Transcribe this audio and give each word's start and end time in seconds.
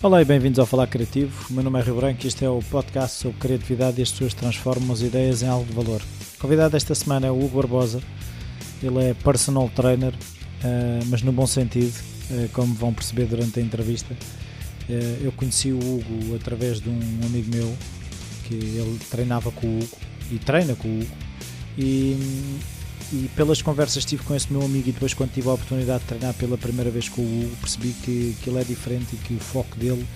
Olá 0.00 0.22
e 0.22 0.24
bem-vindos 0.24 0.60
ao 0.60 0.64
Falar 0.64 0.86
Criativo. 0.86 1.46
O 1.50 1.54
meu 1.54 1.64
nome 1.64 1.80
é 1.80 1.82
Rio 1.82 1.96
Branco 1.96 2.20
e 2.22 2.28
este 2.28 2.44
é 2.44 2.48
o 2.48 2.60
podcast 2.70 3.18
sobre 3.18 3.36
criatividade 3.40 3.98
e 3.98 4.02
as 4.04 4.12
pessoas 4.12 4.32
transformam 4.32 4.92
as 4.92 5.00
ideias 5.00 5.42
em 5.42 5.48
algo 5.48 5.66
de 5.66 5.72
valor. 5.72 6.00
O 6.36 6.40
convidado 6.40 6.76
esta 6.76 6.94
semana 6.94 7.26
é 7.26 7.30
o 7.32 7.34
Hugo 7.34 7.56
Barbosa. 7.56 8.00
Ele 8.80 9.10
é 9.10 9.14
personal 9.14 9.68
trainer, 9.74 10.14
uh, 10.14 11.04
mas 11.06 11.22
no 11.22 11.32
bom 11.32 11.48
sentido, 11.48 11.92
uh, 12.30 12.48
como 12.52 12.74
vão 12.74 12.94
perceber 12.94 13.26
durante 13.26 13.58
a 13.58 13.62
entrevista. 13.62 14.14
Uh, 14.88 15.24
eu 15.24 15.32
conheci 15.32 15.72
o 15.72 15.78
Hugo 15.78 16.36
através 16.36 16.80
de 16.80 16.88
um 16.88 17.00
amigo 17.26 17.50
meu 17.52 17.76
que 18.44 18.54
ele 18.54 19.00
treinava 19.10 19.50
com 19.50 19.66
o 19.66 19.78
Hugo 19.78 19.98
e 20.30 20.38
treina 20.38 20.76
com 20.76 20.86
o 20.86 21.00
Hugo. 21.00 21.16
E, 21.76 22.16
e 23.12 23.28
pelas 23.34 23.62
conversas 23.62 24.04
que 24.04 24.10
tive 24.10 24.22
com 24.24 24.34
esse 24.34 24.52
meu 24.52 24.62
amigo 24.62 24.88
e 24.88 24.92
depois 24.92 25.14
quando 25.14 25.32
tive 25.32 25.48
a 25.48 25.52
oportunidade 25.52 26.00
de 26.00 26.06
treinar 26.06 26.34
pela 26.34 26.58
primeira 26.58 26.90
vez 26.90 27.08
com 27.08 27.22
o 27.22 27.24
Hugo, 27.24 27.56
percebi 27.56 27.94
que, 28.04 28.36
que 28.42 28.50
ele 28.50 28.60
é 28.60 28.64
diferente 28.64 29.14
e 29.14 29.16
que 29.16 29.34
o 29.34 29.38
foco 29.38 29.76
dele 29.78 30.06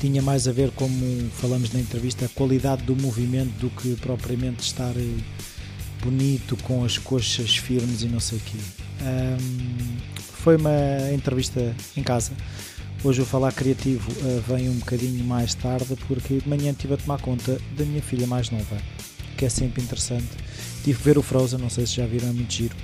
tinha 0.00 0.20
mais 0.20 0.46
a 0.46 0.52
ver, 0.52 0.70
como 0.72 1.30
falamos 1.30 1.72
na 1.72 1.80
entrevista, 1.80 2.26
a 2.26 2.28
qualidade 2.28 2.82
do 2.82 2.94
movimento 2.96 3.50
do 3.58 3.70
que 3.70 3.94
propriamente 3.96 4.62
estar 4.62 4.92
eh, 4.96 5.22
bonito 6.02 6.56
com 6.64 6.84
as 6.84 6.98
coxas 6.98 7.56
firmes 7.56 8.02
e 8.02 8.06
não 8.06 8.20
sei 8.20 8.38
o 8.38 8.40
quê. 8.42 8.58
Um, 9.00 9.96
foi 10.18 10.56
uma 10.56 11.12
entrevista 11.14 11.74
em 11.96 12.02
casa. 12.02 12.32
Hoje 13.02 13.22
o 13.22 13.24
Falar 13.24 13.52
Criativo 13.52 14.10
uh, 14.10 14.40
vem 14.46 14.68
um 14.68 14.74
bocadinho 14.74 15.24
mais 15.24 15.54
tarde 15.54 15.96
porque 16.06 16.38
de 16.38 16.48
manhã 16.48 16.72
estive 16.72 16.94
a 16.94 16.96
tomar 16.96 17.20
conta 17.20 17.58
da 17.76 17.84
minha 17.84 18.02
filha 18.02 18.26
mais 18.26 18.50
nova, 18.50 18.76
que 19.36 19.44
é 19.44 19.48
sempre 19.48 19.82
interessante 19.82 20.45
Tive 20.86 20.98
que 21.00 21.04
ver 21.04 21.18
o 21.18 21.22
Frozen, 21.22 21.58
não 21.58 21.68
sei 21.68 21.84
se 21.84 21.96
já 21.96 22.06
viram, 22.06 22.28
é 22.28 22.32
muito 22.32 22.52
giro. 22.52 22.76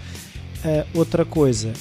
Uh, 0.64 0.98
outra 0.98 1.24
coisa, 1.24 1.72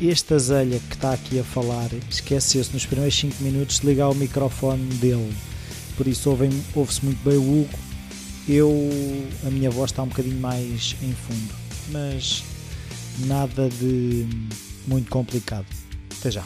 este 0.00 0.32
azelha 0.32 0.78
que 0.78 0.94
está 0.94 1.12
aqui 1.12 1.40
a 1.40 1.42
falar 1.42 1.90
esqueceu-se 2.08 2.72
nos 2.72 2.86
primeiros 2.86 3.18
5 3.18 3.42
minutos 3.42 3.80
de 3.80 3.86
ligar 3.88 4.08
o 4.08 4.14
microfone 4.14 4.84
dele. 5.00 5.34
Por 5.96 6.06
isso 6.06 6.30
ouve-se 6.30 7.04
muito 7.04 7.18
bem 7.24 7.36
o 7.36 7.62
Hugo. 7.62 7.76
Eu, 8.48 8.72
a 9.44 9.50
minha 9.50 9.68
voz 9.68 9.90
está 9.90 10.04
um 10.04 10.06
bocadinho 10.06 10.40
mais 10.40 10.94
em 11.02 11.12
fundo, 11.12 11.52
mas 11.90 12.44
nada 13.26 13.68
de 13.68 14.28
muito 14.86 15.10
complicado. 15.10 15.66
Até 16.20 16.30
já. 16.30 16.44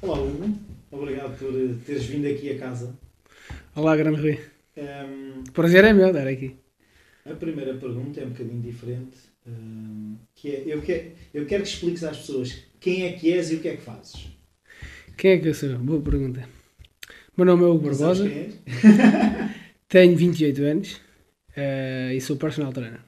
Olá 0.00 0.18
Hugo, 0.18 0.58
obrigado 0.90 1.38
por 1.38 1.52
teres 1.86 2.04
vindo 2.04 2.26
aqui 2.26 2.50
a 2.50 2.58
casa. 2.58 2.92
Olá, 3.74 3.96
grande 3.96 4.20
Rui. 4.20 4.38
Um, 4.76 5.44
Prazer 5.50 5.82
é 5.82 5.94
meu 5.94 6.08
estar 6.08 6.28
aqui. 6.28 6.56
A 7.24 7.32
primeira 7.32 7.72
pergunta 7.72 8.20
é 8.20 8.26
um 8.26 8.28
bocadinho 8.28 8.60
diferente. 8.60 9.16
Um, 9.46 10.18
que 10.34 10.50
é, 10.50 10.62
eu, 10.66 10.82
quero, 10.82 11.12
eu 11.32 11.46
quero 11.46 11.62
que 11.62 11.70
expliques 11.70 12.04
às 12.04 12.18
pessoas 12.18 12.64
quem 12.78 13.06
é 13.06 13.12
que 13.12 13.32
és 13.32 13.50
e 13.50 13.54
o 13.54 13.60
que 13.60 13.68
é 13.68 13.76
que 13.76 13.82
fazes. 13.82 14.28
Quem 15.16 15.32
é 15.32 15.38
que 15.38 15.48
eu 15.48 15.54
sou? 15.54 15.78
Boa 15.78 16.02
pergunta. 16.02 16.46
Meu 17.34 17.46
nome 17.46 17.62
é 17.62 17.66
Hugo 17.66 17.88
Barbosa. 17.88 18.30
Tenho 19.88 20.18
28 20.18 20.62
anos 20.64 21.00
uh, 21.56 22.12
e 22.12 22.20
sou 22.20 22.36
personal 22.36 22.74
trainer. 22.74 23.00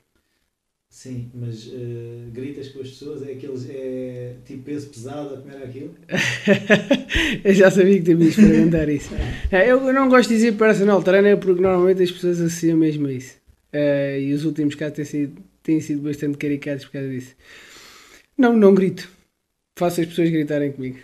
Sim, 1.04 1.30
mas 1.34 1.66
uh, 1.66 2.30
gritas 2.32 2.70
com 2.70 2.80
as 2.80 2.88
pessoas, 2.88 3.28
é 3.28 3.32
aqueles, 3.32 3.68
é 3.68 4.36
tipo 4.46 4.62
peso 4.62 4.88
pesado 4.88 5.34
a 5.34 5.36
comer 5.36 5.62
aquilo? 5.62 5.94
eu 7.44 7.52
já 7.52 7.70
sabia 7.70 8.00
que 8.00 8.04
tu 8.04 8.22
ias 8.22 8.34
perguntar 8.34 8.88
isso. 8.88 9.10
É, 9.52 9.70
eu 9.70 9.92
não 9.92 10.08
gosto 10.08 10.30
de 10.30 10.36
dizer 10.36 10.52
personal 10.52 11.02
trainer 11.02 11.36
porque 11.36 11.60
normalmente 11.60 12.02
as 12.02 12.10
pessoas 12.10 12.40
associam 12.40 12.78
mesmo 12.78 13.06
a 13.06 13.12
isso. 13.12 13.36
Uh, 13.70 14.18
e 14.18 14.32
os 14.32 14.46
últimos 14.46 14.76
casos 14.76 14.94
têm 14.94 15.04
sido, 15.04 15.42
têm 15.62 15.80
sido 15.82 16.00
bastante 16.00 16.38
caricados 16.38 16.86
por 16.86 16.92
causa 16.92 17.10
disso. 17.10 17.36
Não, 18.38 18.56
não 18.56 18.72
grito. 18.72 19.06
Faço 19.78 20.00
as 20.00 20.06
pessoas 20.06 20.30
gritarem 20.30 20.72
comigo. 20.72 20.96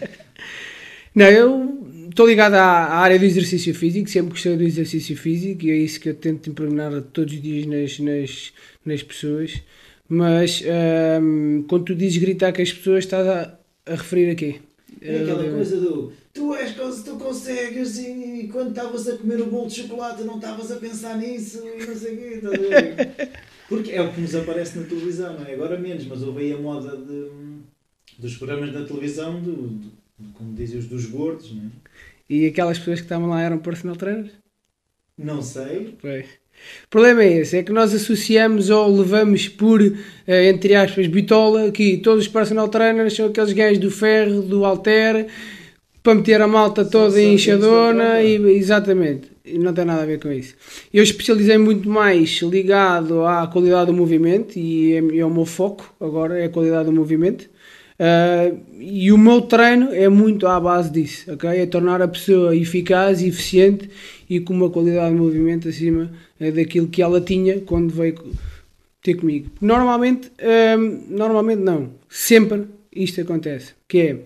não, 1.14 1.26
eu 1.26 1.77
estou 2.18 2.26
ligado 2.26 2.54
à, 2.54 2.64
à, 2.64 2.98
área 2.98 3.16
do 3.16 3.24
exercício 3.24 3.72
físico, 3.72 4.10
sempre 4.10 4.30
gostei 4.30 4.56
do 4.56 4.64
exercício 4.64 5.16
físico 5.16 5.66
e 5.66 5.70
é 5.70 5.76
isso 5.76 6.00
que 6.00 6.08
eu 6.08 6.14
tento 6.16 6.50
impregnar 6.50 7.00
todos 7.12 7.32
os 7.32 7.40
dias 7.40 7.64
nas, 7.64 8.00
nas, 8.00 8.52
nas 8.84 9.02
pessoas. 9.04 9.62
Mas 10.08 10.60
um, 11.22 11.64
quando 11.68 11.84
tu 11.84 11.94
dizes 11.94 12.18
gritar 12.18 12.52
com 12.52 12.60
as 12.60 12.72
pessoas, 12.72 13.04
estás 13.04 13.24
a, 13.24 13.56
a 13.86 13.94
referir 13.94 14.30
a 14.32 14.34
quê? 14.34 14.56
É 15.00 15.20
aquela 15.20 15.44
uh, 15.44 15.54
coisa 15.54 15.80
do 15.80 16.12
tu 16.34 16.54
és 16.56 16.74
tu 17.04 17.16
consegues 17.16 17.98
e 17.98 18.48
quando 18.50 18.70
estavas 18.70 19.08
a 19.08 19.16
comer 19.16 19.40
o 19.40 19.46
bolo 19.46 19.68
de 19.68 19.74
chocolate 19.74 20.24
não 20.24 20.36
estavas 20.36 20.72
a 20.72 20.76
pensar 20.76 21.16
nisso 21.18 21.62
e 21.68 21.86
não 21.86 21.94
sei 21.94 22.14
o 22.14 22.16
quê. 22.16 23.28
Porque 23.68 23.92
é 23.92 24.02
o 24.02 24.12
que 24.12 24.20
nos 24.20 24.34
aparece 24.34 24.76
na 24.76 24.86
televisão, 24.86 25.38
não 25.38 25.46
é? 25.46 25.54
Agora 25.54 25.78
menos, 25.78 26.04
mas 26.06 26.20
houve 26.22 26.40
aí 26.40 26.52
a 26.52 26.58
moda 26.58 26.96
de, 26.96 27.30
dos 28.18 28.36
programas 28.36 28.72
da 28.72 28.84
televisão, 28.84 29.40
do, 29.40 29.68
do, 29.68 29.92
como 30.34 30.52
dizem 30.54 30.78
os 30.78 30.86
dos 30.86 31.06
gordos, 31.06 31.52
não 31.52 31.66
é? 31.66 31.88
E 32.28 32.46
aquelas 32.46 32.78
pessoas 32.78 33.00
que 33.00 33.06
estavam 33.06 33.28
lá 33.28 33.40
eram 33.40 33.58
personal 33.58 33.96
trainers? 33.96 34.32
Não 35.16 35.40
sei. 35.42 35.96
O 36.84 36.88
problema 36.90 37.22
é 37.22 37.38
esse, 37.38 37.56
é 37.56 37.62
que 37.62 37.72
nós 37.72 37.94
associamos 37.94 38.68
ou 38.68 38.98
levamos 38.98 39.48
por, 39.48 39.80
eh, 40.26 40.48
entre 40.48 40.74
aspas, 40.74 41.06
bitola, 41.06 41.70
que 41.70 41.98
todos 41.98 42.24
os 42.24 42.28
personal 42.28 42.68
trainers 42.68 43.14
são 43.14 43.26
aqueles 43.26 43.52
gajos 43.52 43.78
do 43.78 43.90
ferro, 43.90 44.42
do 44.42 44.64
alter, 44.64 45.26
para 46.02 46.14
meter 46.14 46.40
a 46.40 46.48
malta 46.48 46.84
toda 46.84 47.20
inchadona, 47.20 48.22
e, 48.22 48.34
exatamente, 48.56 49.30
não 49.54 49.72
tem 49.72 49.84
nada 49.84 50.02
a 50.02 50.06
ver 50.06 50.18
com 50.20 50.30
isso. 50.32 50.54
Eu 50.92 51.02
especializei 51.02 51.58
muito 51.58 51.88
mais 51.88 52.40
ligado 52.42 53.24
à 53.24 53.46
qualidade 53.46 53.86
do 53.86 53.92
movimento, 53.92 54.58
e 54.58 54.94
é, 54.94 55.18
é 55.18 55.24
o 55.24 55.30
meu 55.30 55.44
foco 55.46 55.94
agora, 56.00 56.38
é 56.38 56.46
a 56.46 56.48
qualidade 56.48 56.86
do 56.86 56.92
movimento, 56.92 57.48
Uh, 57.98 58.60
e 58.78 59.10
o 59.10 59.18
meu 59.18 59.40
treino 59.40 59.92
é 59.92 60.08
muito 60.08 60.46
à 60.46 60.60
base 60.60 60.88
disso, 60.90 61.32
ok? 61.32 61.50
É 61.50 61.66
tornar 61.66 62.00
a 62.00 62.06
pessoa 62.06 62.54
eficaz, 62.54 63.20
eficiente 63.20 63.90
e 64.30 64.38
com 64.38 64.54
uma 64.54 64.70
qualidade 64.70 65.12
de 65.12 65.20
movimento 65.20 65.68
acima 65.68 66.08
uh, 66.40 66.52
daquilo 66.52 66.86
que 66.86 67.02
ela 67.02 67.20
tinha 67.20 67.60
quando 67.60 67.92
veio 67.92 68.14
ter 69.02 69.14
comigo. 69.14 69.50
Normalmente, 69.60 70.28
uh, 70.28 71.04
normalmente 71.08 71.60
não, 71.60 71.90
sempre 72.08 72.66
isto 72.94 73.20
acontece, 73.20 73.74
que 73.88 73.98
é 73.98 74.18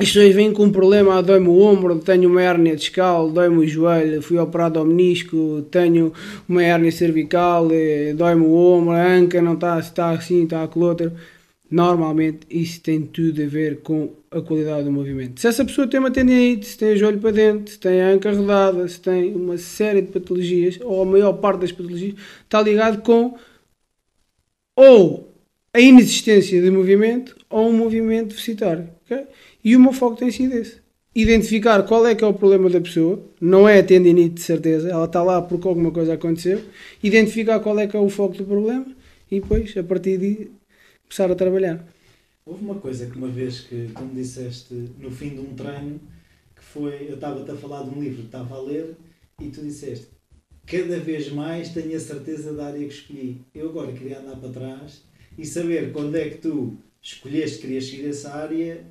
as 0.00 0.06
pessoas 0.12 0.32
vêm 0.32 0.52
com 0.52 0.64
um 0.64 0.70
problema, 0.70 1.18
ah, 1.18 1.20
dói-me 1.20 1.48
o 1.48 1.58
ombro, 1.58 1.98
tenho 1.98 2.30
uma 2.30 2.40
hérnia 2.40 2.76
discal, 2.76 3.32
dói-me 3.32 3.56
o 3.56 3.66
joelho, 3.66 4.22
fui 4.22 4.38
operado 4.38 4.78
ao 4.78 4.84
menisco, 4.84 5.66
tenho 5.72 6.12
uma 6.48 6.62
hérnia 6.62 6.92
cervical, 6.92 7.68
eh, 7.72 8.14
dói-me 8.14 8.42
o 8.42 8.52
ombro, 8.54 8.92
a 8.92 9.04
anca 9.04 9.42
não 9.42 9.54
está, 9.54 9.76
está 9.80 10.10
assim, 10.10 10.44
está 10.44 10.62
aquilo 10.62 10.86
outro 10.86 11.10
Normalmente 11.70 12.46
isso 12.48 12.80
tem 12.80 13.02
tudo 13.02 13.42
a 13.42 13.46
ver 13.46 13.80
com 13.82 14.10
a 14.30 14.40
qualidade 14.40 14.84
do 14.84 14.92
movimento. 14.92 15.40
Se 15.40 15.46
essa 15.46 15.64
pessoa 15.64 15.86
tem 15.86 16.00
uma 16.00 16.10
tendinite, 16.10 16.66
se 16.66 16.78
tem 16.78 16.94
o 16.94 16.96
joelho 16.96 17.18
para 17.18 17.30
dentro, 17.30 17.70
se 17.72 17.78
tem 17.78 18.00
a 18.00 18.08
anca 18.08 18.32
rodada, 18.32 18.88
se 18.88 18.98
tem 18.98 19.34
uma 19.34 19.58
série 19.58 20.00
de 20.00 20.10
patologias, 20.10 20.78
ou 20.82 21.02
a 21.02 21.04
maior 21.04 21.34
parte 21.34 21.60
das 21.60 21.72
patologias, 21.72 22.14
está 22.42 22.62
ligado 22.62 23.02
com 23.02 23.36
ou 24.74 25.34
a 25.74 25.80
inexistência 25.80 26.62
de 26.62 26.70
movimento 26.70 27.36
ou 27.50 27.68
um 27.68 27.76
movimento 27.76 28.28
deficitário. 28.28 28.88
Okay? 29.04 29.26
E 29.62 29.76
o 29.76 29.80
meu 29.80 29.92
foco 29.92 30.16
tem 30.16 30.30
sido 30.30 30.54
esse. 30.54 30.80
Identificar 31.14 31.82
qual 31.82 32.06
é 32.06 32.14
que 32.14 32.24
é 32.24 32.26
o 32.26 32.32
problema 32.32 32.70
da 32.70 32.80
pessoa, 32.80 33.20
não 33.40 33.68
é 33.68 33.80
a 33.80 33.84
tendinite 33.84 34.36
de 34.36 34.40
certeza, 34.40 34.88
ela 34.88 35.04
está 35.04 35.22
lá 35.22 35.42
porque 35.42 35.66
alguma 35.66 35.90
coisa 35.90 36.14
aconteceu, 36.14 36.62
identificar 37.02 37.60
qual 37.60 37.78
é 37.78 37.86
que 37.86 37.96
é 37.96 38.00
o 38.00 38.08
foco 38.08 38.36
do 38.36 38.44
problema 38.44 38.86
e 39.30 39.40
depois, 39.40 39.76
a 39.76 39.82
partir 39.82 40.16
de 40.18 40.50
começar 41.08 41.30
a 41.30 41.34
trabalhar. 41.34 41.84
Houve 42.44 42.64
uma 42.64 42.74
coisa 42.76 43.06
que 43.06 43.16
uma 43.16 43.28
vez 43.28 43.60
que, 43.60 43.88
como 43.94 44.14
disseste, 44.14 44.74
no 44.98 45.10
fim 45.10 45.30
de 45.30 45.40
um 45.40 45.54
treino, 45.54 46.00
que 46.54 46.62
foi, 46.62 47.08
eu 47.08 47.14
estava-te 47.14 47.50
a 47.50 47.56
falar 47.56 47.82
de 47.82 47.90
um 47.90 48.00
livro 48.00 48.20
que 48.20 48.26
estava 48.26 48.56
a 48.56 48.62
ler 48.62 48.94
e 49.40 49.48
tu 49.48 49.62
disseste, 49.62 50.08
cada 50.66 50.98
vez 50.98 51.30
mais 51.32 51.70
tenho 51.70 51.96
a 51.96 52.00
certeza 52.00 52.52
da 52.52 52.66
área 52.66 52.86
que 52.86 52.94
escolhi. 52.94 53.40
Eu 53.54 53.70
agora 53.70 53.92
queria 53.92 54.20
andar 54.20 54.36
para 54.36 54.50
trás 54.50 55.02
e 55.36 55.44
saber 55.46 55.92
quando 55.92 56.14
é 56.16 56.28
que 56.28 56.38
tu 56.38 56.76
escolheste 57.00 57.56
que 57.56 57.62
querias 57.62 57.84
seguir 57.86 58.08
essa 58.08 58.34
área 58.34 58.84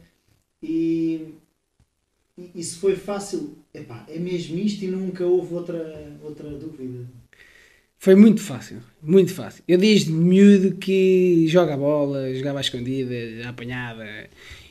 e, 0.62 1.36
e, 2.56 2.64
foi 2.64 2.96
fácil, 2.96 3.58
epá, 3.74 4.06
é 4.08 4.18
mesmo 4.18 4.58
isto 4.58 4.84
e 4.84 4.88
nunca 4.88 5.26
houve 5.26 5.54
outra, 5.54 6.18
outra 6.24 6.50
dúvida. 6.50 7.08
Foi 8.00 8.16
muito 8.16 8.42
fácil, 8.42 8.78
muito 9.02 9.34
fácil. 9.34 9.64
Eu 9.68 9.78
desde 9.78 10.12
miúdo 10.12 10.76
que 10.76 11.46
joga 11.48 11.74
a 11.74 11.78
bola, 11.78 12.34
jogava 12.34 12.60
à 12.60 12.62
escondida, 12.62 13.14
apanhava. 13.48 14.06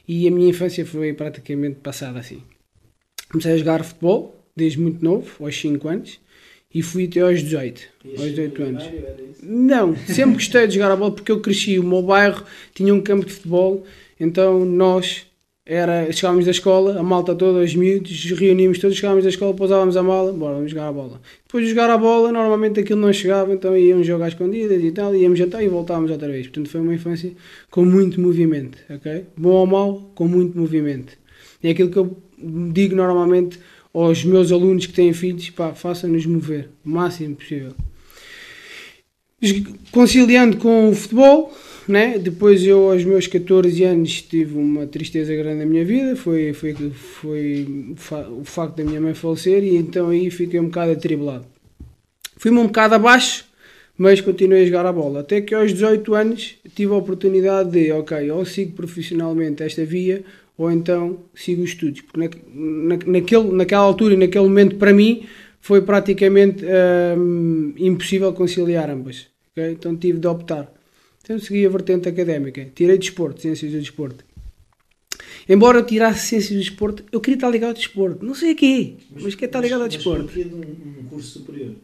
E 0.07 0.29
a 0.29 0.31
minha 0.31 0.49
infância 0.49 0.87
foi 0.87 1.13
praticamente 1.13 1.77
passada 1.81 2.21
assim. 2.21 2.43
Comecei 3.29 3.53
a 3.53 3.59
jogar 3.59 3.85
futebol 3.85 4.45
desde 4.55 4.81
muito 4.81 5.05
novo, 5.05 5.45
aos 5.45 5.61
5 5.61 5.89
anos, 5.89 6.21
e 6.73 6.81
fui 6.83 7.07
até 7.07 7.21
aos 7.21 7.43
18, 7.43 7.89
aos 8.17 8.31
18 8.31 8.63
anos. 8.63 8.85
Não, 9.43 9.97
sempre 9.97 10.35
gostei 10.35 10.67
de 10.67 10.75
jogar 10.75 10.93
a 10.93 10.97
bola 10.97 11.13
porque 11.13 11.33
eu 11.33 11.41
cresci. 11.41 11.79
O 11.79 11.85
meu 11.85 12.03
bairro 12.03 12.45
tinha 12.75 12.95
um 12.95 13.01
campo 13.01 13.27
de 13.27 13.33
futebol, 13.33 13.85
então 14.19 14.65
nós 14.65 15.27
era, 15.69 16.13
chegávamos 16.13 16.45
da 16.45 16.53
escola, 16.53 17.01
a 17.01 17.03
malta 17.03 17.35
toda, 17.35 17.59
os 17.59 17.75
miúdos, 17.75 18.31
reuníamos 18.31 18.79
todos, 18.79 18.97
chegávamos 18.97 19.25
da 19.25 19.31
escola, 19.31 19.53
pousávamos 19.53 19.97
a 19.97 20.03
mala, 20.03 20.33
bora, 20.33 20.55
vamos 20.55 20.71
jogar 20.71 20.87
a 20.87 20.93
bola. 20.93 21.21
Depois 21.45 21.65
de 21.65 21.71
jogar 21.71 21.91
a 21.91 21.99
bola, 21.99 22.31
normalmente 22.31 22.79
aquilo 22.79 23.01
não 23.01 23.13
chegava, 23.13 23.53
então 23.53 23.77
íamos 23.77 24.07
jogar 24.07 24.29
escondidas 24.29 24.81
e 24.81 24.93
tal, 24.93 25.13
íamos 25.17 25.37
jantar 25.37 25.65
e 25.65 25.69
voltávamos 25.69 26.13
outra 26.13 26.29
vez. 26.29 26.47
Portanto, 26.47 26.71
foi 26.71 26.81
uma 26.81 26.95
infância 26.95 27.33
com 27.69 27.85
muito 27.85 28.21
movimento, 28.21 28.79
ok? 28.89 29.25
Bom 29.37 29.51
ou 29.51 29.67
mau, 29.67 30.13
com 30.15 30.29
muito 30.29 30.57
movimento. 30.57 31.15
É 31.61 31.71
aquilo 31.71 31.91
que 31.91 31.99
eu 31.99 32.17
digo 32.73 32.95
normalmente 32.95 33.59
aos 33.93 34.25
meus 34.25 34.53
alunos 34.53 34.87
que 34.87 34.93
têm 34.93 35.13
filhos, 35.13 35.51
pá, 35.51 35.75
façam-nos 35.75 36.27
mover 36.27 36.69
o 36.85 36.91
máximo 36.91 37.35
possível. 37.35 37.73
Conciliando 39.91 40.59
com 40.59 40.91
o 40.91 40.95
futebol, 40.95 41.53
né? 41.89 42.19
Depois 42.19 42.65
eu, 42.65 42.91
aos 42.91 43.05
meus 43.05 43.27
14 43.27 43.85
anos, 43.85 44.23
tive 44.23 44.59
uma 44.59 44.87
tristeza 44.87 45.35
grande 45.35 45.61
na 45.61 45.67
minha 45.67 45.85
vida, 45.85 46.17
foi, 46.17 46.53
foi, 46.53 46.75
foi 46.93 47.95
o 48.31 48.45
facto 48.45 48.77
da 48.77 48.85
minha 48.85 49.01
mãe 49.01 49.15
falecer 49.15 49.63
e 49.63 49.77
então 49.77 50.09
aí 50.09 50.31
fiquei 50.31 50.59
um 50.59 50.67
bocado 50.67 50.93
atribulado. 50.93 51.47
Fui-me 52.37 52.59
um 52.59 52.67
bocado 52.67 52.95
abaixo, 52.95 53.47
mas 53.97 54.21
continuei 54.21 54.63
a 54.63 54.67
jogar 54.67 54.87
a 54.87 54.93
bola. 54.93 55.21
Até 55.21 55.41
que 55.41 55.55
aos 55.55 55.73
18 55.73 56.15
anos 56.15 56.57
tive 56.75 56.93
a 56.93 56.97
oportunidade 56.97 57.71
de, 57.71 57.93
ok, 57.93 58.31
ou 58.31 58.45
sigo 58.45 58.73
profissionalmente 58.73 59.63
esta 59.63 59.85
via, 59.85 60.23
ou 60.59 60.71
então 60.71 61.21
sigo 61.35 61.63
os 61.63 61.71
estudos. 61.71 62.03
Porque 62.03 62.39
na, 62.53 62.97
na, 62.97 62.99
naquele, 63.07 63.53
naquela 63.53 63.83
altura 63.83 64.15
e 64.15 64.17
naquele 64.17 64.45
momento, 64.45 64.77
para 64.77 64.93
mim, 64.93 65.27
foi 65.61 65.81
praticamente 65.83 66.65
hum, 67.19 67.75
impossível 67.79 68.33
conciliar 68.33 68.91
ambas. 68.91 69.27
Okay? 69.53 69.73
Então 69.73 69.97
tive 69.97 70.19
de 70.19 70.27
optar. 70.27 70.76
Então 71.27 71.41
segui 71.41 71.67
a 71.67 71.69
vertente 71.69 72.09
académica. 72.09 72.69
Tirei 72.73 72.97
desporto, 72.97 73.41
ciências 73.41 73.73
do 73.73 73.81
desporto. 73.81 74.25
Embora 75.49 75.79
eu 75.79 75.85
tirasse 75.85 76.29
ciências 76.29 76.53
do 76.53 76.61
desporto, 76.61 77.03
eu 77.11 77.21
queria 77.21 77.35
estar 77.35 77.51
ligado 77.51 77.71
ao 77.71 77.75
desporto. 77.75 78.25
Não 78.25 78.33
sei 78.33 78.53
a 78.53 78.55
quê, 78.55 78.95
mas, 79.11 79.25
mas 79.25 79.35
quer 79.35 79.47
estar 79.47 79.61
ligado 79.61 79.83
ao 79.83 79.89
desporto. 79.89 80.31
Mas 80.33 80.35
de 80.35 80.55
um, 80.55 80.61
um 81.01 81.05
curso 81.11 81.41
superior? 81.41 81.75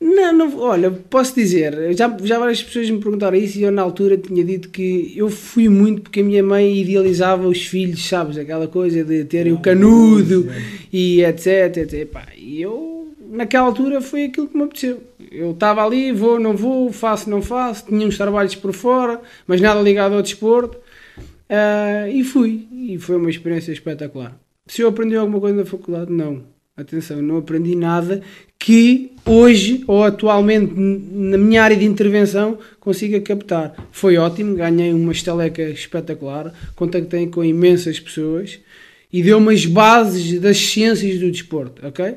Não, 0.00 0.32
não, 0.32 0.58
olha, 0.58 0.90
posso 0.90 1.34
dizer, 1.34 1.94
já, 1.96 2.16
já 2.22 2.38
várias 2.40 2.62
pessoas 2.62 2.90
me 2.90 2.98
perguntaram 3.00 3.36
isso 3.36 3.58
e 3.58 3.62
eu 3.62 3.70
na 3.70 3.82
altura 3.82 4.16
tinha 4.16 4.44
dito 4.44 4.68
que 4.68 5.12
eu 5.16 5.28
fui 5.28 5.68
muito 5.68 6.02
porque 6.02 6.20
a 6.20 6.24
minha 6.24 6.42
mãe 6.42 6.76
idealizava 6.80 7.46
os 7.46 7.66
filhos, 7.66 8.04
sabes, 8.08 8.36
aquela 8.36 8.66
coisa 8.66 9.04
de 9.04 9.24
terem 9.24 9.52
o 9.52 9.60
canudo 9.60 10.48
e 10.92 11.22
etc, 11.22 11.78
etc. 11.78 12.16
E 12.36 12.62
eu, 12.62 12.97
naquela 13.28 13.66
altura, 13.66 14.00
foi 14.00 14.24
aquilo 14.24 14.48
que 14.48 14.56
me 14.56 14.64
apeteceu. 14.64 15.02
Eu 15.30 15.52
estava 15.52 15.84
ali, 15.84 16.12
vou, 16.12 16.40
não 16.40 16.56
vou, 16.56 16.92
faço, 16.92 17.28
não 17.28 17.42
faço, 17.42 17.86
tinha 17.86 18.06
uns 18.06 18.16
trabalhos 18.16 18.54
por 18.54 18.72
fora, 18.72 19.20
mas 19.46 19.60
nada 19.60 19.80
ligado 19.80 20.14
ao 20.14 20.22
desporto. 20.22 20.78
Uh, 21.48 22.08
e 22.12 22.24
fui, 22.24 22.68
e 22.72 22.98
foi 22.98 23.16
uma 23.16 23.30
experiência 23.30 23.72
espetacular. 23.72 24.38
Se 24.66 24.82
eu 24.82 24.88
aprendi 24.88 25.16
alguma 25.16 25.40
coisa 25.40 25.56
na 25.56 25.64
faculdade, 25.64 26.12
não. 26.12 26.42
Atenção, 26.76 27.20
não 27.20 27.38
aprendi 27.38 27.74
nada 27.74 28.22
que 28.56 29.10
hoje 29.26 29.82
ou 29.88 30.04
atualmente 30.04 30.72
na 30.76 31.36
minha 31.36 31.62
área 31.62 31.76
de 31.76 31.84
intervenção 31.84 32.58
consiga 32.78 33.20
captar. 33.20 33.74
Foi 33.90 34.16
ótimo, 34.16 34.54
ganhei 34.54 34.92
uma 34.92 35.10
estaleca 35.10 35.62
espetacular, 35.62 36.54
contactei 36.76 37.26
com 37.26 37.42
imensas 37.42 37.98
pessoas 37.98 38.60
e 39.12 39.22
deu-me 39.22 39.52
as 39.52 39.66
bases 39.66 40.38
das 40.40 40.58
ciências 40.58 41.18
do 41.18 41.30
desporto, 41.30 41.84
ok? 41.84 42.14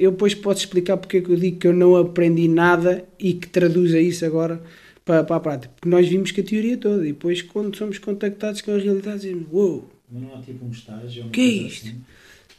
Eu 0.00 0.12
depois 0.12 0.34
posso 0.34 0.60
explicar 0.60 0.96
porque 0.96 1.18
é 1.18 1.20
que 1.20 1.30
eu 1.30 1.36
digo 1.36 1.58
que 1.58 1.66
eu 1.66 1.74
não 1.74 1.94
aprendi 1.94 2.48
nada 2.48 3.04
e 3.18 3.34
que 3.34 3.46
traduza 3.46 4.00
isso 4.00 4.24
agora 4.24 4.62
para, 5.04 5.22
para 5.22 5.36
a 5.36 5.40
prática. 5.40 5.74
Porque 5.76 5.88
nós 5.88 6.08
vimos 6.08 6.30
que 6.30 6.40
a 6.40 6.44
teoria 6.44 6.78
toda 6.78 7.04
e 7.04 7.12
depois 7.12 7.42
quando 7.42 7.76
somos 7.76 7.98
contactados 7.98 8.62
com 8.62 8.72
a 8.72 8.78
realidade 8.78 9.20
dizemos, 9.20 9.46
uou! 9.52 9.90
Wow, 10.10 10.22
não 10.22 10.34
há 10.34 10.40
tipo 10.40 10.64
um 10.64 10.70
estágio? 10.70 11.26
O 11.26 11.30
que 11.30 11.40
é 11.40 11.44
isto? 11.44 11.88
Assim? 11.88 12.00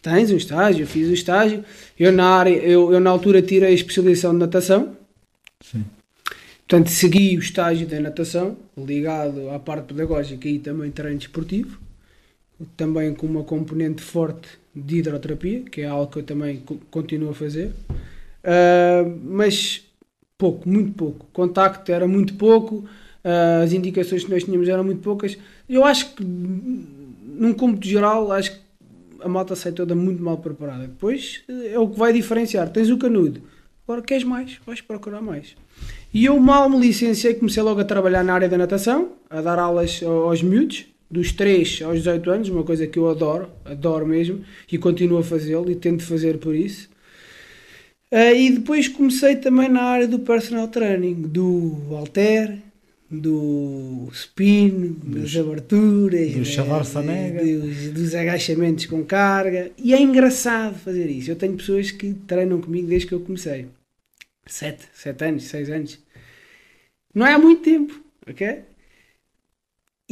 Tens 0.03 0.31
um 0.31 0.37
estágio, 0.37 0.83
eu 0.83 0.87
fiz 0.87 1.07
o 1.07 1.11
um 1.11 1.13
estágio. 1.13 1.65
Eu 1.99 2.11
na, 2.11 2.25
área, 2.25 2.51
eu, 2.51 2.93
eu 2.93 2.99
na 2.99 3.09
altura 3.09 3.41
tirei 3.41 3.69
a 3.69 3.73
especialização 3.73 4.33
de 4.33 4.39
natação. 4.39 4.95
Sim. 5.61 5.83
Portanto, 6.67 6.89
segui 6.89 7.37
o 7.37 7.39
estágio 7.39 7.87
da 7.87 7.99
natação, 7.99 8.55
ligado 8.77 9.49
à 9.49 9.59
parte 9.59 9.87
pedagógica 9.87 10.47
e 10.47 10.59
também 10.59 10.91
treino 10.91 11.17
desportivo. 11.17 11.79
Também 12.77 13.13
com 13.13 13.25
uma 13.25 13.43
componente 13.43 14.01
forte 14.01 14.60
de 14.75 14.97
hidroterapia, 14.97 15.61
que 15.61 15.81
é 15.81 15.85
algo 15.85 16.11
que 16.11 16.19
eu 16.19 16.23
também 16.23 16.63
continuo 16.89 17.31
a 17.31 17.33
fazer. 17.33 17.71
Uh, 18.43 19.19
mas 19.23 19.85
pouco, 20.37 20.67
muito 20.67 20.91
pouco. 20.93 21.27
Contacto 21.31 21.91
era 21.91 22.07
muito 22.07 22.33
pouco, 22.35 22.77
uh, 22.77 23.63
as 23.63 23.73
indicações 23.73 24.23
que 24.23 24.31
nós 24.31 24.43
tínhamos 24.43 24.67
eram 24.67 24.83
muito 24.83 25.01
poucas. 25.01 25.37
Eu 25.69 25.85
acho 25.85 26.15
que, 26.15 26.23
num 26.23 27.53
cômputo 27.53 27.87
geral, 27.87 28.31
acho 28.31 28.51
que 28.51 28.59
a 29.23 29.29
malta 29.29 29.55
sai 29.55 29.71
toda 29.71 29.93
muito 29.93 30.21
mal 30.23 30.37
preparada. 30.37 30.87
Depois 30.87 31.43
é 31.71 31.77
o 31.77 31.87
que 31.87 31.99
vai 31.99 32.11
diferenciar. 32.11 32.69
Tens 32.69 32.89
o 32.89 32.97
canudo. 32.97 33.41
Agora 33.83 34.01
queres 34.01 34.23
mais, 34.23 34.59
vais 34.65 34.81
procurar 34.81 35.21
mais. 35.21 35.55
E 36.13 36.25
eu 36.25 36.39
mal 36.39 36.69
me 36.69 36.79
licenciei, 36.79 37.33
comecei 37.33 37.61
logo 37.61 37.81
a 37.81 37.85
trabalhar 37.85 38.23
na 38.23 38.33
área 38.33 38.49
da 38.49 38.57
natação, 38.57 39.13
a 39.29 39.41
dar 39.41 39.59
aulas 39.59 40.01
aos 40.03 40.41
miúdos, 40.41 40.85
dos 41.11 41.31
3 41.33 41.81
aos 41.83 41.97
18 41.97 42.31
anos, 42.31 42.49
uma 42.49 42.63
coisa 42.63 42.87
que 42.87 42.97
eu 42.97 43.09
adoro, 43.09 43.49
adoro 43.65 44.07
mesmo, 44.07 44.41
e 44.71 44.77
continuo 44.77 45.19
a 45.19 45.23
fazê-lo 45.23 45.69
e 45.69 45.75
tento 45.75 46.03
fazer 46.03 46.37
por 46.37 46.55
isso. 46.55 46.89
Uh, 48.11 48.35
e 48.35 48.51
depois 48.51 48.87
comecei 48.87 49.35
também 49.35 49.69
na 49.69 49.83
área 49.83 50.07
do 50.07 50.19
personal 50.19 50.67
training, 50.67 51.13
do 51.13 51.77
alter, 51.91 52.57
do 53.09 54.09
spin, 54.13 54.97
dos, 55.03 55.33
das 55.33 55.45
aberturas, 55.45 56.33
do 56.33 56.45
chavar 56.45 56.85
sanega, 56.85 57.43
dos, 57.43 57.89
dos, 57.89 58.15
agachamentos 58.15 58.85
com 58.85 59.03
carga. 59.03 59.71
E 59.77 59.93
é 59.93 60.01
engraçado 60.01 60.77
fazer 60.79 61.09
isso. 61.09 61.31
Eu 61.31 61.35
tenho 61.35 61.57
pessoas 61.57 61.91
que 61.91 62.13
treinam 62.25 62.61
comigo 62.61 62.87
desde 62.87 63.07
que 63.07 63.13
eu 63.13 63.19
comecei. 63.19 63.67
Sete, 64.45 64.85
sete 64.93 65.23
anos, 65.25 65.43
seis 65.43 65.69
anos. 65.69 65.99
Não 67.13 67.27
é 67.27 67.33
há 67.33 67.39
muito 67.39 67.61
tempo, 67.61 68.01
ok? 68.29 68.61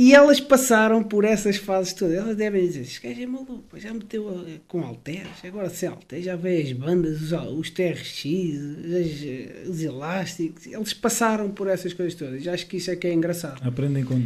E 0.01 0.13
elas 0.13 0.39
passaram 0.39 1.03
por 1.03 1.25
essas 1.25 1.57
fases 1.57 1.91
todas. 1.91 2.15
Elas 2.15 2.37
devem 2.37 2.65
dizer: 2.65 2.83
Este 2.83 3.05
gajo 3.05 3.21
é 3.21 3.25
maluco, 3.25 3.77
já 3.77 3.93
meteu 3.93 4.45
com 4.65 4.79
alteres, 4.79 5.43
agora 5.43 5.69
sem 5.69 5.89
alteres, 5.89 6.23
já 6.23 6.37
vê 6.37 6.61
as 6.61 6.71
bandas, 6.71 7.21
os, 7.21 7.33
os 7.33 7.69
TRX, 7.69 8.23
os, 8.23 9.69
os 9.69 9.83
elásticos. 9.83 10.67
Eles 10.67 10.93
passaram 10.93 11.51
por 11.51 11.67
essas 11.67 11.91
coisas 11.91 12.15
todas. 12.15 12.41
Já 12.41 12.53
acho 12.53 12.65
que 12.67 12.77
isso 12.77 12.89
é 12.89 12.95
que 12.95 13.07
é 13.07 13.13
engraçado. 13.13 13.61
Aprendem 13.67 14.05
com. 14.05 14.23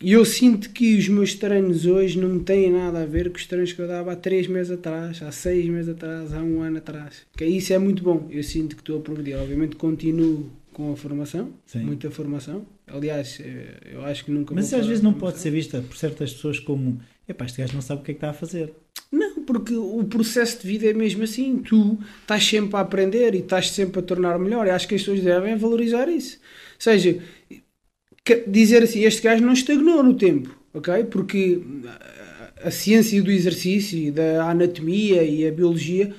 E 0.00 0.12
eu 0.12 0.24
sinto 0.24 0.70
que 0.70 0.96
os 0.96 1.08
meus 1.08 1.34
treinos 1.34 1.86
hoje 1.86 2.20
não 2.20 2.38
têm 2.38 2.70
nada 2.70 3.02
a 3.02 3.06
ver 3.06 3.28
com 3.28 3.36
os 3.36 3.46
treinos 3.46 3.72
que 3.72 3.80
eu 3.80 3.88
dava 3.88 4.12
há 4.12 4.16
3 4.16 4.46
meses 4.46 4.70
atrás, 4.70 5.20
há 5.22 5.32
6 5.32 5.66
meses 5.66 5.88
atrás, 5.88 6.32
há 6.32 6.40
um 6.40 6.60
ano 6.62 6.78
atrás. 6.78 7.26
Que 7.36 7.44
isso 7.44 7.72
é 7.72 7.78
muito 7.78 8.00
bom. 8.00 8.28
Eu 8.30 8.44
sinto 8.44 8.76
que 8.76 8.82
estou 8.82 8.98
a 8.98 9.02
progredir. 9.02 9.36
Obviamente 9.36 9.74
continuo 9.74 10.52
com 10.72 10.92
a 10.92 10.96
formação, 10.96 11.50
Sim. 11.66 11.80
muita 11.80 12.12
formação 12.12 12.64
Aliás, 12.86 13.40
eh, 13.40 13.92
eu 13.92 14.04
acho 14.04 14.24
que 14.24 14.30
nunca. 14.30 14.54
Mas 14.54 14.72
às 14.72 14.86
vezes 14.86 15.02
não 15.02 15.12
pode 15.12 15.38
ser 15.38 15.50
vista 15.50 15.80
por 15.80 15.96
certas 15.96 16.32
pessoas 16.32 16.58
como 16.58 17.00
epá, 17.28 17.44
este 17.44 17.60
gajo 17.60 17.74
não 17.74 17.82
sabe 17.82 18.00
o 18.00 18.04
que 18.04 18.12
é 18.12 18.14
que 18.14 18.18
está 18.18 18.30
a 18.30 18.34
fazer. 18.34 18.72
Não, 19.10 19.44
porque 19.44 19.74
o 19.74 20.04
processo 20.04 20.62
de 20.62 20.68
vida 20.68 20.86
é 20.86 20.92
mesmo 20.92 21.22
assim. 21.24 21.58
Tu 21.58 21.98
estás 22.20 22.44
sempre 22.44 22.76
a 22.76 22.80
aprender 22.80 23.34
e 23.34 23.38
estás 23.38 23.70
sempre 23.70 24.00
a 24.00 24.02
tornar 24.02 24.38
melhor. 24.38 24.66
E 24.66 24.70
acho 24.70 24.88
que 24.88 24.94
as 24.94 25.02
pessoas 25.02 25.20
devem 25.20 25.56
valorizar 25.56 26.08
isso. 26.08 26.38
Ou 26.38 26.80
seja, 26.80 27.18
dizer 28.46 28.82
assim, 28.82 29.04
este 29.04 29.22
gajo 29.22 29.44
não 29.44 29.52
estagnou 29.52 30.02
no 30.02 30.14
tempo, 30.14 30.56
ok? 30.74 31.04
Porque 31.04 31.60
a 32.62 32.70
ciência 32.70 33.22
do 33.22 33.30
exercício, 33.30 34.12
da 34.12 34.50
anatomia 34.50 35.22
e 35.22 35.46
a 35.46 35.52
biologia 35.52 36.14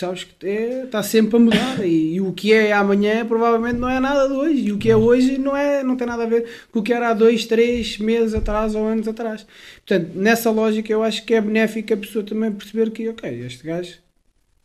sabes 0.00 0.24
que 0.24 0.46
é, 0.46 0.84
está 0.84 1.02
sempre 1.02 1.36
a 1.36 1.38
mudar 1.38 1.86
e, 1.86 2.14
e, 2.14 2.20
o 2.20 2.32
que 2.32 2.52
é 2.52 2.72
amanhã 2.72 3.24
provavelmente 3.24 3.76
não 3.76 3.88
é 3.88 4.00
nada 4.00 4.26
de 4.26 4.34
hoje 4.34 4.60
e 4.62 4.72
o 4.72 4.78
que 4.78 4.90
é 4.90 4.96
hoje 4.96 5.38
não, 5.38 5.56
é, 5.56 5.82
não 5.82 5.96
tem 5.96 6.06
nada 6.06 6.22
a 6.22 6.26
ver 6.26 6.46
com 6.72 6.80
o 6.80 6.82
que 6.82 6.92
era 6.92 7.10
há 7.10 7.14
dois, 7.14 7.44
três 7.44 7.98
meses 7.98 8.34
atrás 8.34 8.74
ou 8.74 8.86
anos 8.86 9.06
atrás. 9.06 9.46
Portanto, 9.86 10.12
nessa 10.14 10.50
lógica 10.50 10.92
eu 10.92 11.02
acho 11.02 11.24
que 11.24 11.34
é 11.34 11.40
benéfico 11.40 11.92
a 11.92 11.96
pessoa 11.96 12.24
também 12.24 12.50
perceber 12.50 12.90
que, 12.90 13.08
ok, 13.08 13.30
este 13.44 13.66
gajo 13.66 13.98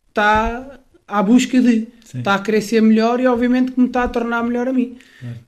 está 0.08 0.80
à 1.06 1.22
busca 1.22 1.60
de, 1.60 1.86
Sim. 2.04 2.18
está 2.18 2.34
a 2.34 2.60
ser 2.60 2.80
melhor 2.80 3.20
e 3.20 3.26
obviamente 3.26 3.72
que 3.72 3.80
me 3.80 3.86
está 3.86 4.04
a 4.04 4.08
tornar 4.08 4.42
melhor 4.42 4.68
a 4.68 4.72
mim. 4.72 4.96
É. 5.22 5.46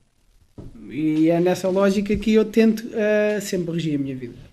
E 0.91 1.29
é 1.31 1.41
nessa 1.41 1.69
lógica 1.69 2.17
que 2.17 2.35
eu 2.35 2.45
tento 2.45 2.81
uh, 2.81 3.41
sempre 3.41 3.75
regir 3.75 3.95
a 3.95 3.99
minha 3.99 4.17
vida. 4.17 4.48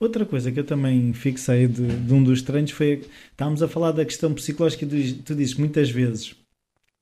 Outra 0.00 0.24
coisa 0.24 0.52
que 0.52 0.60
eu 0.60 0.64
também 0.64 1.12
fixei 1.12 1.66
de, 1.66 1.86
de 1.86 2.14
um 2.14 2.22
dos 2.22 2.42
treinos 2.42 2.70
foi. 2.70 3.02
Estávamos 3.30 3.62
a 3.62 3.68
falar 3.68 3.92
da 3.92 4.04
questão 4.04 4.32
psicológica, 4.32 4.86
tu, 4.86 4.96
tu 5.24 5.34
dizes 5.34 5.54
muitas 5.54 5.90
vezes 5.90 6.34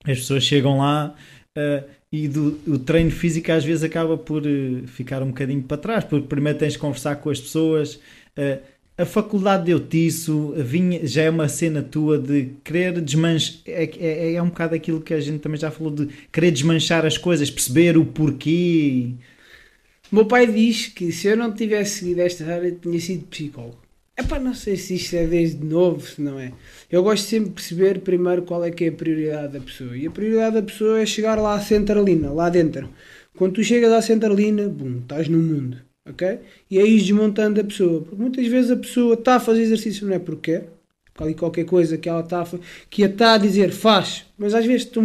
as 0.07 0.19
pessoas 0.19 0.45
chegam 0.45 0.79
lá 0.79 1.15
uh, 1.57 1.85
e 2.13 2.29
do, 2.29 2.59
o 2.67 2.79
treino 2.79 3.11
físico 3.11 3.51
às 3.51 3.65
vezes 3.65 3.83
acaba 3.83 4.17
por 4.17 4.43
uh, 4.47 4.87
ficar 4.87 5.23
um 5.23 5.29
bocadinho 5.29 5.63
para 5.63 5.77
trás, 5.77 6.05
porque 6.05 6.27
primeiro 6.29 6.59
tens 6.59 6.75
de 6.75 6.79
conversar 6.79 7.17
com 7.17 7.29
as 7.29 7.41
pessoas. 7.41 7.97
Uh, 8.39 8.77
a 8.99 9.05
faculdade 9.05 9.65
deu-te 9.65 10.07
isso, 10.07 10.55
vinha, 10.57 11.07
já 11.07 11.23
é 11.23 11.31
uma 11.31 11.49
cena 11.49 11.83
tua 11.83 12.19
de 12.19 12.53
querer 12.65 12.99
desmanchar. 13.03 13.61
É, 13.67 13.85
é, 13.99 14.35
é 14.35 14.43
um 14.43 14.49
bocado 14.49 14.75
aquilo 14.75 15.03
que 15.03 15.13
a 15.13 15.21
gente 15.21 15.41
também 15.41 15.61
já 15.61 15.71
falou 15.71 15.93
de 15.93 16.09
querer 16.33 16.51
desmanchar 16.51 17.05
as 17.05 17.19
coisas, 17.19 17.51
perceber 17.51 17.99
o 17.99 18.07
porquê. 18.07 19.13
O 20.11 20.15
meu 20.15 20.27
pai 20.27 20.47
diz 20.47 20.87
que 20.87 21.11
se 21.11 21.27
eu 21.27 21.37
não 21.37 21.53
tivesse 21.53 21.99
seguido 21.99 22.21
esta 22.21 22.45
área, 22.45 22.71
tinha 22.71 23.01
sido 23.01 23.27
psicólogo. 23.27 23.79
Epá, 24.17 24.39
não 24.39 24.55
sei 24.55 24.77
se 24.77 24.95
isto 24.95 25.15
é 25.15 25.27
desde 25.27 25.63
novo, 25.63 26.01
se 26.01 26.23
não 26.23 26.39
é. 26.39 26.53
Eu 26.91 27.03
gosto 27.03 27.27
sempre 27.27 27.49
de 27.49 27.55
perceber 27.57 28.01
primeiro 28.01 28.43
qual 28.43 28.65
é 28.65 28.71
que 28.71 28.85
é 28.85 28.89
a 28.89 28.93
prioridade 28.93 29.53
da 29.55 29.61
pessoa. 29.61 29.97
E 29.97 30.07
a 30.07 30.11
prioridade 30.11 30.55
da 30.55 30.63
pessoa 30.63 31.01
é 31.01 31.05
chegar 31.05 31.39
lá 31.39 31.55
à 31.55 31.61
centralina, 31.61 32.31
lá 32.33 32.49
dentro. 32.49 32.89
Quando 33.37 33.55
tu 33.55 33.65
chegas 33.65 33.93
à 33.93 34.01
centralina, 34.01 34.69
bum, 34.69 35.01
estás 35.01 35.29
no 35.29 35.39
mundo, 35.39 35.79
ok? 36.09 36.39
E 36.71 36.79
é 36.79 36.87
ir 36.87 36.99
desmontando 36.99 37.61
a 37.61 37.65
pessoa. 37.65 38.01
Porque 38.03 38.23
muitas 38.23 38.47
vezes 38.47 38.71
a 38.71 38.77
pessoa 38.77 39.15
está 39.15 39.35
a 39.37 39.41
fazer 39.41 39.63
exercício 39.63 40.07
não 40.07 40.15
é 40.15 40.19
porque 40.19 40.53
quer, 40.53 40.69
ali 41.19 41.35
qualquer 41.35 41.65
coisa 41.65 41.97
que 41.97 42.09
ela 42.09 42.21
está 42.21 42.47
que 42.91 43.03
a 43.03 43.07
está 43.07 43.35
a 43.35 43.39
dizer 43.39 43.71
faz, 43.71 44.27
mas 44.39 44.55
às 44.55 44.67
vezes 44.67 44.85
tu, 44.87 45.01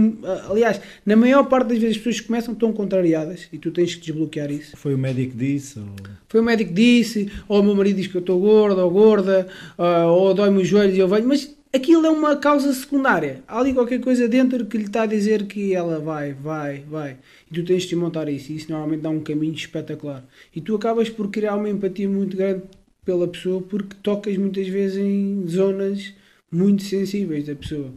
aliás, 0.50 0.82
na 1.06 1.16
maior 1.16 1.44
parte 1.44 1.70
das 1.70 1.78
vezes 1.78 1.98
as 1.98 2.04
pessoas 2.04 2.22
começam 2.22 2.54
tão 2.54 2.74
contrariadas 2.74 3.48
e 3.52 3.58
tu 3.58 3.72
tens 3.72 3.96
que 3.96 4.02
desbloquear 4.02 4.52
isso. 4.52 4.76
Foi 4.76 4.94
o 4.94 4.98
médico 4.98 5.32
que 5.32 5.38
disse? 5.38 5.80
Ou... 5.80 5.86
Foi 6.28 6.40
o 6.40 6.44
médico 6.44 6.70
que 6.70 6.76
disse, 6.76 7.32
ou 7.48 7.62
o 7.62 7.64
meu 7.64 7.76
marido 7.76 7.96
diz 7.96 8.08
que 8.08 8.16
eu 8.16 8.22
estou 8.22 8.40
gorda 8.40 8.84
ou 8.84 8.92
gorda, 8.92 9.48
ou 9.78 10.34
dói-me 10.34 10.62
os 10.62 10.68
joelhos 10.68 10.96
e 10.96 11.00
eu 11.00 11.08
venho, 11.08 11.28
mas 11.28 11.56
aquilo 11.74 12.06
é 12.06 12.10
uma 12.10 12.36
causa 12.36 12.74
secundária. 12.74 13.42
Há 13.48 13.60
ali 13.60 13.74
qualquer 13.74 14.02
coisa 14.02 14.28
dentro 14.28 14.66
que 14.66 14.78
lhe 14.78 14.86
está 14.86 15.04
a 15.04 15.06
dizer 15.06 15.46
que 15.46 15.74
ela 15.74 16.00
vai, 16.00 16.34
vai, 16.34 16.84
vai. 16.90 17.18
E 17.50 17.54
tu 17.54 17.64
tens 17.64 17.84
de 17.84 17.96
montar 17.96 18.28
isso. 18.28 18.52
E 18.52 18.58
isso 18.58 18.70
normalmente 18.70 19.02
dá 19.02 19.10
um 19.10 19.22
caminho 19.22 19.54
espetacular. 19.54 20.24
E 20.54 20.60
tu 20.60 20.76
acabas 20.76 21.10
por 21.10 21.30
criar 21.30 21.56
uma 21.56 21.70
empatia 21.70 22.10
muito 22.10 22.36
grande 22.36 22.64
pela 23.06 23.28
pessoa 23.28 23.62
porque 23.62 23.96
tocas 24.02 24.38
muitas 24.38 24.68
vezes 24.68 24.98
em 24.98 25.46
zonas 25.48 26.14
muito 26.52 26.84
sensíveis 26.84 27.46
da 27.46 27.56
pessoa. 27.56 27.88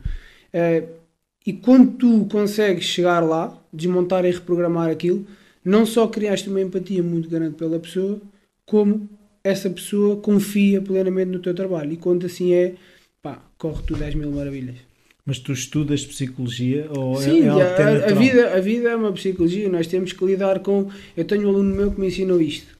Uh, 0.53 0.89
e 1.47 1.53
quando 1.53 1.93
tu 1.99 2.27
consegues 2.31 2.85
chegar 2.85 3.21
lá, 3.21 3.57
desmontar 3.73 4.25
e 4.25 4.31
reprogramar 4.31 4.91
aquilo, 4.91 5.27
não 5.65 5.85
só 5.85 6.07
criaste 6.07 6.49
uma 6.49 6.61
empatia 6.61 7.03
muito 7.03 7.29
grande 7.29 7.55
pela 7.55 7.79
pessoa, 7.79 8.21
como 8.65 9.09
essa 9.43 9.69
pessoa 9.69 10.17
confia 10.17 10.81
plenamente 10.81 11.31
no 11.31 11.39
teu 11.39 11.55
trabalho. 11.55 11.93
E 11.93 11.97
quando 11.99 12.25
assim 12.25 12.55
é, 12.55 12.75
pá, 13.21 13.43
corre 13.59 13.83
tudo 13.87 14.03
às 14.03 14.15
mil 14.15 14.31
maravilhas. 14.31 14.77
Mas 15.27 15.39
tu 15.39 15.53
estudas 15.53 16.05
psicologia 16.05 16.87
ou 16.91 17.19
é- 17.21 17.25
Sim, 17.25 17.43
é, 17.43 17.47
é 17.47 17.51
a, 17.53 18.11
a, 18.11 18.15
vida, 18.15 18.55
a 18.55 18.61
vida 18.61 18.89
é 18.91 18.97
uma 18.97 19.13
psicologia. 19.13 19.69
Nós 19.69 19.87
temos 19.87 20.13
que 20.13 20.25
lidar 20.25 20.61
com. 20.61 20.91
Eu 21.17 21.25
tenho 21.25 21.47
um 21.47 21.49
aluno 21.51 21.75
meu 21.75 21.93
que 21.93 22.01
me 22.01 22.09
ensinou 22.09 22.41
isto. 22.41 22.75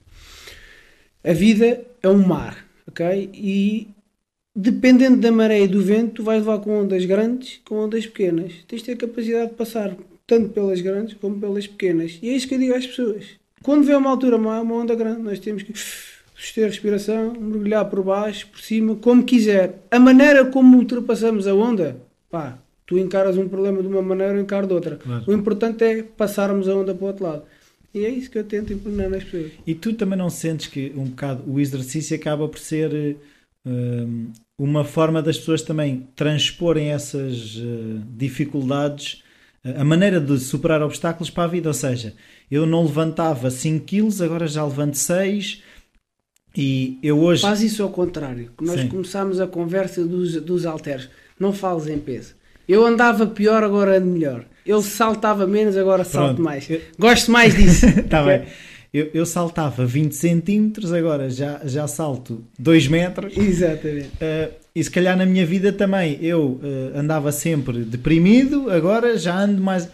A 1.25 1.33
vida 1.33 1.81
é 2.03 2.09
um 2.09 2.19
mar, 2.19 2.67
ok? 2.87 3.31
E 3.33 3.89
dependendo 4.55 5.17
da 5.17 5.33
maré 5.33 5.63
e 5.63 5.69
do 5.69 5.81
vento, 5.81 6.17
tu 6.17 6.23
vais 6.23 6.41
levar 6.41 6.59
com 6.59 6.83
ondas 6.83 7.05
grandes, 7.07 7.61
com 7.65 7.77
ondas 7.77 8.07
pequenas. 8.07 8.53
Tens 8.69 8.83
de 8.83 8.85
ter 8.85 8.97
capacidade 8.97 9.51
de 9.51 9.57
passar 9.57 9.97
tanto 10.27 10.51
pelas 10.51 10.83
grandes 10.83 11.15
como 11.15 11.41
pelas 11.41 11.67
pequenas. 11.67 12.19
E 12.23 12.29
é 12.29 12.33
isso 12.33 12.47
que 12.47 12.55
eu 12.55 12.59
digo 12.59 12.75
às 12.75 12.87
pessoas. 12.87 13.25
Quando 13.63 13.85
vê 13.85 13.95
uma 13.95 14.11
altura 14.11 14.37
má, 14.37 14.61
uma 14.61 14.75
onda 14.75 14.95
grande, 14.95 15.23
nós 15.23 15.39
temos 15.39 15.63
que 15.63 15.73
suster 16.37 16.65
a 16.65 16.69
respiração, 16.69 17.33
mergulhar 17.33 17.89
por 17.89 18.03
baixo, 18.03 18.47
por 18.49 18.61
cima, 18.61 18.95
como 18.97 19.25
quiser. 19.25 19.83
A 19.91 19.99
maneira 19.99 20.45
como 20.45 20.77
ultrapassamos 20.77 21.47
a 21.47 21.55
onda, 21.55 21.97
pá, 22.31 22.59
tu 22.85 22.99
encaras 22.99 23.39
um 23.39 23.49
problema 23.49 23.81
de 23.81 23.89
uma 23.89 24.03
maneira, 24.03 24.35
eu 24.35 24.43
encaro 24.43 24.67
de 24.67 24.75
outra. 24.75 24.99
O 25.27 25.33
importante 25.33 25.83
é 25.83 26.03
passarmos 26.03 26.69
a 26.69 26.75
onda 26.75 26.95
para 26.95 27.05
o 27.05 27.07
outro 27.09 27.25
lado. 27.25 27.43
E 27.95 28.05
é 28.05 28.11
isso 28.11 28.29
que 28.29 28.37
eu 28.37 28.45
tento 28.45 28.73
implementar 28.73 29.09
nas 29.09 29.23
pessoas. 29.23 29.53
E 29.65 29.75
tu 29.75 29.93
também 29.95 30.19
não 30.19 30.29
sentes 30.29 30.67
que 30.67 30.93
um 30.97 31.05
bocado 31.05 31.45
o 31.47 31.61
exercício 31.61 32.17
acaba 32.17 32.49
por 32.49 32.59
ser 32.59 33.17
uh, 33.65 34.33
uma 34.59 34.85
forma 34.85 35.23
das 35.23 35.39
pessoas 35.39 35.63
também 35.63 36.09
transporem 36.17 36.91
essas 36.91 37.55
uh, 37.57 38.03
dificuldades, 38.17 39.23
uh, 39.65 39.81
a 39.81 39.85
maneira 39.85 40.21
de 40.21 40.37
superar 40.41 40.83
obstáculos 40.83 41.31
para 41.31 41.45
a 41.45 41.47
vida. 41.47 41.69
Ou 41.69 41.75
seja, 41.75 42.15
eu 42.51 42.67
não 42.67 42.85
levantava 42.85 43.49
5 43.49 43.85
quilos, 43.85 44.21
agora 44.21 44.49
já 44.49 44.65
levanto 44.65 44.97
6. 44.97 45.63
E 46.57 46.99
eu 47.01 47.21
hoje. 47.21 47.43
Faz 47.43 47.63
isso 47.63 47.83
ao 47.83 47.91
contrário. 47.91 48.51
Nós 48.61 48.81
Sim. 48.81 48.89
começámos 48.89 49.41
a 49.41 49.47
conversa 49.47 50.05
dos, 50.05 50.35
dos 50.41 50.67
halteres. 50.67 51.09
Não 51.39 51.53
fales 51.53 51.87
em 51.87 51.99
peso. 51.99 52.35
Eu 52.69 52.85
andava 52.85 53.27
pior, 53.27 53.63
agora 53.63 53.99
ando 53.99 54.07
melhor. 54.07 54.45
Ele 54.67 54.83
saltava 54.83 55.47
menos, 55.47 55.77
agora 55.77 56.05
salto 56.05 56.41
mais. 56.41 56.69
Eu... 56.69 56.81
Gosto 56.99 57.31
mais 57.31 57.55
disso. 57.55 57.87
Está 57.87 58.23
bem. 58.25 58.47
Eu, 58.93 59.11
eu, 59.13 59.27
saltava 59.27 59.85
20 59.85 60.13
centímetros, 60.13 60.93
agora 60.93 61.29
já, 61.29 61.61
já 61.65 61.87
salto 61.89 62.45
2 62.59 62.87
metros. 62.89 63.37
Exatamente. 63.37 64.07
Uh, 64.07 64.55
e 64.75 64.85
se 64.85 64.91
calhar 64.91 65.17
na 65.17 65.27
minha 65.27 65.45
vida 65.45 65.73
também 65.73 66.17
eu 66.23 66.61
uh, 66.63 66.97
andava 66.99 67.33
sempre 67.33 67.81
deprimido, 67.81 68.71
agora 68.71 69.19
já 69.19 69.37
ando 69.37 69.61
mais. 69.61 69.89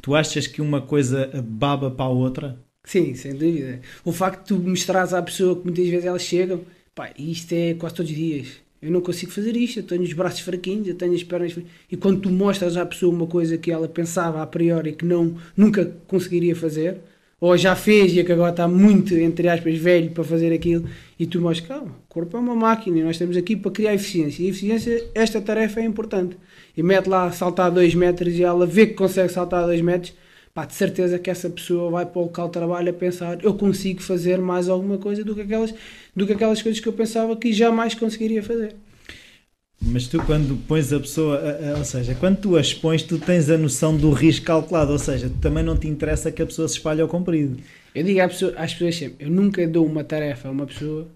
Tu 0.00 0.14
achas 0.16 0.48
que 0.48 0.60
uma 0.60 0.80
coisa 0.80 1.30
baba 1.44 1.92
para 1.92 2.06
a 2.06 2.08
outra? 2.08 2.58
Sim, 2.84 3.14
sem 3.14 3.34
dúvida. 3.34 3.80
O 4.04 4.10
facto 4.10 4.40
de 4.40 4.62
tu 4.62 4.68
mostrares 4.68 5.14
à 5.14 5.22
pessoa 5.22 5.54
que 5.54 5.64
muitas 5.64 5.86
vezes 5.86 6.04
elas 6.04 6.22
chegam, 6.22 6.62
pá, 6.94 7.10
isto 7.16 7.52
é 7.52 7.74
quase 7.74 7.94
todos 7.94 8.10
os 8.10 8.16
dias 8.16 8.48
eu 8.82 8.90
não 8.90 9.00
consigo 9.00 9.30
fazer 9.30 9.56
isto, 9.56 9.78
eu 9.78 9.84
tenho 9.84 10.02
os 10.02 10.12
braços 10.12 10.40
fraquinhos, 10.40 10.88
eu 10.88 10.94
tenho 10.96 11.14
as 11.14 11.22
pernas 11.22 11.52
fraquinhas. 11.52 11.76
E 11.90 11.96
quando 11.96 12.20
tu 12.20 12.30
mostras 12.30 12.76
à 12.76 12.84
pessoa 12.84 13.14
uma 13.14 13.28
coisa 13.28 13.56
que 13.56 13.70
ela 13.70 13.86
pensava 13.86 14.42
a 14.42 14.46
priori 14.46 14.92
que 14.92 15.04
não, 15.04 15.36
nunca 15.56 15.94
conseguiria 16.08 16.56
fazer, 16.56 16.96
ou 17.40 17.56
já 17.56 17.74
fez 17.76 18.16
e 18.16 18.22
que 18.22 18.32
agora 18.32 18.50
está 18.50 18.66
muito, 18.66 19.14
entre 19.14 19.48
aspas, 19.48 19.76
velho 19.78 20.10
para 20.10 20.24
fazer 20.24 20.52
aquilo, 20.52 20.88
e 21.18 21.26
tu 21.26 21.40
mostras, 21.40 21.68
calma, 21.68 21.90
o 21.90 22.08
corpo 22.08 22.36
é 22.36 22.40
uma 22.40 22.54
máquina 22.54 22.98
e 22.98 23.02
nós 23.02 23.16
estamos 23.16 23.36
aqui 23.36 23.54
para 23.56 23.70
criar 23.70 23.94
eficiência. 23.94 24.42
E 24.42 24.48
eficiência, 24.48 25.04
esta 25.14 25.40
tarefa 25.40 25.80
é 25.80 25.84
importante. 25.84 26.36
E 26.76 26.82
mete 26.82 27.08
lá 27.08 27.30
saltar 27.30 27.70
2 27.70 27.94
metros 27.94 28.34
e 28.34 28.42
ela 28.42 28.66
vê 28.66 28.86
que 28.86 28.94
consegue 28.94 29.32
saltar 29.32 29.64
2 29.64 29.80
metros, 29.80 30.12
pá, 30.54 30.64
de 30.64 30.74
certeza 30.74 31.18
que 31.18 31.30
essa 31.30 31.48
pessoa 31.48 31.90
vai 31.90 32.06
para 32.06 32.20
o 32.20 32.24
local 32.24 32.46
de 32.46 32.52
trabalho 32.52 32.90
a 32.90 32.92
pensar 32.92 33.42
eu 33.42 33.54
consigo 33.54 34.02
fazer 34.02 34.38
mais 34.38 34.68
alguma 34.68 34.98
coisa 34.98 35.24
do 35.24 35.34
que 35.34 35.40
aquelas, 35.40 35.74
do 36.14 36.26
que 36.26 36.32
aquelas 36.32 36.60
coisas 36.60 36.80
que 36.80 36.88
eu 36.88 36.92
pensava 36.92 37.36
que 37.36 37.52
jamais 37.52 37.94
conseguiria 37.94 38.42
fazer. 38.42 38.74
Mas 39.84 40.06
tu 40.06 40.22
quando 40.24 40.56
pões 40.68 40.92
a 40.92 41.00
pessoa, 41.00 41.40
ou 41.76 41.84
seja, 41.84 42.14
quando 42.14 42.38
tu 42.38 42.56
a 42.56 42.60
expões, 42.60 43.02
tu 43.02 43.18
tens 43.18 43.50
a 43.50 43.58
noção 43.58 43.96
do 43.96 44.12
risco 44.12 44.46
calculado, 44.46 44.92
ou 44.92 44.98
seja, 44.98 45.28
também 45.40 45.64
não 45.64 45.76
te 45.76 45.88
interessa 45.88 46.30
que 46.30 46.40
a 46.40 46.46
pessoa 46.46 46.68
se 46.68 46.74
espalhe 46.74 47.00
ao 47.00 47.08
comprido. 47.08 47.58
Eu 47.92 48.04
digo 48.04 48.20
às 48.20 48.32
pessoas, 48.32 48.54
às 48.56 48.72
pessoas 48.72 48.94
sempre, 48.94 49.26
eu 49.26 49.30
nunca 49.30 49.66
dou 49.66 49.84
uma 49.84 50.04
tarefa 50.04 50.46
a 50.46 50.50
uma 50.52 50.66
pessoa 50.66 51.08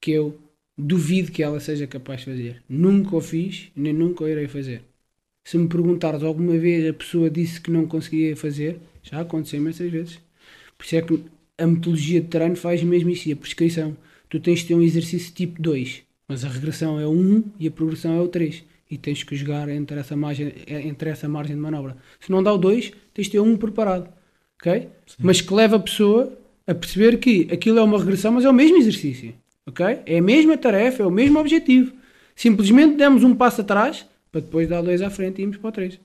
que 0.00 0.12
eu 0.12 0.38
duvido 0.78 1.30
que 1.30 1.42
ela 1.42 1.60
seja 1.60 1.86
capaz 1.86 2.20
de 2.20 2.26
fazer. 2.26 2.62
Nunca 2.66 3.14
o 3.14 3.20
fiz, 3.20 3.68
nem 3.76 3.92
nunca 3.92 4.24
o 4.24 4.28
irei 4.28 4.48
fazer. 4.48 4.82
Se 5.46 5.56
me 5.56 5.68
perguntares 5.68 6.24
alguma 6.24 6.58
vez 6.58 6.90
a 6.90 6.92
pessoa 6.92 7.30
disse 7.30 7.60
que 7.60 7.70
não 7.70 7.86
conseguia 7.86 8.34
fazer, 8.34 8.80
já 9.00 9.20
aconteceu 9.20 9.60
imensas 9.60 9.88
vezes. 9.88 10.18
Por 10.76 10.84
isso 10.84 10.96
é 10.96 11.02
que 11.02 11.22
a 11.56 11.64
metodologia 11.64 12.20
de 12.20 12.26
treino 12.26 12.56
faz 12.56 12.82
mesmo 12.82 13.10
isso, 13.10 13.28
e 13.28 13.32
a 13.32 13.36
prescrição. 13.36 13.96
Tu 14.28 14.40
tens 14.40 14.58
de 14.58 14.66
ter 14.66 14.74
um 14.74 14.82
exercício 14.82 15.32
tipo 15.32 15.62
2, 15.62 16.02
mas 16.26 16.44
a 16.44 16.48
regressão 16.48 16.98
é 16.98 17.06
o 17.06 17.12
1 17.12 17.44
e 17.60 17.68
a 17.68 17.70
progressão 17.70 18.16
é 18.16 18.20
o 18.20 18.26
3. 18.26 18.64
E 18.90 18.98
tens 18.98 19.22
que 19.22 19.36
jogar 19.36 19.68
entre 19.68 20.00
essa 20.00 20.16
margem, 20.16 20.52
entre 20.66 21.10
essa 21.10 21.28
margem 21.28 21.54
de 21.54 21.62
manobra. 21.62 21.96
Se 22.18 22.28
não 22.28 22.42
dá 22.42 22.52
o 22.52 22.58
2, 22.58 22.90
tens 23.14 23.26
de 23.26 23.30
ter 23.30 23.38
um 23.38 23.56
preparado. 23.56 24.12
ok? 24.60 24.88
Mas 25.20 25.40
que 25.40 25.54
leva 25.54 25.76
a 25.76 25.80
pessoa 25.80 26.36
a 26.66 26.74
perceber 26.74 27.18
que 27.18 27.46
aquilo 27.52 27.78
é 27.78 27.82
uma 27.82 28.00
regressão, 28.00 28.32
mas 28.32 28.44
é 28.44 28.50
o 28.50 28.52
mesmo 28.52 28.78
exercício. 28.78 29.32
ok? 29.64 30.00
É 30.06 30.18
a 30.18 30.22
mesma 30.22 30.58
tarefa, 30.58 31.04
é 31.04 31.06
o 31.06 31.10
mesmo 31.10 31.38
objetivo. 31.38 31.92
Simplesmente 32.34 32.96
demos 32.96 33.22
um 33.22 33.32
passo 33.32 33.60
atrás 33.60 34.04
para 34.36 34.42
depois 34.42 34.68
dar 34.68 34.82
dois 34.82 35.00
à 35.00 35.08
frente 35.08 35.38
e 35.38 35.42
irmos 35.42 35.56
para 35.56 35.68
o 35.68 35.72
três. 35.72 35.98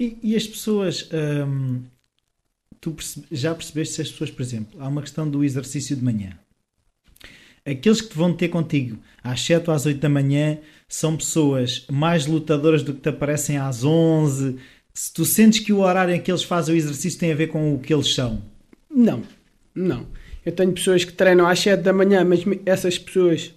E, 0.00 0.16
e 0.22 0.34
as 0.34 0.46
pessoas, 0.46 1.08
hum, 1.46 1.82
tu 2.80 2.92
percebe, 2.92 3.26
já 3.30 3.54
percebeste 3.54 3.94
se 3.94 4.02
as 4.02 4.10
pessoas, 4.10 4.30
por 4.30 4.42
exemplo, 4.42 4.80
há 4.80 4.88
uma 4.88 5.02
questão 5.02 5.28
do 5.28 5.44
exercício 5.44 5.94
de 5.94 6.02
manhã. 6.02 6.38
Aqueles 7.66 8.00
que 8.00 8.16
vão 8.16 8.32
ter 8.32 8.48
contigo 8.48 8.98
às 9.22 9.40
7 9.42 9.68
ou 9.68 9.74
às 9.74 9.84
8 9.84 10.00
da 10.00 10.08
manhã 10.08 10.58
são 10.88 11.16
pessoas 11.16 11.86
mais 11.90 12.26
lutadoras 12.26 12.82
do 12.82 12.94
que 12.94 13.00
te 13.00 13.08
aparecem 13.10 13.58
às 13.58 13.84
11. 13.84 14.56
Se 14.92 15.12
tu 15.12 15.24
sentes 15.24 15.60
que 15.60 15.72
o 15.72 15.80
horário 15.80 16.14
em 16.14 16.20
que 16.20 16.30
eles 16.30 16.42
fazem 16.42 16.74
o 16.74 16.78
exercício 16.78 17.18
tem 17.18 17.32
a 17.32 17.36
ver 17.36 17.48
com 17.48 17.74
o 17.74 17.78
que 17.78 17.92
eles 17.92 18.14
são? 18.14 18.42
Não, 18.90 19.22
não. 19.74 20.06
Eu 20.44 20.52
tenho 20.52 20.72
pessoas 20.72 21.04
que 21.04 21.12
treinam 21.12 21.46
às 21.46 21.58
7 21.58 21.82
da 21.82 21.92
manhã, 21.92 22.22
mas 22.24 22.40
essas 22.66 22.98
pessoas 22.98 23.54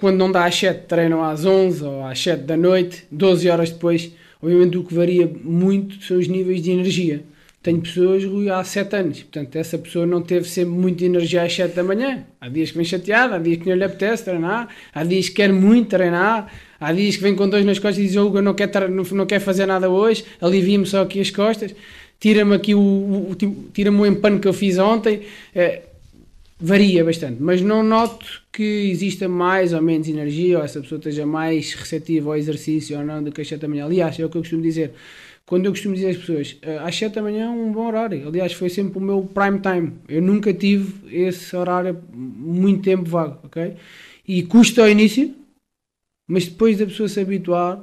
quando 0.00 0.16
não 0.16 0.30
dá 0.30 0.44
às 0.44 0.54
7, 0.54 0.86
treinam 0.86 1.24
às 1.24 1.44
11 1.44 1.82
ou 1.82 2.04
às 2.04 2.22
7 2.22 2.44
da 2.44 2.56
noite, 2.56 3.04
12 3.10 3.50
horas 3.50 3.70
depois. 3.70 4.12
Obviamente 4.40 4.78
o 4.78 4.84
que 4.84 4.94
varia 4.94 5.28
muito 5.42 6.00
são 6.04 6.16
os 6.16 6.28
níveis 6.28 6.62
de 6.62 6.70
energia. 6.70 7.24
Tenho 7.60 7.80
pessoas, 7.80 8.24
Rui, 8.24 8.48
há 8.48 8.62
7 8.62 8.94
anos. 8.94 9.18
Portanto, 9.24 9.56
essa 9.56 9.76
pessoa 9.76 10.06
não 10.06 10.22
teve 10.22 10.48
sempre 10.48 10.70
muita 10.70 11.04
energia 11.04 11.42
às 11.42 11.52
7 11.52 11.74
da 11.74 11.82
manhã. 11.82 12.24
Há 12.40 12.48
dias 12.48 12.70
que 12.70 12.76
vem 12.76 12.84
chateada, 12.84 13.34
há 13.34 13.38
dias 13.40 13.58
que 13.58 13.68
não 13.68 13.74
lhe 13.74 13.82
apetece 13.82 14.24
treinar, 14.24 14.68
há 14.94 15.02
dias 15.02 15.28
que 15.28 15.34
quer 15.34 15.52
muito 15.52 15.88
treinar, 15.88 16.48
há 16.78 16.92
dias 16.92 17.16
que 17.16 17.22
vem 17.22 17.34
com 17.34 17.48
dois 17.48 17.64
nas 17.64 17.80
costas 17.80 17.98
e 17.98 18.06
diz: 18.06 18.14
Hugo, 18.14 18.40
não 18.40 18.54
quer, 18.54 18.70
não, 18.88 19.26
quer 19.26 19.40
fazer 19.40 19.66
nada 19.66 19.90
hoje, 19.90 20.24
alivia-me 20.40 20.86
só 20.86 21.02
aqui 21.02 21.20
as 21.20 21.32
costas, 21.32 21.74
tira-me 22.20 22.54
aqui 22.54 22.72
o, 22.72 22.78
o, 22.78 23.30
o 23.32 23.34
tira-me 23.72 23.98
o 23.98 24.06
empano 24.06 24.38
que 24.38 24.46
eu 24.46 24.52
fiz 24.52 24.78
ontem. 24.78 25.22
É, 25.52 25.82
varia 26.60 27.04
bastante, 27.04 27.40
mas 27.40 27.60
não 27.62 27.82
noto 27.82 28.42
que 28.52 28.90
exista 28.90 29.28
mais 29.28 29.72
ou 29.72 29.80
menos 29.80 30.08
energia 30.08 30.58
ou 30.58 30.64
essa 30.64 30.80
pessoa 30.80 30.98
esteja 30.98 31.24
mais 31.24 31.72
receptiva 31.74 32.30
ao 32.30 32.36
exercício 32.36 32.98
ou 32.98 33.04
não 33.04 33.22
do 33.22 33.30
que 33.30 33.40
às 33.40 33.48
7 33.48 33.60
da 33.60 33.68
manhã. 33.68 33.84
Aliás, 33.84 34.18
é 34.18 34.24
o 34.24 34.28
que 34.28 34.36
eu 34.36 34.42
costumo 34.42 34.62
dizer. 34.62 34.92
Quando 35.46 35.66
eu 35.66 35.72
costumo 35.72 35.94
dizer 35.94 36.10
às 36.10 36.16
pessoas, 36.16 36.56
"Ah, 36.62 36.88
às 36.88 36.96
7 36.96 37.14
da 37.14 37.22
manhã 37.22 37.46
é 37.46 37.48
um 37.48 37.72
bom 37.72 37.86
horário. 37.86 38.26
Aliás, 38.26 38.52
foi 38.52 38.68
sempre 38.68 38.98
o 38.98 39.00
meu 39.00 39.22
prime 39.22 39.60
time. 39.60 39.92
Eu 40.08 40.20
nunca 40.20 40.52
tive 40.52 40.94
esse 41.16 41.54
horário 41.56 41.96
muito 42.12 42.82
tempo 42.82 43.08
vago, 43.08 43.38
ok? 43.44 43.76
E 44.26 44.42
custa 44.42 44.82
ao 44.82 44.90
início, 44.90 45.34
mas 46.26 46.46
depois 46.46 46.76
da 46.76 46.86
pessoa 46.86 47.08
se 47.08 47.20
habituar, 47.20 47.82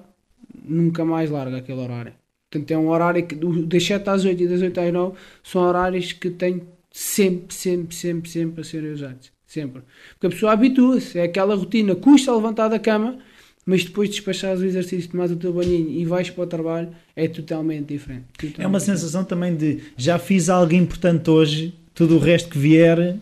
nunca 0.63 1.03
mais 1.05 1.29
larga 1.31 1.57
aquele 1.57 1.79
horário. 1.79 2.13
Portanto, 2.51 2.71
é 2.71 2.77
um 2.77 2.89
horário 2.89 3.25
que 3.25 3.35
das 3.35 3.83
7 3.83 4.09
às 4.09 4.25
8 4.25 4.43
e 4.43 4.47
das 4.47 4.61
8 4.61 4.79
às 4.79 4.93
9 4.93 5.17
são 5.43 5.61
horários 5.61 6.11
que 6.13 6.29
tenho 6.29 6.61
sempre, 6.99 7.53
sempre, 7.53 7.93
sempre, 7.95 8.29
sempre 8.29 8.61
a 8.61 8.63
serem 8.63 8.91
usados. 8.93 9.29
Sempre. 9.45 9.81
Porque 10.13 10.27
a 10.27 10.29
pessoa 10.29 10.53
habitua-se, 10.53 11.19
é 11.19 11.23
aquela 11.23 11.55
rotina, 11.55 11.93
custa 11.93 12.33
levantar 12.33 12.69
da 12.69 12.79
cama, 12.79 13.17
mas 13.65 13.83
depois 13.83 14.07
de 14.09 14.15
despachares 14.15 14.61
o 14.61 14.65
exercício, 14.65 15.09
tomares 15.11 15.31
o 15.33 15.35
teu 15.35 15.51
banhinho 15.51 15.89
e 15.89 16.05
vais 16.05 16.29
para 16.29 16.43
o 16.43 16.47
trabalho, 16.47 16.89
é 17.15 17.27
totalmente 17.27 17.87
diferente. 17.93 18.23
É 18.41 18.45
uma 18.45 18.51
Totalmente 18.53 18.83
sensação 18.83 19.23
também 19.25 19.55
de 19.55 19.79
já 19.97 20.17
fiz 20.17 20.47
algo 20.49 20.73
importante 20.73 21.29
hoje, 21.29 21.73
tudo 21.93 22.15
o 22.15 22.19
resto 22.19 22.49
que 22.49 22.57
vier. 22.57 22.95
diferente. 22.97 23.21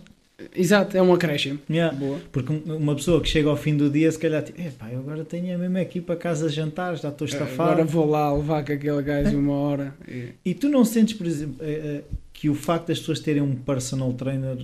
Exato, 0.56 0.98
é 0.98 1.02
um 1.02 1.14
acréscimo. 1.14 1.60
yeah. 1.70 1.96
Boa. 1.96 2.20
Porque 2.32 2.52
um- 2.52 2.76
uma 2.76 2.96
pessoa 2.96 3.22
que 3.22 3.30
chega 3.30 3.50
ao 3.50 3.56
fim 3.58 3.76
do 3.78 3.90
dia, 3.90 4.12
se 4.12 4.20
calhar, 4.20 4.44
tipo, 4.44 4.60
epá, 4.62 4.92
eu 4.92 5.00
agora 5.00 5.24
tenho 5.24 5.58
mesmo 5.58 5.78
aqui 5.78 6.00
para 6.02 6.16
casa 6.16 6.50
jantar, 6.50 6.96
já 6.98 7.10
estou 7.10 7.26
estafado. 7.26 7.72
Agora 7.72 7.86
vou 7.86 8.06
lá 8.10 8.34
levar 8.36 8.64
com 8.66 8.74
aquele 8.74 9.02
gajo 9.02 9.38
uma 9.38 9.54
hora. 9.54 9.96
E- 10.08 10.30
E 10.44 10.54
tu 10.54 10.68
não 10.70 10.84
sentes, 10.84 11.14
por 11.16 11.26
exemplo, 11.28 11.56
eh, 11.62 12.02
eh, 12.02 12.02
que 12.44 12.50
o 12.50 12.54
facto 12.54 12.88
das 12.88 13.00
pessoas 13.00 13.22
terem 13.22 13.42
um 13.42 13.56
personal 13.56 14.12
trainer, 14.12 14.58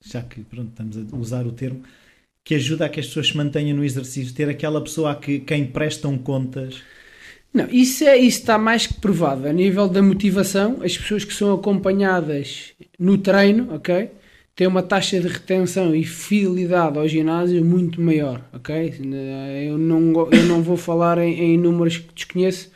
já 0.00 0.22
que 0.22 0.40
pronto, 0.42 0.68
estamos 0.68 1.12
a 1.12 1.16
usar 1.16 1.44
o 1.44 1.50
termo, 1.50 1.82
que 2.44 2.54
ajuda 2.54 2.86
a 2.86 2.88
que 2.88 3.00
as 3.00 3.08
pessoas 3.08 3.26
se 3.26 3.36
mantenham 3.36 3.76
no 3.76 3.84
exercício, 3.84 4.32
ter 4.32 4.48
aquela 4.48 4.80
pessoa 4.80 5.10
a 5.10 5.16
que, 5.16 5.40
quem 5.40 5.66
prestam 5.66 6.16
contas. 6.16 6.80
Não, 7.52 7.68
isso, 7.68 8.04
é, 8.04 8.16
isso 8.16 8.38
está 8.38 8.56
mais 8.56 8.86
que 8.86 8.94
provado. 9.00 9.48
A 9.48 9.52
nível 9.52 9.88
da 9.88 10.00
motivação, 10.00 10.78
as 10.80 10.96
pessoas 10.96 11.24
que 11.24 11.34
são 11.34 11.52
acompanhadas 11.52 12.72
no 12.96 13.18
treino, 13.18 13.74
ok? 13.74 14.08
Têm 14.54 14.68
uma 14.68 14.84
taxa 14.84 15.18
de 15.18 15.26
retenção 15.26 15.92
e 15.96 16.04
fidelidade 16.04 17.00
ao 17.00 17.08
ginásio 17.08 17.64
muito 17.64 18.00
maior, 18.00 18.40
ok? 18.52 18.94
Eu 19.66 19.76
não, 19.76 20.30
eu 20.30 20.44
não 20.44 20.62
vou 20.62 20.76
falar 20.76 21.18
em, 21.18 21.32
em 21.34 21.58
números 21.58 21.96
que 21.96 22.14
desconheço, 22.14 22.70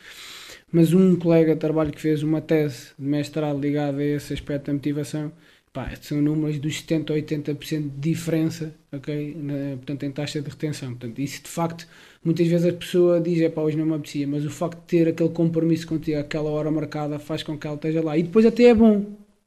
mas 0.73 0.92
um 0.92 1.16
colega 1.16 1.54
de 1.54 1.61
trabalho 1.61 1.92
que 1.92 2.00
fez 2.00 2.23
uma 2.23 2.40
tese 2.40 2.88
de 2.99 3.04
mestrado 3.06 3.58
ligada 3.61 3.99
a 3.99 4.04
esse 4.04 4.32
aspecto 4.32 4.66
da 4.66 4.73
motivação, 4.73 5.32
pá, 5.73 5.90
são 6.00 6.20
números 6.20 6.58
dos 6.58 6.82
70% 6.82 7.11
a 7.11 7.14
80% 7.14 7.82
de 7.82 8.11
diferença, 8.11 8.75
ok? 8.92 9.37
Na- 9.38 9.76
portanto, 9.76 10.02
em 10.04 10.11
taxa 10.11 10.40
de 10.40 10.49
retenção. 10.50 10.90
Portanto, 10.90 11.18
isso 11.20 11.42
de 11.42 11.49
facto, 11.49 11.87
muitas 12.25 12.46
vezes 12.46 12.66
a 12.66 12.73
pessoa 12.73 13.20
diz, 13.20 13.40
é 13.40 13.49
pá, 13.49 13.61
hoje 13.62 13.76
não 13.76 13.87
me 13.87 13.94
apetecia, 13.94 14.26
mas 14.26 14.44
o 14.44 14.50
facto 14.50 14.78
de 14.80 14.87
ter 14.87 15.08
aquele 15.08 15.28
compromisso 15.30 15.87
contigo, 15.87 16.18
aquela 16.18 16.50
hora 16.50 16.70
marcada, 16.70 17.18
faz 17.18 17.42
com 17.42 17.56
que 17.58 17.66
ela 17.66 17.76
esteja 17.76 18.02
lá. 18.02 18.16
E 18.18 18.23
depois 18.23 18.44
até 18.46 18.64
é 18.64 18.75
bom, 18.75 19.04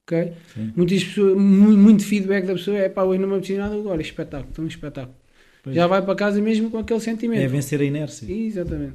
ok? 0.07 0.33
Sim. 0.53 0.71
Muitas 0.75 1.03
pessoas, 1.03 1.35
mu- 1.35 1.77
muito 1.77 2.03
feedback 2.05 2.45
da 2.45 2.53
pessoa 2.53 2.77
é 2.77 2.87
pá, 2.89 3.03
hoje 3.03 3.19
não 3.19 3.27
me 3.27 3.33
apetecia 3.35 3.57
nada, 3.59 3.75
agora 3.75 4.01
espetáculo, 4.01 4.49
então 4.51 4.63
um 4.65 4.67
espetáculo. 4.67 5.15
Pois. 5.63 5.75
Já 5.75 5.85
vai 5.87 6.01
para 6.01 6.15
casa 6.15 6.39
mesmo 6.41 6.69
com 6.71 6.77
aquele 6.77 6.99
sentimento. 7.01 7.41
É 7.41 7.47
vencer 7.47 7.81
a 7.81 7.83
inércia. 7.83 8.31
Exatamente. 8.31 8.93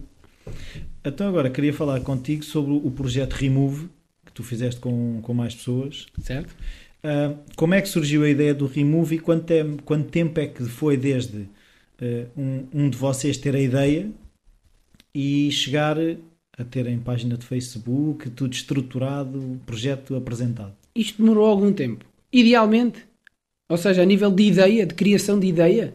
Então 1.04 1.28
agora 1.28 1.50
queria 1.50 1.72
falar 1.72 2.00
contigo 2.00 2.42
sobre 2.42 2.72
o 2.72 2.90
projeto 2.90 3.34
Remove, 3.34 3.88
que 4.24 4.32
tu 4.32 4.42
fizeste 4.42 4.80
com, 4.80 5.20
com 5.20 5.34
mais 5.34 5.54
pessoas. 5.54 6.06
Certo? 6.22 6.54
Ah, 7.02 7.34
como 7.54 7.74
é 7.74 7.82
que 7.82 7.88
surgiu 7.88 8.24
a 8.24 8.28
ideia 8.28 8.54
do 8.54 8.66
Remove 8.66 9.16
e 9.16 9.18
quanto, 9.18 9.50
é, 9.50 9.62
quanto 9.84 10.08
tempo 10.10 10.40
é 10.40 10.46
que 10.46 10.64
foi 10.64 10.96
desde 10.96 11.46
ah, 12.00 12.26
um, 12.34 12.66
um 12.72 12.90
de 12.90 12.96
vocês 12.96 13.36
ter 13.36 13.54
a 13.54 13.60
ideia 13.60 14.10
e 15.14 15.50
chegar 15.52 15.98
a 16.56 16.64
terem 16.64 16.98
página 16.98 17.36
de 17.36 17.44
Facebook, 17.44 18.30
tudo 18.30 18.54
estruturado, 18.54 19.60
projeto 19.66 20.16
apresentado? 20.16 20.74
Isto 20.94 21.20
demorou 21.20 21.44
algum 21.44 21.72
tempo. 21.72 22.06
Idealmente, 22.32 23.06
ou 23.68 23.76
seja, 23.76 24.02
a 24.02 24.06
nível 24.06 24.30
de 24.30 24.44
ideia, 24.44 24.86
de 24.86 24.94
criação 24.94 25.38
de 25.38 25.46
ideia, 25.46 25.94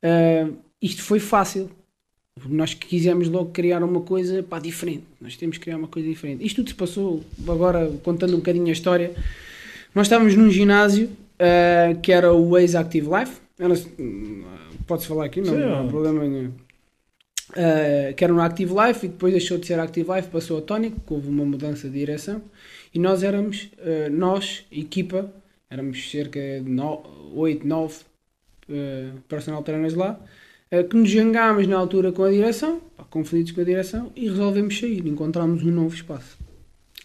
ah, 0.00 0.48
isto 0.80 1.02
foi 1.02 1.18
fácil. 1.18 1.68
Nós 2.48 2.74
quisemos 2.74 3.28
logo 3.28 3.50
criar 3.52 3.82
uma 3.82 4.00
coisa 4.00 4.42
pá, 4.42 4.58
diferente. 4.58 5.04
Nós 5.20 5.36
temos 5.36 5.56
que 5.56 5.64
criar 5.64 5.76
uma 5.76 5.86
coisa 5.86 6.08
diferente. 6.08 6.44
Isto 6.44 6.56
tudo 6.56 6.68
se 6.70 6.74
passou, 6.74 7.24
agora 7.48 7.90
contando 8.02 8.34
um 8.34 8.38
bocadinho 8.38 8.66
a 8.68 8.72
história. 8.72 9.14
Nós 9.94 10.06
estávamos 10.08 10.34
num 10.34 10.50
ginásio 10.50 11.10
ah, 11.38 11.94
que 12.02 12.10
era 12.12 12.32
o 12.32 12.50
Waze 12.50 12.76
Active 12.76 13.08
Life. 13.08 13.40
Sei- 13.76 14.44
Pode-se 14.86 15.08
falar 15.08 15.26
aqui, 15.26 15.40
não, 15.40 15.54
Sim, 15.54 15.60
não 15.60 15.84
há 15.86 15.88
problema 15.88 16.24
nenhum. 16.24 16.50
Ah, 17.56 18.12
que 18.12 18.24
era 18.24 18.32
no 18.32 18.40
Active 18.40 18.74
Life 18.74 19.06
e 19.06 19.08
depois 19.08 19.32
deixou 19.32 19.56
de 19.56 19.66
ser 19.66 19.78
Active 19.78 20.10
Life, 20.12 20.28
passou 20.28 20.58
a 20.58 20.60
Tónico, 20.60 21.14
houve 21.14 21.28
uma 21.28 21.44
mudança 21.44 21.88
de 21.88 21.96
direção. 21.96 22.42
E 22.92 22.98
nós 22.98 23.22
éramos, 23.22 23.70
ah, 23.78 24.10
nós, 24.10 24.66
equipa, 24.72 25.32
éramos 25.70 26.10
cerca 26.10 26.40
de 26.40 26.70
8, 27.32 27.64
9 27.66 27.94
personal 29.28 29.62
trainers 29.62 29.94
lá, 29.94 30.18
que 30.82 30.96
nos 30.96 31.08
jangámos 31.08 31.66
na 31.66 31.76
altura 31.76 32.10
com 32.10 32.24
a 32.24 32.30
direção, 32.30 32.80
pá, 32.96 33.04
conflitos 33.04 33.52
com 33.52 33.60
a 33.60 33.64
direção, 33.64 34.10
e 34.16 34.28
resolvemos 34.28 34.78
sair. 34.78 35.06
Encontramos 35.06 35.62
um 35.62 35.70
novo 35.70 35.94
espaço. 35.94 36.36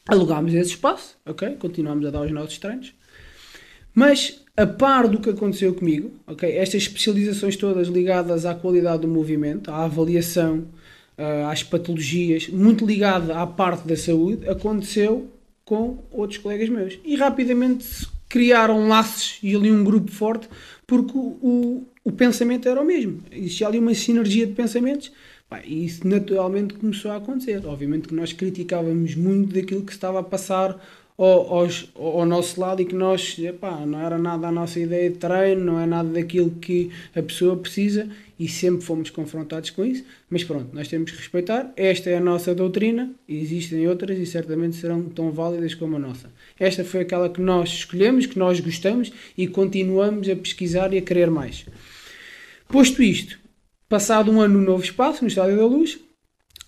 Alugámos 0.07 0.53
esse 0.53 0.71
espaço, 0.71 1.15
ok? 1.25 1.55
Continuámos 1.59 2.05
a 2.05 2.09
dar 2.09 2.21
os 2.21 2.31
nossos 2.31 2.57
treinos. 2.57 2.93
Mas, 3.93 4.41
a 4.57 4.65
par 4.65 5.07
do 5.07 5.19
que 5.19 5.29
aconteceu 5.29 5.73
comigo, 5.73 6.11
ok? 6.25 6.49
Estas 6.57 6.83
especializações 6.83 7.55
todas 7.55 7.87
ligadas 7.87 8.45
à 8.45 8.55
qualidade 8.55 9.01
do 9.01 9.07
movimento, 9.07 9.69
à 9.69 9.83
avaliação, 9.83 10.65
ah, 11.17 11.51
às 11.51 11.63
patologias, 11.63 12.47
muito 12.47 12.85
ligada 12.85 13.37
à 13.37 13.45
parte 13.45 13.87
da 13.87 13.97
saúde, 13.97 14.47
aconteceu 14.47 15.27
com 15.65 15.99
outros 16.11 16.39
colegas 16.39 16.69
meus. 16.69 16.97
E 17.03 17.15
rapidamente 17.15 18.07
criaram 18.29 18.87
laços 18.87 19.37
e 19.43 19.55
ali 19.55 19.71
um 19.71 19.83
grupo 19.83 20.11
forte, 20.11 20.47
porque 20.87 21.11
o, 21.15 21.83
o, 22.09 22.11
pensamento 22.11 22.67
era 22.67 22.81
o 22.81 22.85
mesmo. 22.85 23.19
Existia 23.31 23.67
ali 23.67 23.79
uma 23.79 23.93
sinergia 23.93 24.45
de 24.45 24.53
pensamentos 24.53 25.11
e 25.65 25.85
isso 25.85 26.07
naturalmente 26.07 26.75
começou 26.75 27.11
a 27.11 27.15
acontecer. 27.17 27.65
Obviamente 27.65 28.07
que 28.07 28.13
nós 28.13 28.33
criticávamos 28.33 29.15
muito 29.15 29.53
daquilo 29.53 29.83
que 29.83 29.91
estava 29.91 30.19
a 30.19 30.23
passar 30.23 30.79
ao, 31.17 31.53
aos- 31.53 31.89
ao 31.95 32.25
nosso 32.25 32.59
lado 32.61 32.81
e 32.81 32.85
que 32.85 32.95
nós, 32.95 33.37
epá, 33.39 33.85
não 33.85 33.99
era 33.99 34.17
nada 34.17 34.47
a 34.47 34.51
nossa 34.51 34.79
ideia 34.79 35.09
de 35.09 35.17
treino, 35.17 35.65
não 35.65 35.79
é 35.79 35.85
nada 35.85 36.07
daquilo 36.09 36.51
que 36.51 36.89
a 37.13 37.21
pessoa 37.21 37.57
precisa 37.57 38.07
e 38.39 38.47
sempre 38.47 38.85
fomos 38.85 39.09
confrontados 39.09 39.69
com 39.71 39.83
isso. 39.83 40.05
Mas 40.29 40.45
pronto, 40.45 40.69
nós 40.73 40.87
temos 40.87 41.11
que 41.11 41.17
respeitar. 41.17 41.73
Esta 41.75 42.09
é 42.09 42.17
a 42.17 42.21
nossa 42.21 42.55
doutrina, 42.55 43.11
existem 43.27 43.85
outras 43.87 44.17
e 44.17 44.25
certamente 44.25 44.77
serão 44.77 45.03
tão 45.03 45.29
válidas 45.29 45.75
como 45.75 45.97
a 45.97 45.99
nossa. 45.99 46.31
Esta 46.57 46.85
foi 46.85 47.01
aquela 47.01 47.27
que 47.29 47.41
nós 47.41 47.69
escolhemos, 47.69 48.25
que 48.25 48.39
nós 48.39 48.59
gostamos 48.61 49.11
e 49.37 49.45
continuamos 49.45 50.29
a 50.29 50.35
pesquisar 50.37 50.93
e 50.93 50.99
a 50.99 51.01
querer 51.01 51.29
mais. 51.29 51.65
Posto 52.69 53.01
isto, 53.01 53.39
passado 53.89 54.31
um 54.31 54.39
ano 54.39 54.59
no 54.59 54.63
novo 54.63 54.83
espaço, 54.83 55.23
no 55.23 55.27
Estádio 55.27 55.57
da 55.57 55.65
Luz, 55.65 55.97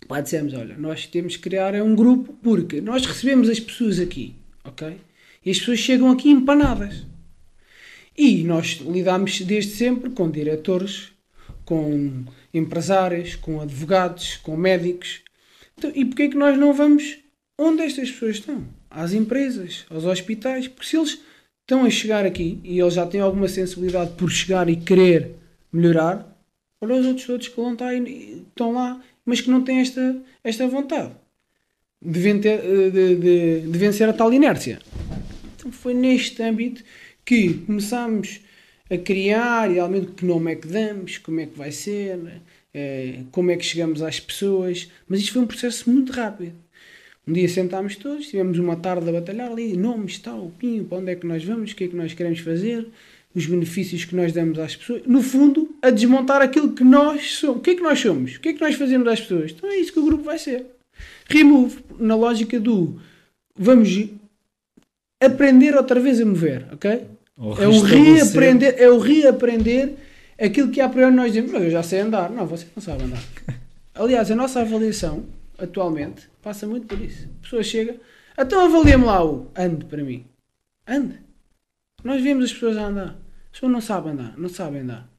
lá 0.09 0.19
dissemos, 0.19 0.51
olha, 0.51 0.75
nós 0.75 1.05
temos 1.05 1.35
que 1.35 1.43
criar 1.43 1.75
um 1.75 1.95
grupo 1.95 2.33
porque 2.41 2.81
nós 2.81 3.05
recebemos 3.05 3.47
as 3.47 3.59
pessoas 3.59 3.99
aqui, 3.99 4.33
ok? 4.63 4.97
E 5.45 5.51
as 5.51 5.59
pessoas 5.59 5.77
chegam 5.77 6.09
aqui 6.09 6.31
empanadas. 6.31 7.05
E 8.17 8.43
nós 8.43 8.81
lidamos 8.83 9.41
desde 9.41 9.73
sempre 9.75 10.09
com 10.09 10.27
diretores, 10.31 11.11
com 11.63 12.25
empresários, 12.51 13.35
com 13.35 13.61
advogados, 13.61 14.37
com 14.37 14.57
médicos. 14.57 15.21
Então, 15.77 15.91
e 15.93 16.03
porquê 16.03 16.23
é 16.23 16.29
que 16.29 16.35
nós 16.35 16.57
não 16.57 16.73
vamos 16.73 17.19
onde 17.59 17.83
estas 17.83 18.09
pessoas 18.09 18.37
estão? 18.37 18.67
Às 18.89 19.13
empresas, 19.13 19.85
aos 19.87 20.05
hospitais, 20.05 20.67
porque 20.67 20.87
se 20.87 20.97
eles 20.97 21.21
estão 21.59 21.85
a 21.85 21.91
chegar 21.91 22.25
aqui 22.25 22.59
e 22.63 22.79
eles 22.79 22.95
já 22.95 23.05
têm 23.05 23.21
alguma 23.21 23.47
sensibilidade 23.47 24.13
por 24.13 24.31
chegar 24.31 24.67
e 24.67 24.75
querer 24.75 25.40
melhorar, 25.71 26.37
olha 26.79 26.95
os 26.95 27.05
outros 27.05 27.25
todos 27.25 27.47
que 27.47 27.55
vão 27.55 27.73
estar 27.73 27.93
estão 27.93 28.73
lá, 28.73 29.01
mas 29.25 29.41
que 29.41 29.49
não 29.49 29.63
têm 29.63 29.79
esta, 29.79 30.21
esta 30.43 30.67
vontade 30.67 31.11
de, 32.01 32.19
venter, 32.19 32.61
de, 32.61 33.15
de, 33.15 33.59
de 33.61 33.77
vencer 33.77 34.09
a 34.09 34.13
tal 34.13 34.33
inércia. 34.33 34.79
Então 35.55 35.71
foi 35.71 35.93
neste 35.93 36.41
âmbito 36.41 36.83
que 37.23 37.53
começámos 37.53 38.41
a 38.89 38.97
criar, 38.97 39.69
realmente, 39.69 40.11
que 40.11 40.25
nome 40.25 40.51
é 40.51 40.55
que 40.55 40.67
damos, 40.67 41.17
como 41.19 41.39
é 41.39 41.45
que 41.45 41.57
vai 41.57 41.71
ser, 41.71 42.41
eh, 42.73 43.21
como 43.31 43.51
é 43.51 43.55
que 43.55 43.63
chegamos 43.63 44.01
às 44.01 44.19
pessoas, 44.19 44.91
mas 45.07 45.21
isto 45.21 45.33
foi 45.33 45.41
um 45.43 45.47
processo 45.47 45.89
muito 45.89 46.11
rápido. 46.11 46.55
Um 47.25 47.33
dia 47.33 47.47
sentámos 47.47 47.95
todos, 47.95 48.27
tivemos 48.27 48.57
uma 48.57 48.75
tarde 48.75 49.07
a 49.07 49.13
batalhar 49.13 49.51
ali, 49.51 49.77
nomes, 49.77 50.17
tal, 50.19 50.51
pinho, 50.57 50.83
para 50.85 50.97
onde 50.97 51.11
é 51.11 51.15
que 51.15 51.25
nós 51.25 51.43
vamos, 51.43 51.71
o 51.71 51.75
que 51.75 51.85
é 51.85 51.87
que 51.87 51.95
nós 51.95 52.13
queremos 52.13 52.39
fazer, 52.39 52.87
os 53.33 53.45
benefícios 53.45 54.03
que 54.05 54.15
nós 54.15 54.33
damos 54.33 54.59
às 54.59 54.75
pessoas. 54.75 55.03
No 55.05 55.21
fundo, 55.21 55.73
a 55.81 55.89
desmontar 55.89 56.41
aquilo 56.41 56.73
que 56.73 56.83
nós 56.83 57.33
somos. 57.35 57.57
O 57.57 57.59
que 57.61 57.71
é 57.71 57.75
que 57.75 57.81
nós 57.81 57.99
somos? 57.99 58.35
O 58.35 58.39
que 58.39 58.49
é 58.49 58.53
que 58.53 58.61
nós 58.61 58.75
fazemos 58.75 59.07
às 59.07 59.21
pessoas? 59.21 59.51
Então 59.51 59.69
é 59.69 59.77
isso 59.77 59.93
que 59.93 59.99
o 59.99 60.05
grupo 60.05 60.23
vai 60.23 60.37
ser. 60.37 60.65
Remove, 61.27 61.79
na 61.97 62.15
lógica 62.15 62.59
do 62.59 62.99
vamos 63.57 64.09
aprender 65.19 65.75
outra 65.75 65.99
vez 65.99 66.19
a 66.19 66.25
mover, 66.25 66.65
ok? 66.73 67.05
Ou 67.37 67.61
É 67.61 67.67
o 67.67 67.79
reaprender, 67.81 68.75
é 68.77 68.89
o 68.89 68.99
reaprender 68.99 69.93
aquilo 70.39 70.69
que 70.69 70.81
a 70.81 70.89
priori 70.89 71.15
nós 71.15 71.27
dizemos, 71.27 71.51
"Mas 71.51 71.63
eu 71.63 71.71
já 71.71 71.83
sei 71.83 72.01
andar. 72.01 72.29
Não, 72.29 72.45
você 72.45 72.65
não 72.75 72.83
sabe 72.83 73.03
andar. 73.03 73.23
Aliás, 73.93 74.29
a 74.31 74.35
nossa 74.35 74.61
avaliação, 74.61 75.25
atualmente, 75.57 76.29
passa 76.41 76.67
muito 76.67 76.87
por 76.87 76.99
isso. 76.99 77.27
A 77.39 77.43
pessoa 77.43 77.63
chega, 77.63 77.95
então 78.37 78.65
avalia-me 78.65 79.05
lá 79.05 79.23
o 79.23 79.47
ande 79.55 79.85
para 79.85 80.03
mim. 80.03 80.25
Ande. 80.87 81.19
Nós 82.03 82.21
vemos 82.21 82.45
as 82.45 82.53
pessoas 82.53 82.77
a 82.77 82.87
andar. 82.87 83.20
As 83.51 83.59
pessoas 83.59 83.71
não 83.71 83.81
sabem 83.81 84.13
andar, 84.13 84.37
não 84.37 84.49
sabem 84.49 84.81
andar. 84.81 85.09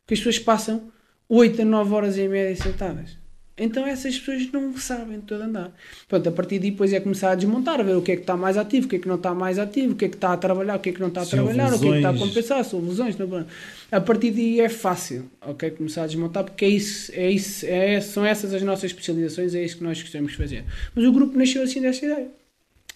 Porque 0.00 0.14
as 0.14 0.20
pessoas 0.20 0.38
passam 0.38 0.92
8 1.28 1.62
a 1.62 1.64
9 1.64 1.94
horas 1.94 2.16
e 2.16 2.28
média 2.28 2.62
sentadas. 2.62 3.16
Então 3.58 3.86
essas 3.86 4.18
pessoas 4.18 4.52
não 4.52 4.76
sabem 4.76 5.18
de 5.18 5.24
todo 5.24 5.40
andar. 5.40 5.74
Pronto, 6.06 6.28
a 6.28 6.32
partir 6.32 6.58
daí 6.58 6.70
depois 6.70 6.92
é 6.92 7.00
começar 7.00 7.30
a 7.30 7.34
desmontar, 7.34 7.80
a 7.80 7.82
ver 7.82 7.96
o 7.96 8.02
que 8.02 8.12
é 8.12 8.16
que 8.16 8.20
está 8.20 8.36
mais 8.36 8.58
ativo, 8.58 8.86
o 8.86 8.88
que 8.88 8.96
é 8.96 8.98
que 8.98 9.08
não 9.08 9.14
está 9.14 9.34
mais 9.34 9.58
ativo, 9.58 9.94
o 9.94 9.96
que 9.96 10.04
é 10.04 10.08
que 10.10 10.14
está 10.14 10.34
a 10.34 10.36
trabalhar, 10.36 10.76
o 10.76 10.78
que 10.78 10.90
é 10.90 10.92
que 10.92 11.00
não 11.00 11.08
está 11.08 11.22
a 11.22 11.26
trabalhar, 11.26 11.72
o 11.72 11.80
que 11.80 11.88
é 11.88 11.90
que 11.90 11.96
está 11.96 12.10
a 12.10 12.18
compensar, 12.18 12.64
se 12.64 12.76
houve 12.76 12.88
lesões. 12.88 13.16
Não... 13.16 13.46
A 13.90 14.00
partir 14.00 14.30
daí 14.30 14.60
é 14.60 14.68
fácil, 14.68 15.30
ok? 15.40 15.70
Começar 15.70 16.02
a 16.02 16.06
desmontar, 16.06 16.44
porque 16.44 16.66
é 16.66 16.68
isso, 16.68 17.10
é 17.14 17.30
isso, 17.30 17.64
é, 17.66 17.98
são 18.02 18.26
essas 18.26 18.52
as 18.52 18.62
nossas 18.62 18.90
especializações, 18.90 19.54
é 19.54 19.64
isso 19.64 19.78
que 19.78 19.84
nós 19.84 20.02
gostamos 20.02 20.32
de 20.32 20.36
fazer. 20.36 20.64
Mas 20.94 21.04
o 21.06 21.12
grupo 21.12 21.38
nasceu 21.38 21.62
assim 21.62 21.80
dessa 21.80 22.04
ideia. 22.04 22.28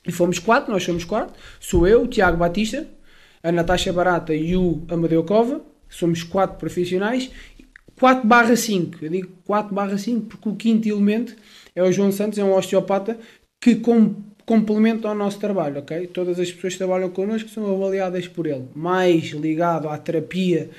E 0.06 0.12
fomos 0.12 0.38
quatro, 0.38 0.70
nós 0.70 0.82
somos 0.82 1.04
quatro. 1.04 1.34
Sou 1.58 1.86
eu, 1.86 2.02
o 2.02 2.06
Tiago 2.06 2.36
Batista, 2.36 2.86
a 3.42 3.52
Natasha 3.52 3.92
Barata 3.92 4.34
e 4.34 4.56
o 4.56 4.82
Amadeu 4.88 5.24
Cova. 5.24 5.60
Somos 5.88 6.22
quatro 6.22 6.58
profissionais. 6.58 7.30
4 7.98 8.26
barra 8.26 8.56
5. 8.56 9.04
Eu 9.04 9.10
digo 9.10 9.28
4 9.44 9.74
barra 9.74 9.98
5 9.98 10.26
porque 10.26 10.48
o 10.48 10.56
quinto 10.56 10.88
elemento 10.88 11.36
é 11.74 11.82
o 11.82 11.92
João 11.92 12.10
Santos, 12.10 12.38
é 12.38 12.44
um 12.44 12.54
osteopata 12.54 13.18
que 13.60 13.76
com, 13.76 14.14
complementa 14.46 15.10
o 15.10 15.14
nosso 15.14 15.38
trabalho, 15.38 15.80
ok? 15.80 16.06
Todas 16.06 16.40
as 16.40 16.50
pessoas 16.50 16.72
que 16.72 16.78
trabalham 16.78 17.10
connosco 17.10 17.50
são 17.50 17.70
avaliadas 17.70 18.26
por 18.26 18.46
ele. 18.46 18.64
Mais 18.74 19.24
ligado 19.32 19.88
à 19.88 19.98
terapia 19.98 20.70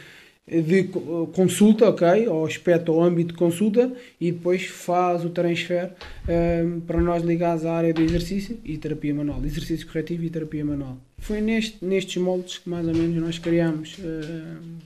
de 0.61 0.83
co- 0.83 1.29
consulta, 1.33 1.87
ok? 1.89 2.25
Ao 2.27 2.45
aspecto, 2.45 2.91
ao 2.91 3.01
âmbito 3.01 3.33
de 3.33 3.39
consulta 3.39 3.91
e 4.19 4.31
depois 4.31 4.65
faz 4.65 5.23
o 5.23 5.29
transfer 5.29 5.91
ehm, 6.27 6.79
para 6.81 6.99
nós 6.99 7.23
ligados 7.23 7.65
à 7.65 7.73
área 7.73 7.93
do 7.93 8.01
exercício 8.01 8.57
e 8.65 8.77
terapia 8.77 9.13
manual. 9.13 9.39
Exercício 9.45 9.87
corretivo 9.87 10.23
e 10.25 10.29
terapia 10.29 10.65
manual. 10.65 10.97
Foi 11.19 11.39
neste, 11.39 11.77
nestes 11.85 12.21
moldes 12.21 12.57
que 12.57 12.69
mais 12.69 12.85
ou 12.87 12.93
menos 12.93 13.15
nós 13.21 13.37
criamos. 13.39 13.95
ehm, 13.99 14.05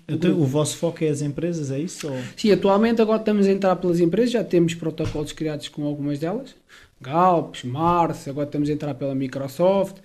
o 0.08 0.14
Então, 0.14 0.30
grupo. 0.32 0.44
o 0.44 0.46
vosso 0.46 0.78
foco 0.78 1.04
é 1.04 1.10
as 1.10 1.22
empresas, 1.22 1.72
é 1.72 1.80
isso? 1.80 2.08
Ou... 2.08 2.18
Sim, 2.38 2.52
atualmente 2.52 3.02
agora 3.02 3.20
estamos 3.20 3.48
a 3.48 3.52
entrar 3.52 3.76
pelas 3.78 4.00
empresas, 4.00 4.32
já 4.32 4.44
temos 4.44 4.76
protocolos 4.76 5.32
criados 5.32 5.68
com 5.70 5.84
algumas 5.86 6.20
delas, 6.20 6.54
Galps, 7.02 7.64
Mars, 7.64 8.28
agora 8.28 8.46
estamos 8.48 8.70
a 8.70 8.74
entrar 8.74 8.94
pela 8.96 9.14
Microsoft. 9.16 9.98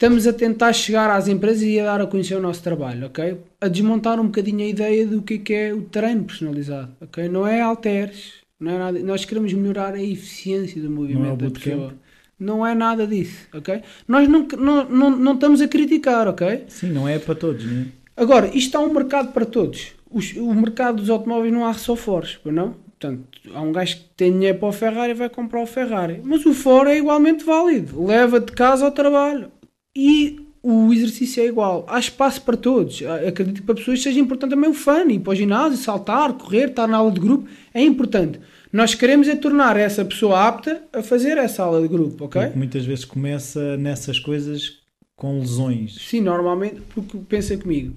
Estamos 0.00 0.26
a 0.26 0.32
tentar 0.32 0.72
chegar 0.72 1.10
às 1.10 1.28
empresas 1.28 1.62
e 1.62 1.78
a 1.78 1.84
dar 1.84 2.00
a 2.00 2.06
conhecer 2.06 2.34
o 2.34 2.40
nosso 2.40 2.62
trabalho, 2.62 3.04
ok? 3.08 3.36
A 3.60 3.68
desmontar 3.68 4.18
um 4.18 4.24
bocadinho 4.24 4.60
a 4.60 4.66
ideia 4.66 5.06
do 5.06 5.20
que 5.20 5.34
é, 5.34 5.38
que 5.38 5.52
é 5.52 5.74
o 5.74 5.82
treino 5.82 6.24
personalizado, 6.24 6.88
ok? 7.02 7.28
Não 7.28 7.46
é 7.46 7.60
halteres, 7.60 8.32
não 8.58 8.72
é 8.72 8.78
nada. 8.78 8.98
Nós 9.00 9.26
queremos 9.26 9.52
melhorar 9.52 9.92
a 9.92 10.02
eficiência 10.02 10.80
do 10.80 10.90
movimento 10.90 11.36
da 11.36 11.44
bootcamp? 11.44 11.74
pessoa. 11.74 11.94
Não 12.38 12.66
é 12.66 12.74
nada 12.74 13.06
disso, 13.06 13.46
ok? 13.52 13.82
Nós 14.08 14.26
não, 14.26 14.48
não, 14.58 14.88
não, 14.88 15.10
não 15.18 15.34
estamos 15.34 15.60
a 15.60 15.68
criticar, 15.68 16.26
ok? 16.28 16.64
Sim, 16.68 16.92
não 16.92 17.06
é 17.06 17.18
para 17.18 17.34
todos, 17.34 17.62
não 17.70 17.82
é? 17.82 17.84
Agora, 18.16 18.50
isto 18.56 18.74
há 18.78 18.80
um 18.80 18.94
mercado 18.94 19.32
para 19.34 19.44
todos. 19.44 19.92
Os- 20.10 20.34
o 20.34 20.54
mercado 20.54 20.96
dos 20.96 21.10
automóveis 21.10 21.52
não 21.52 21.66
há 21.66 21.74
só 21.74 21.94
Fores, 21.94 22.38
não? 22.46 22.74
Portanto, 22.98 23.22
há 23.54 23.60
um 23.60 23.70
gajo 23.70 23.96
que 23.98 24.04
tem 24.16 24.32
dinheiro 24.32 24.56
para 24.60 24.68
o 24.68 24.72
Ferrari 24.72 25.10
e 25.10 25.14
vai 25.14 25.28
comprar 25.28 25.60
o 25.62 25.66
Ferrari. 25.66 26.22
Mas 26.24 26.46
o 26.46 26.54
Ford 26.54 26.88
é 26.88 26.96
igualmente 26.96 27.44
válido. 27.44 28.02
Leva 28.06 28.40
de 28.40 28.52
casa 28.52 28.86
ao 28.86 28.92
trabalho. 28.92 29.50
E 29.94 30.46
o 30.62 30.92
exercício 30.92 31.42
é 31.42 31.46
igual. 31.46 31.84
Há 31.88 31.98
espaço 31.98 32.42
para 32.42 32.56
todos. 32.56 33.02
Acredito 33.26 33.60
que 33.60 33.66
para 33.66 33.74
pessoas 33.74 34.02
seja 34.02 34.20
importante 34.20 34.50
também 34.50 34.70
o 34.70 34.74
fun, 34.74 35.08
ir 35.08 35.20
para 35.20 35.32
o 35.32 35.34
ginásio, 35.34 35.78
saltar, 35.78 36.32
correr, 36.34 36.68
estar 36.68 36.86
na 36.86 36.98
aula 36.98 37.10
de 37.10 37.20
grupo. 37.20 37.48
É 37.72 37.82
importante. 37.82 38.40
Nós 38.72 38.94
queremos 38.94 39.26
é 39.26 39.34
tornar 39.34 39.76
essa 39.76 40.04
pessoa 40.04 40.46
apta 40.46 40.82
a 40.92 41.02
fazer 41.02 41.38
essa 41.38 41.62
aula 41.62 41.82
de 41.82 41.88
grupo, 41.88 42.26
ok? 42.26 42.42
Porque 42.42 42.58
muitas 42.58 42.84
vezes 42.84 43.04
começa 43.04 43.76
nessas 43.76 44.18
coisas 44.18 44.78
com 45.16 45.40
lesões. 45.40 45.96
Sim, 45.96 46.20
normalmente, 46.20 46.80
porque 46.94 47.18
pensa 47.28 47.56
comigo, 47.56 47.96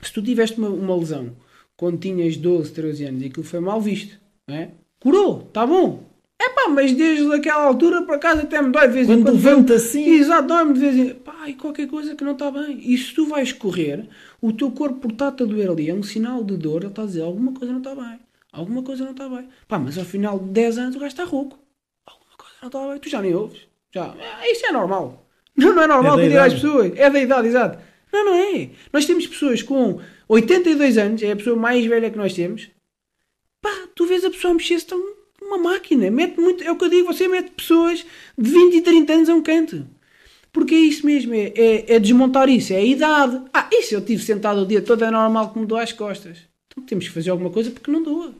se 0.00 0.12
tu 0.12 0.22
tiveste 0.22 0.58
uma, 0.58 0.68
uma 0.68 0.96
lesão 0.96 1.32
quando 1.76 1.98
tinhas 1.98 2.36
12, 2.36 2.72
13 2.72 3.04
anos 3.04 3.22
e 3.22 3.26
aquilo 3.26 3.44
foi 3.44 3.60
mal 3.60 3.80
visto, 3.80 4.18
não 4.46 4.54
é? 4.54 4.70
curou, 5.00 5.44
está 5.46 5.66
bom. 5.66 6.07
É 6.40 6.48
pá, 6.50 6.68
mas 6.68 6.92
desde 6.92 7.32
aquela 7.32 7.64
altura 7.64 8.02
para 8.02 8.18
casa 8.18 8.42
até 8.42 8.62
me 8.62 8.70
dói 8.70 8.86
de 8.86 8.94
vez 8.94 9.08
em 9.08 9.14
Quando 9.14 9.24
quando. 9.24 9.34
levanta 9.34 9.74
assim. 9.74 10.04
Exato, 10.08 10.46
dói-me 10.48 10.72
de 10.74 10.80
vez 10.80 10.96
em 10.96 11.04
quando. 11.08 11.20
Pá, 11.22 11.48
e 11.48 11.54
qualquer 11.54 11.88
coisa 11.88 12.14
que 12.14 12.22
não 12.24 12.32
está 12.32 12.50
bem. 12.50 12.78
E 12.80 12.96
se 12.96 13.12
tu 13.14 13.26
vais 13.26 13.52
correr, 13.52 14.08
o 14.40 14.52
teu 14.52 14.70
corpo 14.70 15.00
portar-te 15.00 15.42
a 15.42 15.46
doer 15.46 15.70
ali, 15.70 15.90
é 15.90 15.94
um 15.94 16.02
sinal 16.02 16.44
de 16.44 16.56
dor, 16.56 16.82
ele 16.82 16.86
está 16.90 17.02
a 17.02 17.06
dizer 17.06 17.22
alguma 17.22 17.52
coisa 17.52 17.72
não 17.72 17.80
está 17.80 17.94
bem. 17.94 18.20
Alguma 18.52 18.82
coisa 18.82 19.04
não 19.04 19.10
está 19.12 19.28
bem. 19.28 19.48
Pá, 19.66 19.78
mas 19.78 19.98
ao 19.98 20.04
final 20.04 20.38
de 20.38 20.50
10 20.50 20.78
anos 20.78 20.96
o 20.96 21.00
gajo 21.00 21.08
está 21.12 21.24
rouco. 21.24 21.58
Alguma 22.06 22.36
coisa 22.36 22.54
não 22.62 22.68
está 22.68 22.88
bem. 22.88 22.98
Tu 22.98 23.08
já 23.08 23.20
nem 23.20 23.34
ouves. 23.34 23.60
Já. 23.92 24.04
Ah, 24.18 24.48
Isso 24.48 24.64
é 24.66 24.72
normal. 24.72 25.26
Não, 25.56 25.74
não 25.74 25.82
é 25.82 25.86
normal 25.88 26.18
É 26.18 26.22
que 26.22 26.28
diga 26.28 26.44
às 26.44 26.54
pessoas. 26.54 26.92
É 26.96 27.10
da 27.10 27.20
idade, 27.20 27.48
exato. 27.48 27.78
Não, 28.12 28.24
não 28.24 28.34
é. 28.34 28.70
Nós 28.92 29.04
temos 29.04 29.26
pessoas 29.26 29.60
com 29.62 30.00
82 30.28 30.96
anos, 30.98 31.22
é 31.22 31.32
a 31.32 31.36
pessoa 31.36 31.56
mais 31.56 31.84
velha 31.84 32.10
que 32.10 32.16
nós 32.16 32.32
temos. 32.32 32.70
Pá, 33.60 33.70
tu 33.94 34.06
vês 34.06 34.24
a 34.24 34.30
pessoa 34.30 34.54
mexer-se 34.54 34.86
tão 34.86 35.02
uma 35.48 35.58
máquina. 35.58 36.10
Mete 36.10 36.38
muito, 36.38 36.62
é 36.62 36.70
o 36.70 36.76
que 36.76 36.84
eu 36.84 36.90
digo, 36.90 37.06
você 37.06 37.26
mete 37.26 37.50
pessoas 37.50 38.04
de 38.36 38.50
20 38.50 38.74
e 38.74 38.80
30 38.80 39.12
anos 39.12 39.28
a 39.28 39.34
um 39.34 39.42
canto. 39.42 39.86
Porque 40.52 40.74
é 40.74 40.78
isso 40.78 41.04
mesmo, 41.04 41.34
é, 41.34 41.52
é, 41.54 41.94
é 41.94 41.98
desmontar 41.98 42.48
isso, 42.48 42.72
é 42.72 42.76
a 42.76 42.84
idade. 42.84 43.42
Ah, 43.52 43.68
isso 43.72 43.94
eu 43.94 44.04
tive 44.04 44.22
sentado 44.22 44.62
o 44.62 44.66
dia 44.66 44.80
todo, 44.80 45.04
é 45.04 45.10
normal 45.10 45.52
que 45.52 45.58
me 45.58 45.66
dou 45.66 45.78
às 45.78 45.92
costas. 45.92 46.38
Então 46.66 46.84
temos 46.84 47.08
que 47.08 47.14
fazer 47.14 47.30
alguma 47.30 47.50
coisa 47.50 47.70
porque 47.70 47.90
não 47.90 48.02
doa. 48.02 48.34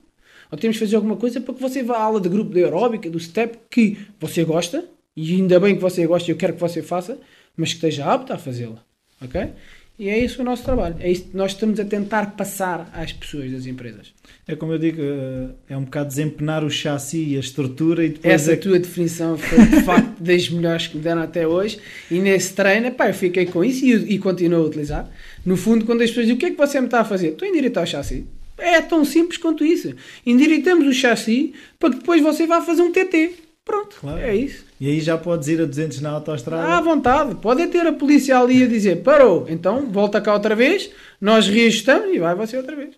Ou 0.50 0.58
temos 0.58 0.76
que 0.76 0.84
fazer 0.84 0.96
alguma 0.96 1.16
coisa 1.16 1.40
para 1.40 1.54
que 1.54 1.60
você 1.60 1.82
vá 1.82 1.96
à 1.96 2.02
aula 2.02 2.20
de 2.20 2.28
grupo 2.28 2.52
de 2.52 2.64
aeróbica, 2.64 3.10
do 3.10 3.20
step, 3.20 3.58
que 3.70 3.98
você 4.18 4.44
gosta, 4.44 4.84
e 5.14 5.34
ainda 5.34 5.60
bem 5.60 5.74
que 5.74 5.82
você 5.82 6.06
gosta 6.06 6.30
e 6.30 6.32
eu 6.32 6.38
quero 6.38 6.54
que 6.54 6.60
você 6.60 6.82
faça, 6.82 7.18
mas 7.56 7.70
que 7.70 7.76
esteja 7.76 8.06
apto 8.06 8.32
a 8.32 8.38
fazê-la. 8.38 8.82
Ok? 9.20 9.50
E 9.98 10.08
é 10.08 10.18
isso 10.18 10.40
o 10.40 10.44
nosso 10.44 10.62
trabalho. 10.62 10.96
É 11.00 11.10
isso 11.10 11.24
que 11.24 11.36
nós 11.36 11.52
estamos 11.52 11.78
a 11.80 11.84
tentar 11.84 12.36
passar 12.36 12.88
às 12.94 13.12
pessoas 13.12 13.50
das 13.50 13.66
empresas. 13.66 14.14
É 14.50 14.56
como 14.56 14.72
eu 14.72 14.78
digo, 14.78 15.02
eh, 15.02 15.48
é 15.68 15.76
um 15.76 15.84
bocado 15.84 16.08
desempenar 16.08 16.64
o 16.64 16.70
chassi 16.70 17.22
e 17.22 17.36
a 17.36 17.40
estrutura 17.40 18.02
e 18.02 18.08
depois 18.08 18.32
Essa 18.32 18.52
é 18.52 18.56
tua 18.56 18.78
definição 18.78 19.36
foi 19.36 19.58
de 19.66 19.82
facto 19.82 20.14
das 20.18 20.48
melhores 20.48 20.86
que 20.86 20.96
me 20.96 21.02
deram 21.02 21.20
até 21.20 21.46
hoje. 21.46 21.78
E 22.10 22.18
nesse 22.18 22.54
treino, 22.54 22.90
pá, 22.90 23.08
eu 23.08 23.14
fiquei 23.14 23.44
com 23.44 23.62
isso 23.62 23.84
e, 23.84 24.14
e 24.14 24.18
continuo 24.18 24.62
a 24.62 24.66
utilizar. 24.66 25.06
No 25.44 25.54
fundo, 25.54 25.84
quando 25.84 26.00
as 26.00 26.08
pessoas 26.08 26.24
dizem 26.26 26.36
o 26.36 26.38
que 26.38 26.46
é 26.46 26.50
que 26.50 26.56
você 26.56 26.80
me 26.80 26.86
está 26.86 27.00
a 27.00 27.04
fazer? 27.04 27.28
Estou 27.28 27.44
a 27.44 27.48
endireitar 27.50 27.84
o 27.84 27.86
chassi. 27.86 28.26
É 28.56 28.80
tão 28.80 29.04
simples 29.04 29.36
quanto 29.36 29.62
isso. 29.64 29.94
Endireitamos 30.24 30.86
o 30.86 30.94
chassi 30.94 31.52
para 31.78 31.90
que 31.90 31.96
depois 31.96 32.22
você 32.22 32.46
vá 32.46 32.62
fazer 32.62 32.80
um 32.80 32.90
TT. 32.90 33.32
Pronto, 33.68 33.96
Claro. 34.00 34.18
é 34.18 34.34
isso. 34.34 34.64
E 34.80 34.88
aí 34.88 34.98
já 34.98 35.18
podes 35.18 35.46
ir 35.48 35.60
a 35.60 35.66
200 35.66 36.00
na 36.00 36.08
autostrada. 36.10 36.72
À 36.72 36.80
vontade. 36.80 37.34
Pode 37.34 37.66
ter 37.66 37.86
a 37.86 37.92
polícia 37.92 38.38
ali 38.38 38.62
a 38.62 38.66
dizer 38.66 39.02
parou, 39.02 39.44
então 39.46 39.90
volta 39.90 40.22
cá 40.22 40.32
outra 40.32 40.56
vez, 40.56 40.88
nós 41.20 41.46
reajustamos 41.48 42.14
e 42.14 42.18
vai 42.18 42.34
você 42.34 42.56
outra 42.56 42.74
vez. 42.74 42.94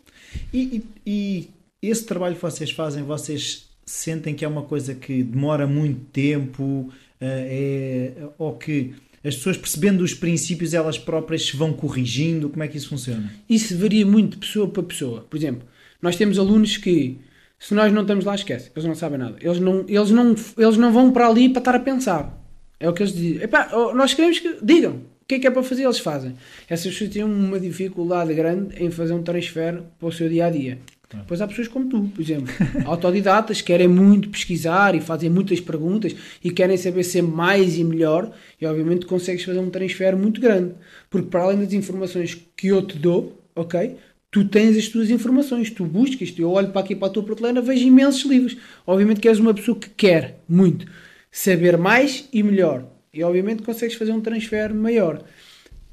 E, 0.53 0.83
e- 1.07 1.51
e 1.83 1.89
esse 1.91 2.05
trabalho 2.05 2.35
que 2.37 2.43
vocês 2.43 2.71
fazem, 2.71 3.03
vocês 3.03 3.69
sentem 3.85 4.35
que 4.35 4.45
é 4.45 4.49
uma 4.49 4.63
coisa 4.63 4.95
que 4.95 5.23
demora 5.23 5.67
muito 5.67 6.01
tempo, 6.13 6.93
eh, 7.21 8.15
é, 8.17 8.29
ou 8.39 8.57
que 8.57 8.95
as 9.25 9.35
pessoas 9.37 9.57
percebendo 9.57 10.03
os 10.03 10.15
princípios 10.15 10.73
elas 10.75 10.99
próprias 10.99 11.47
se 11.47 11.57
vão 11.57 11.73
corrigindo? 11.73 12.49
Como 12.49 12.63
é 12.63 12.69
que 12.69 12.77
isso 12.77 12.89
funciona? 12.89 13.33
Isso 13.49 13.77
varia 13.77 14.07
muito 14.07 14.33
de 14.33 14.47
pessoa 14.47 14.69
para 14.69 14.83
pessoa. 14.83 15.21
Por 15.29 15.37
exemplo, 15.37 15.67
nós 16.01 16.17
temos 16.17 16.39
alunos 16.39 16.77
que, 16.77 17.19
se 17.59 17.75
nós 17.75 17.93
não 17.93 18.03
estamos 18.03 18.25
lá, 18.25 18.35
esquece. 18.35 18.71
Eles 18.75 18.85
não 18.87 18.95
sabem 18.95 19.19
nada. 19.19 19.37
Eles 19.41 19.59
não, 19.61 19.85
eles 19.89 20.11
não, 20.11 20.35
eles 20.57 20.77
não 20.77 20.93
vão 20.93 21.11
para 21.13 21.29
ali 21.29 21.49
para 21.49 21.61
estar 21.61 21.75
a 21.75 21.81
pensar. 21.81 22.39
É 22.79 22.89
o 22.89 22.93
que 22.95 23.03
eles 23.03 23.13
dizem. 23.15 23.43
Epá, 23.43 23.71
oh, 23.75 23.95
nós 23.95 24.15
queremos 24.15 24.39
que 24.39 24.57
digam. 24.63 25.03
O 25.31 25.33
que 25.33 25.37
é 25.37 25.39
que 25.39 25.47
é 25.47 25.51
para 25.53 25.63
fazer? 25.63 25.85
Eles 25.85 26.01
fazem. 26.01 26.35
Essas 26.69 26.93
pessoas 26.93 27.11
têm 27.11 27.23
uma 27.23 27.61
dificuldade 27.61 28.35
grande 28.35 28.75
em 28.83 28.91
fazer 28.91 29.13
um 29.13 29.23
transfer 29.23 29.81
para 29.97 30.09
o 30.09 30.11
seu 30.11 30.29
dia 30.29 30.47
a 30.47 30.51
dia. 30.51 30.79
Claro. 31.09 31.23
Depois 31.23 31.41
há 31.41 31.47
pessoas 31.47 31.69
como 31.69 31.89
tu, 31.89 32.11
por 32.13 32.21
exemplo, 32.21 32.53
autodidatas, 32.85 33.61
querem 33.61 33.87
muito 33.87 34.29
pesquisar 34.29 34.97
e 34.97 35.01
fazem 35.01 35.31
muitas 35.31 35.61
perguntas 35.61 36.17
e 36.43 36.51
querem 36.51 36.77
saber 36.77 37.05
sempre 37.05 37.31
mais 37.31 37.79
e 37.79 37.85
melhor, 37.85 38.33
e 38.61 38.67
obviamente 38.67 39.07
consegues 39.07 39.45
fazer 39.45 39.61
um 39.61 39.71
transfer 39.71 40.17
muito 40.17 40.41
grande, 40.41 40.75
porque 41.09 41.29
para 41.29 41.45
além 41.45 41.61
das 41.61 41.73
informações 41.75 42.37
que 42.57 42.67
eu 42.67 42.85
te 42.85 42.99
dou, 42.99 43.41
ok? 43.55 43.99
Tu 44.33 44.45
tens 44.47 44.77
as 44.77 44.89
tuas 44.89 45.11
informações, 45.11 45.71
tu 45.71 45.85
buscas, 45.85 46.35
eu 46.37 46.51
olho 46.51 46.73
para 46.73 46.81
aqui 46.81 46.97
para 46.97 47.07
a 47.07 47.11
tua 47.11 47.23
prateleira, 47.23 47.63
vejo 47.63 47.87
imensos 47.87 48.29
livros. 48.29 48.57
Obviamente 48.85 49.21
que 49.21 49.29
és 49.29 49.39
uma 49.39 49.55
pessoa 49.55 49.79
que 49.79 49.91
quer 49.91 50.41
muito 50.49 50.87
saber 51.31 51.79
mais 51.79 52.29
e 52.33 52.43
melhor, 52.43 52.85
e 53.13 53.23
obviamente 53.23 53.63
consegues 53.63 53.97
fazer 53.97 54.13
um 54.13 54.21
transfer 54.21 54.73
maior. 54.73 55.23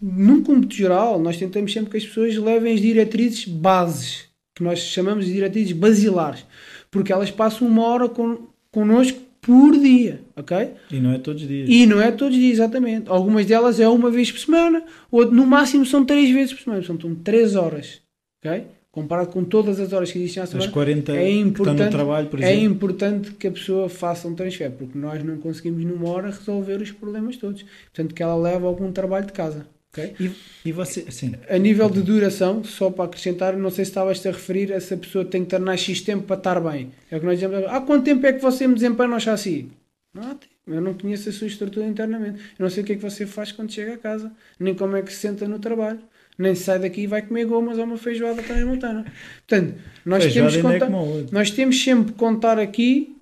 Num 0.02 0.44
cômputo 0.44 0.76
geral, 0.76 1.20
nós 1.20 1.38
tentamos 1.38 1.74
sempre 1.74 1.90
que 1.90 1.98
as 1.98 2.06
pessoas 2.06 2.36
levem 2.38 2.74
as 2.74 2.82
diretrizes 2.82 3.46
bases, 3.46 4.26
que 4.56 4.64
nós 4.64 4.80
chamamos 4.80 5.26
de 5.26 5.34
diretrizes 5.34 5.72
basilares, 5.72 6.46
porque 6.92 7.12
elas 7.12 7.32
passam 7.32 7.68
uma 7.68 7.84
hora 7.84 8.08
con, 8.08 8.48
connosco 8.72 9.20
por 9.42 9.78
dia, 9.80 10.22
ok? 10.36 10.72
E 10.92 11.00
não 11.00 11.14
é 11.14 11.18
todos 11.18 11.42
os 11.42 11.48
dias. 11.48 11.70
E 11.70 11.86
não 11.86 12.02
é 12.02 12.12
todos 12.12 12.36
os 12.36 12.40
dias, 12.42 12.60
exatamente. 12.60 13.10
Algumas 13.10 13.46
delas 13.46 13.80
é 13.80 13.88
uma 13.88 14.12
vez 14.12 14.32
por 14.32 14.40
semana, 14.40 14.84
ou 15.10 15.32
no 15.32 15.48
máximo 15.48 15.86
são 15.86 16.06
três 16.06 16.30
vezes 16.30 16.54
por 16.54 16.64
semana, 16.64 16.84
são 16.84 16.98
três 17.16 17.56
horas, 17.56 18.02
ok? 18.40 18.66
Comparado 18.98 19.30
com 19.30 19.44
todas 19.44 19.80
as 19.80 19.94
horas 19.94 20.12
que 20.12 20.18
existem 20.18 20.42
à 20.42 20.48
semana, 20.48 20.66
As 20.66 20.74
40 20.74 21.16
é 21.16 21.30
importante, 21.30 21.92
trabalho, 21.92 22.28
por 22.30 22.42
é 22.42 22.56
importante 22.56 23.30
que 23.34 23.46
a 23.46 23.52
pessoa 23.52 23.88
faça 23.88 24.28
um 24.28 24.34
transfer, 24.34 24.72
porque 24.72 24.98
nós 24.98 25.24
não 25.24 25.38
conseguimos 25.38 25.86
numa 25.86 26.10
hora 26.10 26.32
resolver 26.32 26.82
os 26.82 26.90
problemas 26.90 27.38
todos. 27.38 27.62
Portanto, 27.62 28.16
que 28.16 28.24
ela 28.24 28.36
leve 28.36 28.66
algum 28.66 28.92
trabalho 28.92 29.28
de 29.28 29.34
casa, 29.34 29.68
ok? 29.94 30.16
E, 30.20 30.32
e 30.66 30.72
você, 30.72 31.12
sim, 31.12 31.36
A 31.48 31.60
nível 31.60 31.88
de 31.92 32.02
duração, 32.02 32.64
só 32.64 32.90
para 32.90 33.06
acrescentar, 33.06 33.56
não 33.56 33.70
sei 33.70 33.86
se 33.86 33.92
estavas-te 33.92 34.30
a 34.30 34.32
referir 34.32 34.74
a 34.74 34.82
se 34.82 34.96
a 34.96 34.98
pessoa 34.98 35.24
tem 35.24 35.44
que 35.44 35.52
tornar 35.52 35.78
X 35.78 36.02
tempo 36.02 36.24
para 36.24 36.38
estar 36.38 36.60
bem. 36.60 36.90
É 37.12 37.18
o 37.18 37.20
que 37.20 37.26
nós 37.28 37.40
dizemos. 37.40 37.68
Há 37.68 37.80
quanto 37.82 38.04
tempo 38.04 38.26
é 38.26 38.34
que 38.34 38.42
você 38.42 38.66
me 38.66 38.74
desempenha 38.74 39.10
no 39.10 39.20
chassi? 39.20 39.70
Não 40.12 40.24
há 40.24 40.34
tempo. 40.34 40.58
Eu 40.66 40.82
não 40.82 40.96
conheço 40.96 41.30
a 41.30 41.32
sua 41.32 41.46
estrutura 41.46 41.86
internamente. 41.86 42.40
Eu 42.58 42.64
não 42.64 42.70
sei 42.72 42.82
o 42.82 42.86
que 42.86 42.94
é 42.94 42.96
que 42.96 43.04
você 43.04 43.28
faz 43.28 43.52
quando 43.52 43.72
chega 43.72 43.94
a 43.94 43.98
casa. 43.98 44.32
Nem 44.60 44.74
como 44.74 44.96
é 44.96 45.04
que 45.04 45.14
se 45.14 45.20
senta 45.20 45.48
no 45.48 45.60
trabalho. 45.60 46.00
Nem 46.38 46.54
sai 46.56 46.80
daqui 46.80 47.02
e 47.02 47.08
vai 47.08 47.22
comer 47.26 47.46
gomas 47.46 47.78
ou 47.78 47.84
uma 47.86 47.98
feijoada 47.98 48.44
transmontana. 48.44 49.06
Portanto, 49.48 49.76
nós 50.06 50.24
Feijoada 50.24 50.52
temos, 50.52 50.56
é 50.56 50.80
contar, 50.80 50.94
a 50.94 51.02
outra. 51.02 51.28
nós 51.32 51.52
temos 51.52 51.84
sempre 51.84 52.12
que 52.14 52.18
contar 52.20 52.60
aqui 52.60 53.16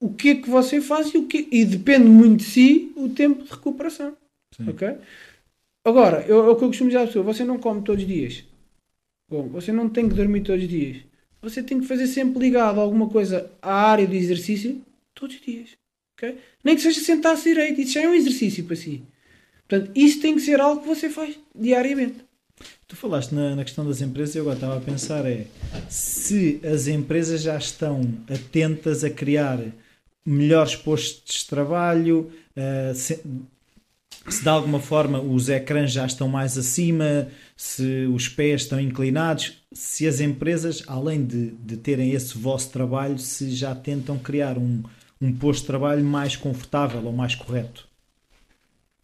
o 0.00 0.12
que 0.12 0.28
é 0.30 0.34
que 0.36 0.48
você 0.50 0.80
faz 0.80 1.12
e, 1.14 1.18
o 1.18 1.26
que, 1.26 1.48
e 1.50 1.64
depende 1.64 2.08
muito 2.08 2.38
de 2.38 2.44
si 2.44 2.92
o 2.96 3.08
tempo 3.08 3.44
de 3.44 3.50
recuperação. 3.50 4.16
Sim. 4.56 4.68
Ok? 4.68 4.96
Agora, 5.84 6.24
eu, 6.26 6.44
é 6.46 6.50
o 6.50 6.56
que 6.56 6.64
eu 6.64 6.68
costumo 6.68 6.90
dizer 6.90 7.02
à 7.02 7.06
pessoa: 7.06 7.24
você 7.24 7.44
não 7.44 7.58
come 7.58 7.82
todos 7.82 8.02
os 8.02 8.08
dias. 8.08 8.44
Bom, 9.30 9.48
você 9.48 9.72
não 9.72 9.88
tem 9.88 10.08
que 10.08 10.14
dormir 10.14 10.42
todos 10.42 10.62
os 10.62 10.68
dias. 10.68 10.98
Você 11.40 11.62
tem 11.62 11.80
que 11.80 11.86
fazer 11.86 12.06
sempre 12.08 12.40
ligado 12.40 12.80
a 12.80 12.82
alguma 12.82 13.08
coisa 13.08 13.50
à 13.62 13.72
área 13.90 14.06
do 14.06 14.14
exercício 14.14 14.80
todos 15.14 15.36
os 15.36 15.42
dias. 15.42 15.70
ok? 16.16 16.36
Nem 16.64 16.74
que 16.74 16.82
seja 16.82 17.00
sentar-se 17.00 17.44
direito. 17.44 17.80
Isso 17.80 17.92
já 17.92 18.02
é 18.02 18.08
um 18.08 18.14
exercício 18.14 18.64
para 18.64 18.74
si. 18.76 19.02
Portanto, 19.68 19.90
isso 19.94 20.20
tem 20.20 20.34
que 20.34 20.40
ser 20.40 20.60
algo 20.60 20.80
que 20.80 20.88
você 20.88 21.10
faz 21.10 21.38
diariamente. 21.54 22.16
Tu 22.88 22.96
falaste 22.96 23.32
na, 23.32 23.54
na 23.54 23.64
questão 23.64 23.86
das 23.86 24.00
empresas 24.00 24.34
e 24.34 24.38
eu 24.38 24.42
agora 24.42 24.56
estava 24.56 24.76
a 24.78 24.80
pensar 24.80 25.26
é 25.26 25.46
se 25.88 26.60
as 26.64 26.88
empresas 26.88 27.42
já 27.42 27.56
estão 27.56 28.00
atentas 28.28 29.04
a 29.04 29.10
criar 29.10 29.60
melhores 30.24 30.74
postos 30.74 31.40
de 31.40 31.46
trabalho, 31.46 32.30
eh, 32.56 32.92
se, 32.94 33.22
se 34.28 34.42
de 34.42 34.48
alguma 34.48 34.80
forma 34.80 35.20
os 35.20 35.48
ecrãs 35.48 35.92
já 35.92 36.06
estão 36.06 36.28
mais 36.28 36.58
acima, 36.58 37.28
se 37.56 38.06
os 38.12 38.28
pés 38.28 38.62
estão 38.62 38.80
inclinados, 38.80 39.62
se 39.72 40.06
as 40.06 40.20
empresas, 40.20 40.82
além 40.86 41.24
de, 41.24 41.50
de 41.52 41.76
terem 41.76 42.12
esse 42.12 42.36
vosso 42.36 42.70
trabalho, 42.70 43.18
se 43.18 43.50
já 43.50 43.74
tentam 43.74 44.18
criar 44.18 44.58
um, 44.58 44.82
um 45.20 45.32
posto 45.32 45.60
de 45.60 45.66
trabalho 45.66 46.04
mais 46.04 46.36
confortável 46.36 47.04
ou 47.04 47.12
mais 47.12 47.34
correto. 47.34 47.87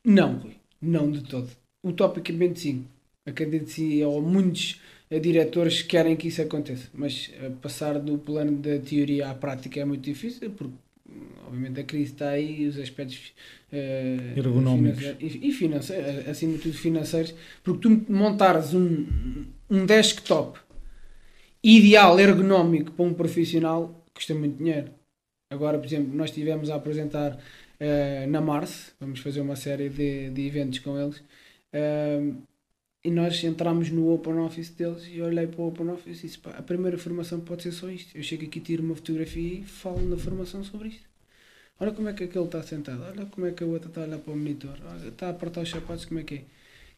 Não, 0.04 0.38
Rui. 0.38 0.56
Não 0.80 1.10
de 1.10 1.22
todo. 1.22 1.50
Utopicamente 1.82 2.60
sim. 2.60 2.86
Acredito 3.26 3.70
sim, 3.70 4.02
ou 4.02 4.20
muitos 4.20 4.80
eh, 5.10 5.18
diretores 5.18 5.82
querem 5.82 6.16
que 6.16 6.28
isso 6.28 6.42
aconteça. 6.42 6.88
Mas 6.92 7.30
eh, 7.40 7.50
passar 7.62 7.98
do 7.98 8.18
plano 8.18 8.58
da 8.58 8.78
teoria 8.78 9.30
à 9.30 9.34
prática 9.34 9.80
é 9.80 9.84
muito 9.84 10.02
difícil, 10.02 10.50
porque 10.50 10.74
hum, 11.08 11.26
obviamente 11.46 11.80
a 11.80 11.84
crise 11.84 12.12
está 12.12 12.30
aí 12.30 12.62
e 12.62 12.66
os 12.66 12.78
aspectos 12.78 13.32
eh, 13.72 14.34
Ergonómicos. 14.36 15.02
e, 15.20 15.48
e 15.48 15.52
financeiros, 15.52 16.28
acima 16.28 16.54
de 16.54 16.58
tudo 16.62 16.74
financeiros, 16.74 17.34
porque 17.62 17.88
tu 17.88 18.12
montares 18.12 18.74
um, 18.74 19.06
um 19.70 19.86
desktop 19.86 20.58
ideal, 21.62 22.20
ergonómico 22.20 22.92
para 22.92 23.04
um 23.06 23.14
profissional, 23.14 24.04
custa 24.12 24.34
muito 24.34 24.58
dinheiro. 24.58 24.90
Agora, 25.50 25.78
por 25.78 25.86
exemplo, 25.86 26.14
nós 26.14 26.30
estivemos 26.30 26.68
a 26.68 26.74
apresentar 26.74 27.38
eh, 27.84 28.26
na 28.26 28.40
Mars, 28.40 28.94
vamos 28.98 29.20
fazer 29.20 29.42
uma 29.42 29.56
série 29.56 29.90
de, 29.90 30.30
de 30.30 30.46
eventos 30.46 30.78
com 30.78 30.98
eles, 30.98 31.22
eh, 31.72 32.32
e 33.04 33.10
nós 33.10 33.44
entramos 33.44 33.90
no 33.90 34.10
Open 34.14 34.38
Office 34.38 34.70
deles 34.70 35.06
e 35.12 35.20
olhei 35.20 35.46
para 35.46 35.60
o 35.60 35.68
Open 35.68 35.90
Office 35.90 36.20
e 36.20 36.26
disse, 36.26 36.38
pá, 36.38 36.52
a 36.52 36.62
primeira 36.62 36.96
formação 36.96 37.40
pode 37.40 37.62
ser 37.62 37.72
só 37.72 37.90
isto. 37.90 38.16
Eu 38.16 38.22
chego 38.22 38.44
aqui, 38.46 38.58
tiro 38.60 38.82
uma 38.82 38.94
fotografia 38.94 39.58
e 39.58 39.62
falo 39.64 40.00
na 40.08 40.16
formação 40.16 40.64
sobre 40.64 40.88
isto. 40.88 41.04
Olha 41.78 41.92
como 41.92 42.08
é 42.08 42.14
que 42.14 42.24
aquele 42.24 42.46
está 42.46 42.62
sentado, 42.62 43.02
olha 43.02 43.26
como 43.26 43.46
é 43.46 43.50
que 43.52 43.62
a 43.62 43.66
outra 43.66 43.88
está 43.90 44.00
a 44.02 44.04
olhar 44.04 44.18
para 44.18 44.32
o 44.32 44.36
monitor, 44.36 44.76
olha, 44.86 45.08
está 45.08 45.26
a 45.26 45.30
apertar 45.30 45.60
os 45.62 45.68
sapatos, 45.70 46.06
como 46.06 46.20
é 46.20 46.22
que 46.22 46.36
é. 46.36 46.42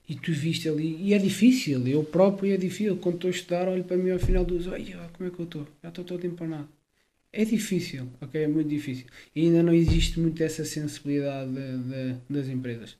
E 0.08 0.14
tu 0.14 0.32
viste 0.32 0.68
ali, 0.68 0.96
e 1.02 1.14
é 1.14 1.18
difícil, 1.18 1.84
eu 1.88 2.04
próprio 2.04 2.54
é 2.54 2.56
difícil, 2.56 2.96
quando 2.98 3.16
estou 3.16 3.28
a 3.28 3.32
estudar, 3.32 3.68
olho 3.68 3.82
para 3.82 3.96
mim 3.96 4.10
ao 4.10 4.20
final 4.20 4.44
dos, 4.44 4.68
olha 4.68 5.10
como 5.14 5.28
é 5.28 5.32
que 5.32 5.40
eu 5.40 5.44
estou, 5.46 5.66
já 5.82 5.88
estou 5.88 6.04
todo 6.04 6.24
empanado. 6.24 6.68
É 7.38 7.44
difícil, 7.44 8.08
ok? 8.22 8.34
É 8.44 8.48
muito 8.48 8.68
difícil. 8.68 9.04
E 9.34 9.42
ainda 9.42 9.62
não 9.62 9.74
existe 9.74 10.18
muito 10.18 10.42
essa 10.42 10.64
sensibilidade 10.64 11.50
de- 11.52 11.78
de- 11.90 12.14
das 12.30 12.48
empresas. 12.48 12.96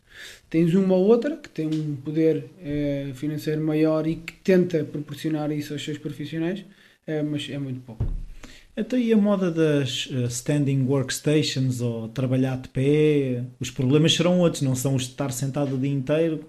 Tens 0.51 0.75
uma 0.75 0.94
ou 0.94 1.07
outra 1.07 1.37
que 1.38 1.49
tem 1.49 1.66
um 1.66 1.96
poder 1.96 2.44
eh, 2.61 3.12
financeiro 3.14 3.62
maior 3.62 4.07
e 4.07 4.16
que 4.16 4.35
tenta 4.44 4.85
proporcionar 4.85 5.51
isso 5.51 5.72
aos 5.72 5.83
seus 5.83 5.96
profissionais, 5.96 6.64
eh, 7.07 7.22
mas 7.22 7.49
é 7.49 7.59
muito 7.59 7.81
pouco. 7.81 8.05
Então, 8.77 8.99
e 8.99 9.11
a 9.11 9.16
moda 9.16 9.51
das 9.51 10.07
eh, 10.12 10.25
standing 10.27 10.83
workstations 10.85 11.81
ou 11.81 12.09
trabalhar 12.09 12.59
de 12.61 12.68
pé? 12.68 13.42
Os 13.59 13.70
problemas 13.70 14.12
serão 14.12 14.38
outros, 14.40 14.61
não 14.61 14.75
são 14.75 14.94
os 14.94 15.05
de 15.05 15.11
estar 15.12 15.33
sentado 15.33 15.77
o 15.77 15.79
dia 15.79 15.90
inteiro. 15.90 16.44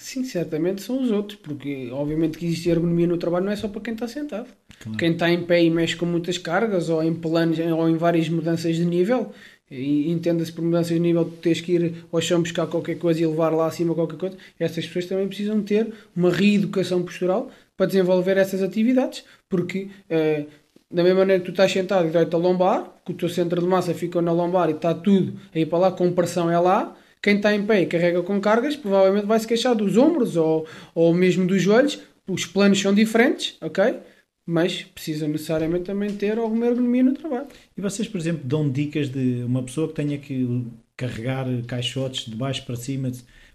Sim, 0.00 0.24
certamente 0.24 0.82
são 0.82 1.02
os 1.02 1.10
outros, 1.10 1.38
porque 1.42 1.90
obviamente 1.92 2.38
que 2.38 2.46
existe 2.46 2.70
ergonomia 2.70 3.06
no 3.06 3.18
trabalho 3.18 3.44
não 3.44 3.52
é 3.52 3.56
só 3.56 3.68
para 3.68 3.82
quem 3.82 3.92
está 3.92 4.08
sentado. 4.08 4.48
Claro. 4.80 4.98
Quem 4.98 5.12
está 5.12 5.30
em 5.30 5.44
pé 5.44 5.62
e 5.62 5.70
mexe 5.70 5.94
com 5.94 6.06
muitas 6.06 6.38
cargas 6.38 6.88
ou 6.88 7.02
em 7.02 7.14
planos 7.14 7.58
ou 7.58 7.88
em 7.88 7.96
várias 7.96 8.28
mudanças 8.28 8.76
de 8.76 8.84
nível, 8.84 9.30
e 9.70 10.10
entenda-se 10.10 10.50
por 10.50 10.64
mudanças 10.64 10.94
de 10.94 10.98
nível, 10.98 11.26
tu 11.26 11.36
tens 11.42 11.60
que 11.60 11.72
ir 11.72 11.94
ao 12.10 12.20
chão 12.20 12.40
buscar 12.40 12.66
qualquer 12.66 12.98
coisa 12.98 13.20
e 13.20 13.26
levar 13.26 13.50
lá 13.50 13.66
acima 13.66 13.94
qualquer 13.94 14.16
coisa, 14.16 14.36
essas 14.58 14.86
pessoas 14.86 15.06
também 15.06 15.28
precisam 15.28 15.62
ter 15.62 15.92
uma 16.16 16.30
reeducação 16.30 17.02
postural 17.02 17.50
para 17.76 17.86
desenvolver 17.86 18.38
essas 18.38 18.62
atividades, 18.62 19.22
porque 19.48 19.88
eh, 20.08 20.46
da 20.90 21.04
mesma 21.04 21.20
maneira 21.20 21.40
que 21.40 21.46
tu 21.46 21.52
estás 21.52 21.70
sentado 21.70 22.08
e 22.08 22.10
dói-te 22.10 22.34
a 22.34 22.38
lombar, 22.38 22.90
que 23.04 23.12
o 23.12 23.14
teu 23.14 23.28
centro 23.28 23.60
de 23.60 23.66
massa 23.66 23.94
fica 23.94 24.20
na 24.20 24.32
lombar 24.32 24.70
e 24.70 24.72
está 24.72 24.92
tudo 24.92 25.34
aí 25.54 25.64
para 25.64 25.78
lá, 25.78 25.92
com 25.92 26.10
pressão 26.10 26.50
é 26.50 26.58
lá, 26.58 26.96
quem 27.22 27.36
está 27.36 27.54
em 27.54 27.64
pé 27.64 27.82
e 27.82 27.86
carrega 27.86 28.22
com 28.22 28.40
cargas, 28.40 28.76
provavelmente 28.76 29.26
vai 29.26 29.38
se 29.38 29.46
queixar 29.46 29.74
dos 29.74 29.96
ombros 29.96 30.36
ou, 30.36 30.66
ou 30.94 31.12
mesmo 31.14 31.46
dos 31.46 31.62
joelhos. 31.62 32.00
Os 32.26 32.46
planos 32.46 32.80
são 32.80 32.94
diferentes, 32.94 33.56
ok? 33.60 33.98
Mas 34.46 34.82
precisam 34.82 35.28
necessariamente 35.28 35.84
também 35.84 36.14
ter 36.16 36.38
alguma 36.38 36.66
ergonomia 36.66 37.02
no 37.02 37.12
trabalho. 37.12 37.46
E 37.76 37.80
vocês, 37.80 38.08
por 38.08 38.18
exemplo, 38.18 38.42
dão 38.44 38.70
dicas 38.70 39.08
de 39.08 39.42
uma 39.44 39.62
pessoa 39.62 39.88
que 39.88 39.94
tenha 39.94 40.18
que 40.18 40.66
carregar 40.96 41.46
caixotes 41.66 42.26
de 42.26 42.36
baixo 42.36 42.64
para 42.64 42.76
cima. 42.76 43.10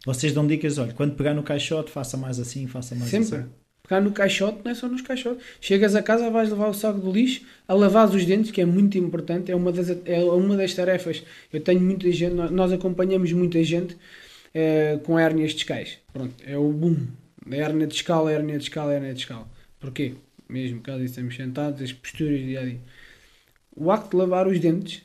Vocês 0.06 0.34
dão 0.34 0.46
dicas, 0.46 0.78
olha, 0.78 0.94
quando 0.94 1.16
pegar 1.16 1.34
no 1.34 1.44
caixote, 1.44 1.92
faça 1.92 2.16
mais 2.18 2.40
assim, 2.40 2.68
faça 2.68 2.94
mais 2.96 3.10
Sempre. 3.10 3.40
assim. 3.40 3.50
Pegar 3.88 4.02
no 4.02 4.12
caixote 4.12 4.60
não 4.64 4.72
é 4.72 4.76
só 4.76 4.88
nos 4.88 5.02
caixotes. 5.02 5.44
Chegas 5.62 5.96
a 5.96 6.02
casa, 6.02 6.30
vais 6.30 6.50
levar 6.50 6.70
o 6.70 6.74
saco 6.74 7.00
de 7.00 7.12
lixo, 7.12 7.42
a 7.68 7.74
lavar 7.74 8.10
os 8.10 8.26
dentes, 8.26 8.52
que 8.52 8.62
é 8.62 8.66
muito 8.66 8.98
importante, 8.98 9.52
é 9.52 9.56
uma 9.56 9.72
das, 9.72 9.90
é 10.06 10.20
uma 10.24 10.58
das 10.58 10.74
tarefas. 10.74 11.24
Eu 11.54 11.62
tenho 11.62 11.80
muita 11.82 12.12
gente, 12.12 12.34
nós- 12.34 12.72
acompanhamos 12.74 13.32
muita 13.32 13.64
gente 13.64 13.96
eh, 14.54 15.00
com 15.04 15.20
hérnias 15.20 15.54
discais. 15.54 16.00
Pronto, 16.14 16.34
é 16.46 16.58
o 16.58 16.72
boom. 16.72 17.08
A 17.52 17.56
hérnia 17.56 17.86
discal, 17.88 18.28
a 18.28 18.32
hérnia 18.32 18.58
discal, 18.58 18.90
a 18.90 18.94
hérnia 18.94 19.14
discal. 19.14 19.48
Porquê? 19.80 20.14
Mesmo 20.50 20.82
caso 20.82 21.04
estamos 21.04 21.36
sentados, 21.36 21.82
as 21.82 21.94
posturas 21.94 22.40
do 22.40 22.46
dia 22.46 22.62
a 22.62 22.64
dia. 22.66 22.80
O 23.76 23.92
acto 23.92 24.12
de 24.12 24.18
lavar 24.18 24.48
os 24.48 24.60
dentes 24.60 25.04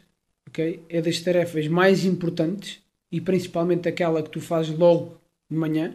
ok, 0.48 0.82
é 0.88 1.00
das 1.02 1.20
tarefas 1.20 1.66
mais 1.68 2.04
importantes 2.04 2.80
e 3.10 3.20
principalmente 3.20 3.88
aquela 3.88 4.22
que 4.22 4.30
tu 4.30 4.40
fazes 4.40 4.76
logo 4.76 5.20
de 5.50 5.56
manhã 5.56 5.94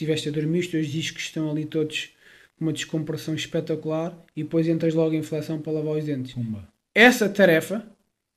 estiveste 0.00 0.28
a 0.30 0.32
dormir, 0.32 0.60
os 0.60 0.66
teus 0.66 0.86
discos 0.86 1.24
estão 1.24 1.50
ali 1.50 1.64
todos 1.64 2.10
com 2.58 2.64
uma 2.64 2.72
descompressão 2.72 3.34
espetacular 3.34 4.16
e 4.34 4.42
depois 4.42 4.66
entras 4.66 4.94
logo 4.94 5.14
em 5.14 5.22
flexão 5.22 5.60
para 5.60 5.72
lavar 5.72 5.98
os 5.98 6.04
dentes. 6.04 6.32
Pumba. 6.32 6.66
Essa 6.94 7.28
tarefa, 7.28 7.86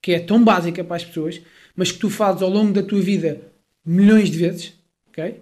que 0.02 0.12
é 0.12 0.20
tão 0.20 0.44
básica 0.44 0.84
para 0.84 0.98
as 0.98 1.06
pessoas, 1.06 1.42
mas 1.76 1.92
que 1.92 2.00
tu 2.00 2.10
fazes 2.10 2.42
ao 2.42 2.50
longo 2.50 2.74
da 2.74 2.84
tua 2.84 3.02
vida 3.02 3.42
milhões 3.86 4.30
de 4.30 4.38
vezes, 4.38 4.74
ok? 5.08 5.42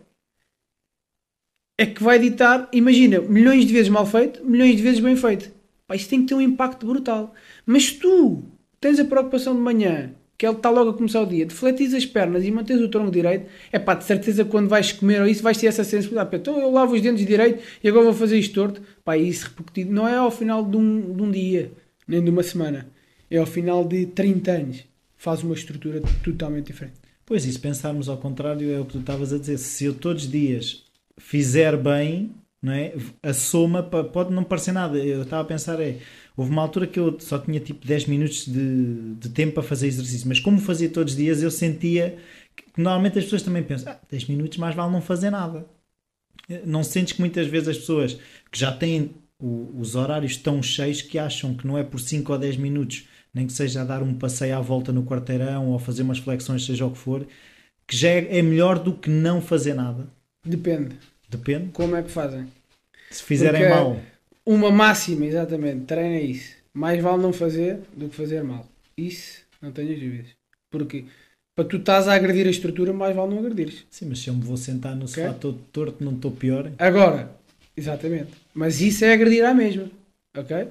É 1.77 1.85
que 1.85 2.03
vai 2.03 2.19
ditar, 2.19 2.69
imagina, 2.71 3.19
milhões 3.21 3.65
de 3.65 3.73
vezes 3.73 3.89
mal 3.89 4.05
feito, 4.05 4.45
milhões 4.45 4.75
de 4.75 4.83
vezes 4.83 4.99
bem 4.99 5.15
feito. 5.15 5.51
Pá, 5.87 5.95
isso 5.95 6.09
tem 6.09 6.21
que 6.21 6.27
ter 6.27 6.35
um 6.35 6.41
impacto 6.41 6.85
brutal. 6.85 7.33
Mas 7.65 7.91
tu 7.91 8.43
tens 8.79 8.99
a 8.99 9.05
preocupação 9.05 9.55
de 9.55 9.61
manhã, 9.61 10.13
que 10.41 10.47
ele 10.47 10.55
está 10.55 10.71
logo 10.71 10.89
a 10.89 10.93
começar 10.95 11.21
o 11.21 11.25
dia, 11.27 11.45
de 11.45 11.53
fletis 11.53 11.93
as 11.93 12.03
pernas 12.03 12.43
e 12.43 12.49
mantens 12.49 12.81
o 12.81 12.89
tronco 12.89 13.11
direito, 13.11 13.45
é 13.71 13.77
pá, 13.77 13.93
de 13.93 14.05
certeza 14.05 14.43
quando 14.43 14.67
vais 14.67 14.91
comer 14.91 15.21
ou 15.21 15.27
isso 15.27 15.43
vais 15.43 15.55
ter 15.55 15.67
essa 15.67 15.83
sensibilidade. 15.83 16.35
Então 16.35 16.59
eu 16.59 16.71
lavo 16.71 16.95
os 16.95 17.01
dentes 17.03 17.23
direito 17.23 17.61
e 17.83 17.87
agora 17.87 18.05
vou 18.05 18.13
fazer 18.15 18.39
isto 18.39 18.55
torto. 18.55 18.81
Pá, 19.05 19.15
isso 19.15 19.53
repetido 19.55 19.93
não 19.93 20.07
é 20.07 20.15
ao 20.15 20.31
final 20.31 20.65
de 20.65 20.75
um, 20.75 21.13
de 21.13 21.21
um 21.21 21.29
dia, 21.29 21.71
nem 22.07 22.23
de 22.23 22.31
uma 22.31 22.41
semana. 22.41 22.87
É 23.29 23.37
ao 23.37 23.45
final 23.45 23.85
de 23.85 24.07
30 24.07 24.51
anos. 24.51 24.83
Faz 25.15 25.43
uma 25.43 25.53
estrutura 25.53 26.01
totalmente 26.23 26.71
diferente. 26.71 26.95
Pois, 27.23 27.45
e 27.45 27.51
se 27.51 27.59
pensarmos 27.59 28.09
ao 28.09 28.17
contrário, 28.17 28.67
é 28.71 28.79
o 28.79 28.85
que 28.85 28.93
tu 28.93 28.97
estavas 28.97 29.31
a 29.31 29.37
dizer. 29.37 29.59
Se 29.59 29.85
eu 29.85 29.93
todos 29.93 30.23
os 30.23 30.31
dias 30.31 30.85
fizer 31.19 31.77
bem, 31.77 32.31
não 32.59 32.73
é? 32.73 32.95
a 33.21 33.31
soma 33.31 33.83
pode 33.83 34.33
não 34.33 34.43
parecer 34.43 34.71
nada. 34.71 34.97
Eu 34.97 35.21
estava 35.21 35.43
a 35.43 35.45
pensar, 35.45 35.79
é 35.79 35.97
Houve 36.35 36.51
uma 36.51 36.61
altura 36.61 36.87
que 36.87 36.99
eu 36.99 37.19
só 37.19 37.37
tinha 37.37 37.59
tipo 37.59 37.85
10 37.85 38.05
minutos 38.07 38.45
de, 38.45 39.15
de 39.15 39.29
tempo 39.29 39.53
para 39.53 39.63
fazer 39.63 39.87
exercício, 39.87 40.27
mas 40.27 40.39
como 40.39 40.59
fazia 40.59 40.89
todos 40.89 41.13
os 41.13 41.17
dias, 41.17 41.43
eu 41.43 41.51
sentia 41.51 42.17
que 42.55 42.63
normalmente 42.77 43.19
as 43.19 43.25
pessoas 43.25 43.43
também 43.43 43.63
pensam: 43.63 43.91
ah, 43.91 43.99
10 44.09 44.25
minutos 44.25 44.57
mais 44.57 44.75
vale 44.75 44.91
não 44.91 45.01
fazer 45.01 45.29
nada. 45.29 45.65
Não 46.65 46.83
sentes 46.83 47.13
que 47.13 47.19
muitas 47.19 47.47
vezes 47.47 47.69
as 47.69 47.77
pessoas 47.77 48.19
que 48.51 48.59
já 48.59 48.71
têm 48.71 49.11
o, 49.39 49.73
os 49.79 49.95
horários 49.95 50.37
tão 50.37 50.61
cheios 50.61 51.01
que 51.01 51.17
acham 51.17 51.53
que 51.53 51.65
não 51.65 51.77
é 51.77 51.83
por 51.83 51.99
5 51.99 52.31
ou 52.31 52.37
10 52.37 52.57
minutos, 52.57 53.07
nem 53.33 53.47
que 53.47 53.53
seja 53.53 53.81
a 53.81 53.85
dar 53.85 54.03
um 54.03 54.13
passeio 54.13 54.57
à 54.57 54.61
volta 54.61 54.91
no 54.91 55.03
quarteirão 55.03 55.69
ou 55.69 55.79
fazer 55.79 56.03
umas 56.03 56.19
flexões, 56.19 56.65
seja 56.65 56.85
o 56.85 56.91
que 56.91 56.97
for, 56.97 57.25
que 57.87 57.95
já 57.95 58.09
é, 58.09 58.39
é 58.39 58.41
melhor 58.41 58.79
do 58.79 58.93
que 58.93 59.09
não 59.09 59.41
fazer 59.41 59.73
nada? 59.73 60.07
Depende. 60.45 60.95
Depende? 61.29 61.71
Como 61.71 61.95
é 61.95 62.03
que 62.03 62.09
fazem? 62.09 62.47
Se 63.09 63.23
fizerem 63.23 63.61
Porque 63.61 63.73
mal. 63.73 63.99
Uma 64.45 64.71
máxima, 64.71 65.25
exatamente. 65.25 65.85
Treina 65.85 66.19
isso. 66.19 66.55
Mais 66.73 67.01
vale 67.01 67.21
não 67.21 67.33
fazer 67.33 67.79
do 67.95 68.09
que 68.09 68.15
fazer 68.15 68.43
mal. 68.43 68.67
Isso, 68.97 69.41
não 69.61 69.71
tenho 69.71 69.93
dúvidas. 69.93 70.27
Porque 70.71 71.05
para 71.55 71.67
tu 71.67 71.77
estás 71.77 72.07
a 72.07 72.13
agredir 72.13 72.47
a 72.47 72.49
estrutura, 72.49 72.93
mais 72.93 73.15
vale 73.15 73.33
não 73.33 73.39
agredires. 73.39 73.85
Sim, 73.89 74.07
mas 74.09 74.19
se 74.19 74.29
eu 74.29 74.33
me 74.33 74.41
vou 74.41 74.57
sentar 74.57 74.95
no 74.95 75.05
okay? 75.05 75.23
sofá 75.23 75.33
todo 75.33 75.59
torto, 75.71 76.03
não 76.03 76.13
estou 76.13 76.31
pior. 76.31 76.71
Agora, 76.77 77.31
exatamente. 77.75 78.31
Mas 78.53 78.81
isso 78.81 79.03
é 79.03 79.13
agredir 79.13 79.43
à 79.45 79.53
mesma. 79.53 79.89
Ok? 80.35 80.67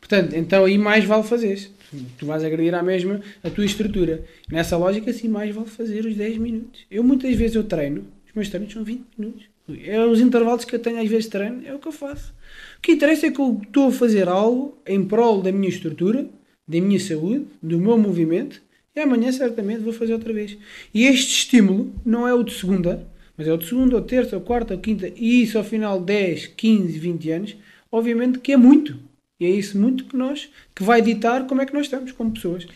Portanto, 0.00 0.34
então 0.34 0.64
aí 0.64 0.76
mais 0.76 1.04
vale 1.04 1.22
fazer. 1.22 1.70
Tu 2.18 2.26
vais 2.26 2.42
agredir 2.44 2.74
à 2.74 2.82
mesma 2.82 3.20
a 3.42 3.48
tua 3.48 3.64
estrutura. 3.64 4.24
Nessa 4.50 4.76
lógica, 4.76 5.12
sim, 5.12 5.28
mais 5.28 5.54
vale 5.54 5.68
fazer 5.68 6.04
os 6.04 6.14
10 6.14 6.36
minutos. 6.38 6.84
Eu 6.90 7.02
muitas 7.04 7.34
vezes 7.36 7.56
eu 7.56 7.64
treino, 7.64 8.04
os 8.26 8.34
meus 8.34 8.48
treinos 8.48 8.72
são 8.72 8.84
20 8.84 9.06
minutos. 9.16 9.46
É 9.86 10.04
os 10.04 10.20
intervalos 10.20 10.64
que 10.64 10.74
eu 10.74 10.78
tenho 10.78 11.00
às 11.00 11.08
vezes 11.08 11.24
de 11.24 11.30
treino, 11.30 11.62
é 11.66 11.74
o 11.74 11.78
que 11.78 11.88
eu 11.88 11.92
faço. 11.92 12.34
O 12.78 12.82
que 12.82 12.92
interessa 12.92 13.26
é 13.26 13.30
que 13.30 13.40
eu 13.40 13.60
estou 13.62 13.88
a 13.88 13.92
fazer 13.92 14.28
algo 14.28 14.76
em 14.86 15.02
prol 15.04 15.40
da 15.40 15.50
minha 15.50 15.68
estrutura, 15.68 16.28
da 16.68 16.80
minha 16.80 17.00
saúde, 17.00 17.46
do 17.62 17.78
meu 17.78 17.96
movimento, 17.96 18.60
e 18.94 19.00
amanhã 19.00 19.32
certamente 19.32 19.82
vou 19.82 19.92
fazer 19.92 20.12
outra 20.12 20.32
vez. 20.32 20.56
E 20.92 21.04
este 21.06 21.32
estímulo 21.32 21.92
não 22.04 22.28
é 22.28 22.34
o 22.34 22.42
de 22.42 22.52
segunda, 22.52 23.06
mas 23.36 23.48
é 23.48 23.52
o 23.52 23.56
de 23.56 23.66
segunda, 23.66 23.96
ou 23.96 24.02
terça, 24.02 24.36
ou 24.36 24.42
quarta, 24.42 24.74
ou 24.74 24.80
quinta, 24.80 25.10
e 25.16 25.42
isso 25.42 25.58
ao 25.58 25.64
final 25.64 25.98
de 25.98 26.06
10, 26.06 26.46
15, 26.48 26.98
20 26.98 27.30
anos, 27.30 27.56
obviamente 27.90 28.38
que 28.38 28.52
é 28.52 28.56
muito. 28.56 28.96
E 29.40 29.46
é 29.46 29.50
isso 29.50 29.76
muito 29.78 30.04
que 30.04 30.16
nós, 30.16 30.48
que 30.74 30.84
vai 30.84 31.02
ditar 31.02 31.46
como 31.46 31.60
é 31.60 31.66
que 31.66 31.74
nós 31.74 31.86
estamos 31.86 32.12
como 32.12 32.32
pessoas. 32.32 32.66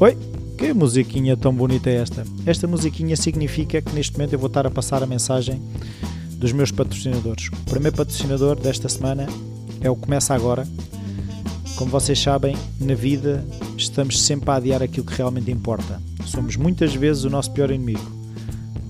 Oi, 0.00 0.14
que 0.58 0.74
musiquinha 0.74 1.36
tão 1.36 1.54
bonita 1.54 1.88
é 1.88 1.94
esta? 1.94 2.24
Esta 2.44 2.66
musiquinha 2.66 3.16
significa 3.16 3.80
que 3.80 3.94
neste 3.94 4.14
momento 4.14 4.32
eu 4.32 4.40
vou 4.40 4.48
estar 4.48 4.66
a 4.66 4.70
passar 4.70 5.04
a 5.04 5.06
mensagem 5.06 5.62
dos 6.32 6.50
meus 6.50 6.72
patrocinadores. 6.72 7.46
O 7.46 7.70
primeiro 7.70 7.96
patrocinador 7.96 8.56
desta 8.56 8.88
semana 8.88 9.28
é 9.80 9.88
o 9.88 9.94
Começa 9.94 10.34
Agora. 10.34 10.66
Como 11.76 11.92
vocês 11.92 12.20
sabem, 12.20 12.56
na 12.80 12.94
vida 12.94 13.44
estamos 13.76 14.20
sempre 14.20 14.50
a 14.50 14.56
adiar 14.56 14.82
aquilo 14.82 15.06
que 15.06 15.16
realmente 15.16 15.48
importa. 15.48 16.02
Somos 16.26 16.56
muitas 16.56 16.92
vezes 16.92 17.22
o 17.22 17.30
nosso 17.30 17.52
pior 17.52 17.70
inimigo. 17.70 18.10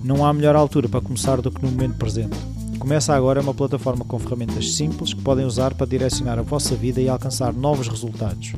Não 0.03 0.25
há 0.25 0.33
melhor 0.33 0.55
altura 0.55 0.89
para 0.89 1.01
começar 1.01 1.39
do 1.39 1.51
que 1.51 1.61
no 1.61 1.69
momento 1.69 1.97
presente. 1.97 2.35
Começa 2.79 3.13
agora 3.13 3.41
uma 3.41 3.53
plataforma 3.53 4.05
com 4.05 4.17
ferramentas 4.17 4.73
simples 4.73 5.13
que 5.13 5.21
podem 5.21 5.45
usar 5.45 5.73
para 5.73 5.85
direcionar 5.85 6.39
a 6.39 6.41
vossa 6.41 6.73
vida 6.75 7.01
e 7.01 7.09
alcançar 7.09 7.51
novos 7.53 7.89
resultados. 7.89 8.53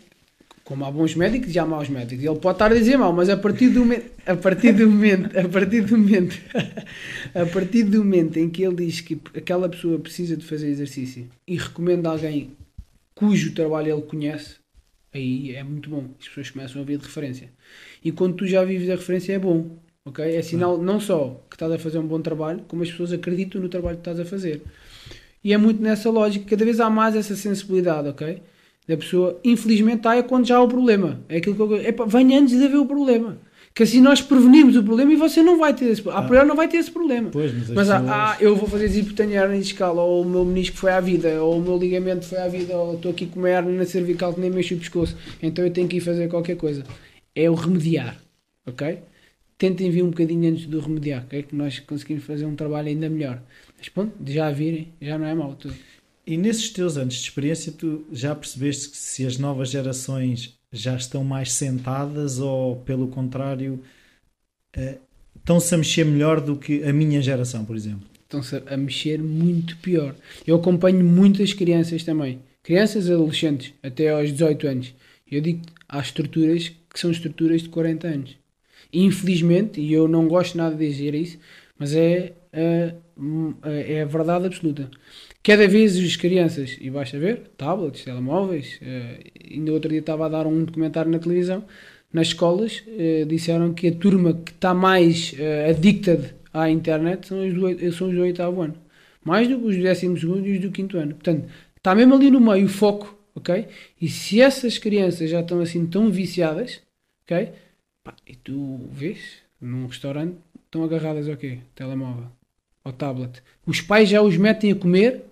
como 0.66 0.84
há 0.84 0.92
bons 0.92 1.16
médicos 1.16 1.56
e 1.56 1.58
há 1.58 1.66
maus 1.66 1.88
médicos. 1.88 2.26
Ele 2.26 2.38
pode 2.38 2.56
estar 2.56 2.70
a 2.70 2.76
dizer 2.76 2.98
mal, 2.98 3.14
mas 3.14 3.30
a 3.30 3.38
partir 3.38 3.70
do 3.70 3.80
momento, 3.80 4.12
a 4.26 4.36
partir 4.36 4.74
do 4.74 4.90
momento, 4.90 5.40
a 5.40 5.48
partir 5.48 5.80
do 5.80 5.98
momento, 5.98 6.36
a 7.34 7.46
partir 7.46 7.84
do 7.84 8.00
momento 8.00 8.36
em 8.38 8.50
que 8.50 8.62
ele 8.62 8.76
diz 8.76 9.00
que 9.00 9.18
aquela 9.34 9.70
pessoa 9.70 9.98
precisa 9.98 10.36
de 10.36 10.46
fazer 10.46 10.68
exercício 10.68 11.30
e 11.48 11.56
recomenda 11.56 12.10
alguém 12.10 12.52
cujo 13.16 13.54
trabalho 13.54 13.94
ele 13.94 14.02
conhece, 14.02 14.56
aí 15.14 15.56
é 15.56 15.64
muito 15.64 15.90
bom. 15.90 16.10
As 16.20 16.28
pessoas 16.28 16.50
começam 16.50 16.82
a 16.82 16.84
ver 16.84 16.98
de 16.98 17.06
referência. 17.06 17.54
E 18.04 18.12
quando 18.12 18.36
tu 18.36 18.46
já 18.46 18.66
vives 18.66 18.90
a 18.90 18.96
referência 18.96 19.32
é 19.32 19.40
bom, 19.40 19.78
ok? 20.04 20.36
É 20.36 20.42
sinal 20.42 20.78
não 20.78 21.00
só 21.00 21.42
que 21.50 21.56
estás 21.56 21.72
a 21.72 21.80
fazer 21.80 22.00
um 22.00 22.06
bom 22.06 22.20
trabalho, 22.22 22.66
como 22.68 22.84
as 22.84 22.92
pessoas 22.92 23.14
acreditam 23.14 23.62
no 23.62 23.70
trabalho 23.70 23.96
que 23.96 24.02
estás 24.02 24.20
a 24.20 24.26
fazer. 24.26 24.62
E 25.44 25.54
é 25.54 25.58
muito 25.58 25.82
nessa 25.82 26.10
lógica, 26.10 26.46
cada 26.50 26.64
vez 26.64 26.80
há 26.80 26.90
mais 26.90 27.16
essa 27.16 27.36
sensibilidade, 27.36 28.10
ok? 28.10 28.42
da 28.88 28.98
pessoa, 28.98 29.40
infelizmente, 29.44 29.98
está 29.98 30.16
é 30.16 30.24
quando 30.24 30.46
já 30.46 30.58
há 30.58 30.62
o 30.62 30.68
problema. 30.68 31.22
É 31.30 31.38
aquilo 31.38 31.56
que 31.56 31.62
eu. 31.62 31.76
Epa, 31.82 32.06
venha 32.06 32.40
antes 32.40 32.58
de 32.58 32.66
haver 32.66 32.78
o 32.78 32.86
problema. 32.86 33.38
Que 33.74 33.84
assim 33.84 34.02
nós 34.02 34.22
prevenimos 34.22 34.76
o 34.76 34.84
problema 34.84 35.14
e 35.14 35.16
você 35.16 35.42
não 35.42 35.58
vai 35.58 35.74
ter 35.74 35.86
esse 35.86 36.02
problema. 36.02 36.24
Ah. 36.24 36.26
A 36.26 36.28
priori 36.28 36.48
não 36.48 36.58
vai 36.58 36.68
ter 36.68 36.76
esse 36.76 36.92
problema. 36.92 37.30
Pois, 37.32 37.54
mas, 37.54 37.70
mas 37.70 37.90
ah, 37.90 38.04
ah, 38.06 38.38
eu 38.42 38.54
vou 38.54 38.68
fazer 38.68 38.88
hipotenha 38.88 39.44
hernia 39.44 39.60
escala, 39.60 40.02
ou 40.02 40.24
o 40.24 40.30
meu 40.30 40.44
menisco 40.44 40.76
foi 40.76 40.92
à 40.92 41.00
vida, 41.00 41.42
ou 41.42 41.58
o 41.58 41.62
meu 41.62 41.78
ligamento 41.78 42.26
foi 42.26 42.40
à 42.40 42.50
vida, 42.50 42.76
ou 42.76 42.96
estou 42.96 43.12
aqui 43.12 43.28
com 43.28 43.40
uma 43.40 43.50
hernia 43.50 43.78
na 43.78 43.86
cervical 43.86 44.34
que 44.34 44.42
nem 44.42 44.50
mexo 44.50 44.74
o 44.74 44.78
pescoço, 44.78 45.16
então 45.42 45.64
eu 45.64 45.72
tenho 45.72 45.88
que 45.88 45.98
ir 45.98 46.02
fazer 46.02 46.28
qualquer 46.28 46.58
coisa. 46.58 46.84
É 47.34 47.50
o 47.50 47.54
remediar, 47.54 48.18
ok? 48.68 49.00
Tentem 49.58 49.90
vir 49.90 50.04
um 50.04 50.10
bocadinho 50.10 50.52
antes 50.52 50.66
do 50.66 50.82
remediar, 50.82 51.26
que 51.30 51.38
é 51.38 51.42
que 51.42 51.56
nós 51.56 51.80
conseguimos 51.80 52.26
fazer 52.26 52.46
um 52.46 52.56
trabalho 52.56 52.90
ainda 52.90 53.10
melhor. 53.10 53.42
Mas 53.82 53.90
pronto, 53.90 54.14
já 54.28 54.52
virem, 54.52 54.90
já 55.02 55.18
não 55.18 55.26
é 55.26 55.34
mal 55.34 55.56
tudo. 55.56 55.74
E 56.26 56.38
nesses 56.38 56.70
teus 56.70 56.98
anos 56.98 57.16
de 57.16 57.22
experiência, 57.22 57.72
tu 57.72 58.06
já 58.12 58.36
percebeste 58.36 58.90
que 58.90 58.98
se 58.98 59.26
as 59.26 59.40
novas 59.40 59.72
gerações 59.72 60.56
já 60.72 60.96
estão 60.96 61.24
mais 61.24 61.52
sentadas 61.52 62.40
ou, 62.40 62.76
pelo 62.76 63.08
contrário, 63.08 63.82
uh, 64.78 65.00
estão-se 65.36 65.74
a 65.74 65.78
mexer 65.80 66.06
melhor 66.06 66.40
do 66.40 66.56
que 66.56 66.84
a 66.84 66.94
minha 66.94 67.20
geração, 67.24 67.66
por 67.66 67.76
exemplo? 67.76 68.08
Estão-se 68.22 68.62
a 68.68 68.78
mexer 68.78 69.20
muito 69.20 69.76
pior. 69.78 70.16
Eu 70.46 70.58
acompanho 70.58 71.04
muitas 71.04 71.52
crianças 71.52 72.04
também. 72.04 72.40
Crianças 72.62 73.08
e 73.08 73.14
adolescentes, 73.14 73.74
até 73.82 74.12
aos 74.12 74.32
18 74.32 74.68
anos. 74.68 74.94
Eu 75.30 75.42
digo 75.42 75.62
há 75.90 76.00
estruturas 76.00 76.70
que 76.70 77.00
são 77.00 77.10
estruturas 77.10 77.64
de 77.64 77.70
40 77.70 78.08
anos. 78.08 78.38
infelizmente, 78.94 79.82
e 79.82 79.92
eu 79.92 80.08
não 80.08 80.28
gosto 80.28 80.56
nada 80.56 80.76
de 80.76 80.88
dizer 80.88 81.16
isso, 81.16 81.40
mas 81.80 81.96
é, 81.96 82.34
é, 82.54 82.94
é 83.64 84.02
a 84.02 84.06
verdade 84.06 84.48
absoluta 84.48 84.90
Cada 85.44 85.68
vez 85.68 85.98
as 85.98 86.16
crianças, 86.16 86.78
e 86.80 86.88
basta 86.92 87.18
ver, 87.18 87.52
tablets, 87.58 88.04
telemóveis, 88.04 88.80
uh, 88.80 89.52
ainda 89.52 89.74
outro 89.74 89.90
dia 89.90 90.00
estava 90.00 90.28
a 90.28 90.30
dar 90.30 90.46
um 90.46 90.64
documentário 90.64 91.10
na 91.10 91.18
televisão, 91.18 91.66
nas 92.14 92.28
escolas, 92.28 92.84
uh, 92.88 93.26
disseram 93.26 93.74
que 93.74 93.88
a 93.88 93.92
turma 93.92 94.36
que 94.36 94.52
está 94.52 94.72
mais 94.72 95.34
uh, 95.34 96.36
à 96.54 96.70
internet 96.70 97.28
são 97.28 97.48
os 97.48 97.54
do, 97.56 97.92
são 97.92 98.10
os 98.10 98.14
do 98.16 98.22
oitavo 98.22 98.62
ano. 98.62 98.76
Mais 99.24 99.48
do 99.48 99.58
que 99.58 99.66
os 99.66 99.76
do 99.78 99.82
décimo 99.82 100.16
segundo 100.16 100.46
e 100.48 100.58
os 100.58 100.62
do 100.62 100.72
quinto 100.72 100.96
ano. 100.98 101.16
Portanto, 101.16 101.50
está 101.76 101.96
mesmo 101.96 102.14
ali 102.14 102.30
no 102.30 102.40
meio 102.40 102.68
o 102.68 102.70
foco, 102.70 103.18
ok? 103.34 103.68
E 104.00 104.08
se 104.08 104.40
essas 104.42 104.78
crianças 104.78 105.28
já 105.28 105.42
estão 105.42 105.60
assim 105.60 105.88
tão 105.88 106.12
viciadas, 106.12 106.82
ok? 107.24 107.50
Pá, 108.04 108.16
e 108.28 108.36
tu 108.36 108.88
vês, 108.92 109.40
num 109.60 109.88
restaurante, 109.88 110.38
estão 110.66 110.84
agarradas 110.84 111.28
ao 111.28 111.38
quê? 111.38 111.60
Telemóvel, 111.74 112.28
ao 112.84 112.94
tablet. 112.94 113.42
Os 113.66 113.82
pais 113.82 114.10
já 114.10 114.22
os 114.22 114.38
metem 114.38 114.72
a 114.72 114.76
comer, 114.76 115.24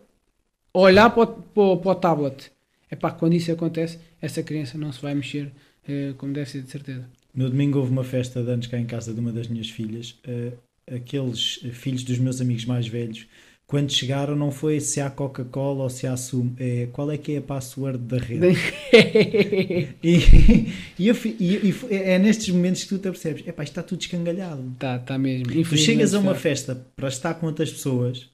a 0.73 0.79
olhar 0.79 1.09
para 1.09 1.23
o, 1.23 1.27
para, 1.27 1.77
para 1.77 1.91
o 1.91 1.95
tablet. 1.95 2.51
É 2.89 2.95
pá, 2.95 3.11
quando 3.11 3.33
isso 3.33 3.51
acontece, 3.51 3.99
essa 4.21 4.41
criança 4.43 4.77
não 4.77 4.91
se 4.91 5.01
vai 5.01 5.13
mexer 5.13 5.51
eh, 5.87 6.13
como 6.17 6.33
deve 6.33 6.49
ser, 6.49 6.61
de 6.61 6.69
certeza. 6.69 7.05
No 7.33 7.49
domingo 7.49 7.79
houve 7.79 7.91
uma 7.91 8.03
festa 8.03 8.43
de 8.43 8.51
anos 8.51 8.67
cá 8.67 8.77
em 8.77 8.85
casa 8.85 9.13
de 9.13 9.19
uma 9.19 9.31
das 9.31 9.47
minhas 9.47 9.69
filhas. 9.69 10.19
Uh, 10.27 10.57
aqueles 10.93 11.59
filhos 11.73 12.03
dos 12.03 12.17
meus 12.17 12.41
amigos 12.41 12.65
mais 12.65 12.87
velhos 12.87 13.27
quando 13.70 13.91
chegaram 13.91 14.36
não 14.36 14.51
foi 14.51 14.80
se 14.80 14.99
há 14.99 15.11
Coca-Cola 15.11 15.84
ou 15.84 15.89
se 15.91 16.07
há 16.07 16.17
sumo, 16.17 16.55
é 16.59 16.88
qual 16.91 17.11
é 17.11 17.17
que 17.20 17.34
é 17.34 17.38
a 17.38 17.41
password 17.41 17.99
da 17.99 18.17
rede. 18.17 18.57
e, 20.03 20.74
e, 20.97 21.07
eu, 21.07 21.15
e, 21.24 21.70
e, 21.70 21.76
é 21.91 22.17
nestes 22.17 22.49
momentos 22.49 22.84
que 22.84 22.89
tu 22.89 22.97
te 22.97 23.03
percebes, 23.03 23.47
epá, 23.47 23.61
isto 23.61 23.74
está 23.74 23.84
tudo 23.84 24.01
escangalhado. 24.01 24.72
Está, 24.74 24.95
está 24.95 25.20
mesmo. 25.20 25.45
Tu 25.45 25.78
chegas 25.78 26.15
a 26.15 26.20
uma 26.20 26.34
festa 26.34 26.84
para 26.95 27.09
estar 27.09 27.36
com 27.36 27.45
outras 27.45 27.72
pessoas 27.72 28.28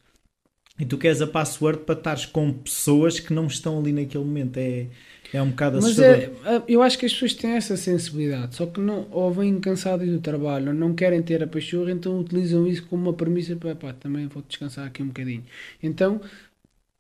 e 0.79 0.85
tu 0.85 0.97
queres 0.97 1.21
a 1.21 1.27
password 1.27 1.79
para 1.79 1.95
estares 1.95 2.25
com 2.25 2.53
pessoas 2.53 3.19
que 3.19 3.33
não 3.33 3.47
estão 3.47 3.77
ali 3.77 3.91
naquele 3.91 4.23
momento. 4.23 4.55
É, 4.55 4.85
é 5.33 5.41
um 5.41 5.49
bocado 5.49 5.79
Mas 5.81 5.99
é, 5.99 6.31
é, 6.45 6.61
eu 6.67 6.81
acho 6.81 6.97
que 6.97 7.05
as 7.05 7.13
pessoas 7.13 7.33
têm 7.33 7.51
essa 7.51 7.75
sensibilidade, 7.75 8.55
só 8.55 8.65
que 8.65 8.79
não, 8.79 9.07
ou 9.11 9.31
vêm 9.31 9.59
cansadas 9.59 10.07
do 10.07 10.19
trabalho, 10.19 10.67
ou 10.67 10.73
não 10.73 10.93
querem 10.93 11.21
ter 11.21 11.43
a 11.43 11.47
pachorra, 11.47 11.91
então 11.91 12.19
utilizam 12.19 12.65
isso 12.67 12.83
como 12.87 13.03
uma 13.03 13.13
premissa 13.13 13.55
para 13.55 13.75
pá, 13.75 13.93
também 13.93 14.27
vou 14.27 14.43
descansar 14.47 14.87
aqui 14.87 15.01
um 15.01 15.07
bocadinho. 15.07 15.43
Então 15.81 16.21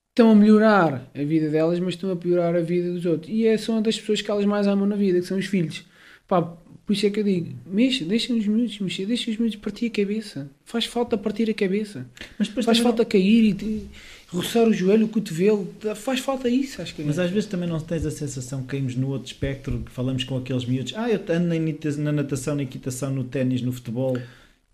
estão 0.09 0.31
a 0.31 0.35
melhorar 0.35 1.11
a 1.13 1.23
vida 1.23 1.49
delas, 1.49 1.79
mas 1.79 1.95
estão 1.95 2.09
a 2.11 2.15
piorar 2.15 2.55
a 2.55 2.61
vida 2.61 2.91
dos 2.91 3.05
outros. 3.05 3.29
E 3.29 3.45
é, 3.45 3.57
são 3.57 3.81
das 3.81 3.99
pessoas 3.99 4.21
que 4.21 4.31
elas 4.31 4.45
mais 4.45 4.65
amam 4.65 4.87
na 4.87 4.95
vida, 4.95 5.19
que 5.19 5.25
são 5.25 5.37
os 5.37 5.45
filhos. 5.45 5.83
Pá, 6.25 6.41
por 6.85 6.93
isso 6.93 7.05
é 7.05 7.09
que 7.09 7.19
eu 7.19 7.23
digo, 7.23 7.53
mexa, 7.65 8.05
deixa 8.05 8.33
os 8.33 8.47
miúdos 8.47 8.79
mexer, 8.79 9.05
deixa 9.05 9.29
os 9.29 9.37
miúdos 9.37 9.57
partir 9.57 9.87
a 9.87 9.89
cabeça. 9.89 10.49
Faz 10.63 10.85
falta 10.85 11.17
partir 11.17 11.49
a 11.49 11.53
cabeça. 11.53 12.05
Mas 12.37 12.47
Faz 12.47 12.77
falta 12.77 13.03
não... 13.03 13.09
cair 13.09 13.55
e 13.61 13.89
roçar 14.35 14.67
o 14.67 14.73
joelho, 14.73 15.05
o 15.05 15.09
cotovelo, 15.09 15.73
faz 15.95 16.19
falta 16.19 16.49
isso, 16.49 16.81
acho 16.81 16.93
que 16.93 17.03
Mas 17.03 17.19
às 17.19 17.31
vezes 17.31 17.49
também 17.49 17.67
não 17.67 17.79
tens 17.79 18.05
a 18.05 18.11
sensação 18.11 18.61
que 18.61 18.67
caímos 18.67 18.95
no 18.95 19.09
outro 19.09 19.27
espectro, 19.27 19.79
que 19.85 19.91
falamos 19.91 20.23
com 20.23 20.37
aqueles 20.37 20.65
miúdos, 20.65 20.93
ah, 20.95 21.09
eu 21.09 21.21
ando 21.29 22.01
na 22.01 22.11
natação, 22.11 22.55
na 22.55 22.63
equitação, 22.63 23.11
no 23.11 23.23
ténis, 23.23 23.61
no 23.61 23.71
futebol. 23.71 24.17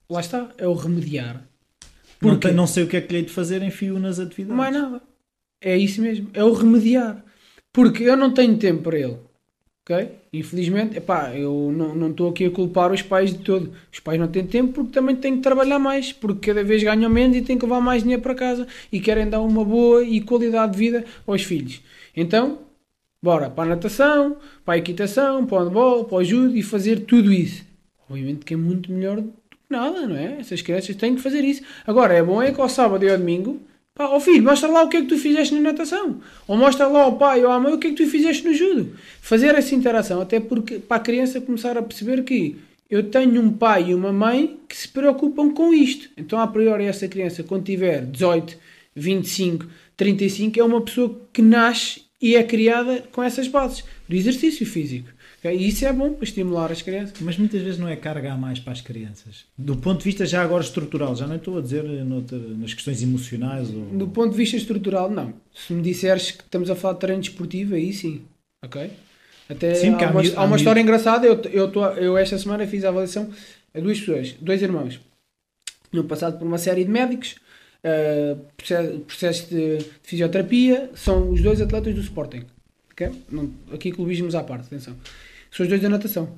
Lá 0.10 0.20
está, 0.20 0.50
é 0.58 0.68
o 0.68 0.74
remediar. 0.74 1.44
Porque 2.20 2.50
não, 2.50 2.56
não 2.56 2.68
sei 2.68 2.84
o 2.84 2.88
que 2.88 2.98
é 2.98 3.02
que 3.02 3.12
lhe 3.12 3.20
hei 3.20 3.26
de 3.26 3.32
fazer, 3.32 3.64
enfio 3.64 3.98
nas 4.00 4.20
atividades. 4.20 4.68
É 4.68 4.72
nada. 4.72 5.02
É 5.60 5.78
isso 5.78 6.02
mesmo, 6.02 6.30
é 6.34 6.44
o 6.44 6.54
remediar. 6.54 7.24
Porque 7.72 8.04
eu 8.04 8.18
não 8.18 8.34
tenho 8.34 8.58
tempo 8.58 8.84
para 8.84 9.00
ele 9.00 9.18
ok? 9.84 10.10
Infelizmente, 10.34 10.98
epá, 10.98 11.36
eu 11.36 11.72
não 11.74 12.12
estou 12.12 12.30
aqui 12.30 12.46
a 12.46 12.52
culpar 12.52 12.92
os 12.92 13.02
pais 13.02 13.34
de 13.34 13.40
todo. 13.40 13.74
Os 13.92 14.00
pais 14.00 14.20
não 14.20 14.28
têm 14.28 14.46
tempo 14.46 14.74
porque 14.74 14.92
também 14.92 15.16
têm 15.16 15.38
que 15.38 15.42
trabalhar 15.42 15.80
mais, 15.80 16.14
porque 16.14 16.48
cada 16.48 16.64
vez 16.64 16.84
ganham 16.84 17.10
menos 17.10 17.36
e 17.38 17.42
têm 17.42 17.58
que 17.58 17.66
levar 17.66 17.82
mais 17.82 18.04
dinheiro 18.04 18.22
para 18.22 18.36
casa 18.36 18.68
e 18.92 19.00
querem 19.00 19.30
dar 19.30 19.42
uma 19.42 19.66
boa 19.66 20.04
e 20.04 20.22
qualidade 20.22 20.74
de 20.74 20.78
vida 20.78 21.06
aos 21.26 21.44
filhos. 21.44 21.82
Então, 22.16 22.60
bora 23.22 23.50
para 23.50 23.64
a 23.64 23.76
natação, 23.76 24.38
para 24.64 24.76
a 24.76 24.78
equitação, 24.78 25.46
para 25.46 25.58
o 25.58 25.64
handball, 25.66 26.06
para 26.06 26.18
o 26.18 26.24
judo 26.24 26.56
e 26.56 26.64
fazer 26.64 27.02
tudo 27.02 27.32
isso. 27.32 27.66
Obviamente 28.10 28.46
que 28.46 28.54
é 28.54 28.58
muito 28.58 28.92
melhor 28.92 29.22
do 29.22 29.30
que 29.30 29.58
nada, 29.70 30.06
não 30.06 30.16
é? 30.16 30.40
Essas 30.40 30.62
crianças 30.62 30.96
têm 30.96 31.16
que 31.16 31.22
fazer 31.22 31.44
isso. 31.44 31.64
Agora, 31.88 32.14
é 32.14 32.22
bom 32.22 32.42
é 32.42 32.52
que 32.52 32.60
ao 32.60 32.70
sábado 32.70 33.06
e 33.06 33.10
ao 33.10 33.18
domingo 33.18 33.62
Pá, 33.94 34.08
ó 34.08 34.20
filho, 34.20 34.44
mostra 34.44 34.70
lá 34.70 34.84
o 34.84 34.90
que 34.90 34.98
é 34.98 35.02
que 35.02 35.08
tu 35.08 35.18
fizeste 35.18 35.54
na 35.54 35.62
natação. 35.62 36.22
Ou 36.48 36.56
mostra 36.56 36.88
lá 36.88 37.04
ao 37.04 37.18
pai 37.18 37.44
ou 37.44 37.52
à 37.52 37.60
mãe 37.60 37.74
o 37.74 37.78
que 37.78 37.88
é 37.88 37.90
que 37.92 38.04
tu 38.04 38.10
fizeste 38.10 38.46
no 38.46 38.54
judo. 38.54 38.96
Fazer 39.22 39.54
essa 39.56 39.76
interação, 39.76 40.22
até 40.22 40.40
porque 40.40 40.80
para 40.80 40.98
a 40.98 41.00
criança 41.00 41.42
começar 41.42 41.78
a 41.78 41.82
perceber 41.82 42.24
que 42.24 42.58
eu 42.90 43.04
tenho 43.10 43.42
um 43.42 43.52
pai 43.52 43.90
e 43.90 43.96
uma 43.96 44.14
mãe 44.14 44.60
que 44.68 44.76
se 44.76 44.88
preocupam 44.88 45.52
com 45.52 45.74
isto. 45.74 46.10
Então, 46.18 46.40
a 46.40 46.48
priori, 46.48 46.86
essa 46.86 47.08
criança, 47.08 47.44
quando 47.44 47.66
tiver 47.66 48.06
18, 48.06 48.58
25, 48.96 49.68
35, 49.98 50.60
é 50.60 50.64
uma 50.64 50.82
pessoa 50.82 51.28
que 51.34 51.42
nasce 51.42 52.04
e 52.22 52.36
é 52.36 52.44
criada 52.44 53.04
com 53.12 53.22
essas 53.22 53.48
bases 53.48 53.84
do 54.08 54.16
exercício 54.16 54.66
físico. 54.66 55.10
E 55.44 55.68
isso 55.68 55.86
é 55.86 55.92
bom 55.92 56.14
para 56.14 56.24
estimular 56.24 56.72
as 56.72 56.84
crianças. 56.84 57.16
Mas 57.20 57.38
muitas 57.38 57.62
vezes 57.62 57.80
não 57.80 57.88
é 57.88 57.96
carga 57.96 58.34
a 58.34 58.38
mais 58.38 58.60
para 58.60 58.74
as 58.74 58.82
crianças. 58.82 59.46
Do 59.58 59.76
ponto 59.76 60.00
de 60.00 60.06
vista 60.06 60.26
já 60.26 60.44
agora 60.44 60.64
estrutural, 60.64 61.16
já 61.16 61.26
não 61.26 61.38
estou 61.38 61.58
a 61.58 61.62
dizer 61.62 61.84
noutra, 61.84 62.38
nas 62.38 62.74
questões 62.74 63.02
emocionais. 63.02 63.70
Ou... 63.74 63.86
Do 63.86 64.08
ponto 64.08 64.32
de 64.32 64.38
vista 64.38 64.56
estrutural, 64.56 65.10
não. 65.10 65.34
Se 65.54 65.74
me 65.74 65.82
disseres 65.82 66.32
que 66.32 66.44
estamos 66.44 66.70
a 66.70 66.76
falar 66.76 66.94
de 66.94 67.00
treino 67.00 67.22
desportivo, 67.22 67.74
aí 67.74 67.92
sim. 67.92 68.22
Ok? 68.64 68.92
Até 69.50 69.74
sim, 69.74 69.90
há, 69.90 70.12
uma, 70.12 70.22
há 70.36 70.44
uma 70.46 70.58
história 70.58 70.80
engraçada. 70.80 71.26
Eu, 71.26 71.42
eu, 71.52 71.72
tô, 71.72 71.86
eu 71.88 72.18
esta 72.18 72.38
semana 72.38 72.68
fiz 72.68 72.86
a 72.86 72.90
avaliação 72.90 73.30
a 73.74 73.80
duas 73.80 74.00
pessoas, 74.00 74.36
dois 74.40 74.62
irmãos. 74.62 75.00
Tinham 75.90 76.06
passado 76.06 76.38
por 76.38 76.48
uma 76.48 76.58
série 76.58 76.86
de 76.86 76.90
médicos, 76.92 77.36
uh, 77.84 78.40
processo, 78.56 79.00
processo 79.00 79.50
de, 79.50 79.78
de, 79.78 79.86
fisioterapia. 80.04 80.92
São 80.94 81.32
os 81.32 81.42
dois 81.42 81.60
atletas 81.60 81.96
do 81.96 82.02
Sporting. 82.02 82.44
Okay? 82.92 83.12
Não, 83.30 83.52
aqui 83.74 83.92
clubismos 83.92 84.36
à 84.36 84.44
parte, 84.44 84.68
atenção. 84.68 84.96
São 85.52 85.66
os 85.66 85.70
dois 85.70 85.82
da 85.82 85.90
natação. 85.90 86.30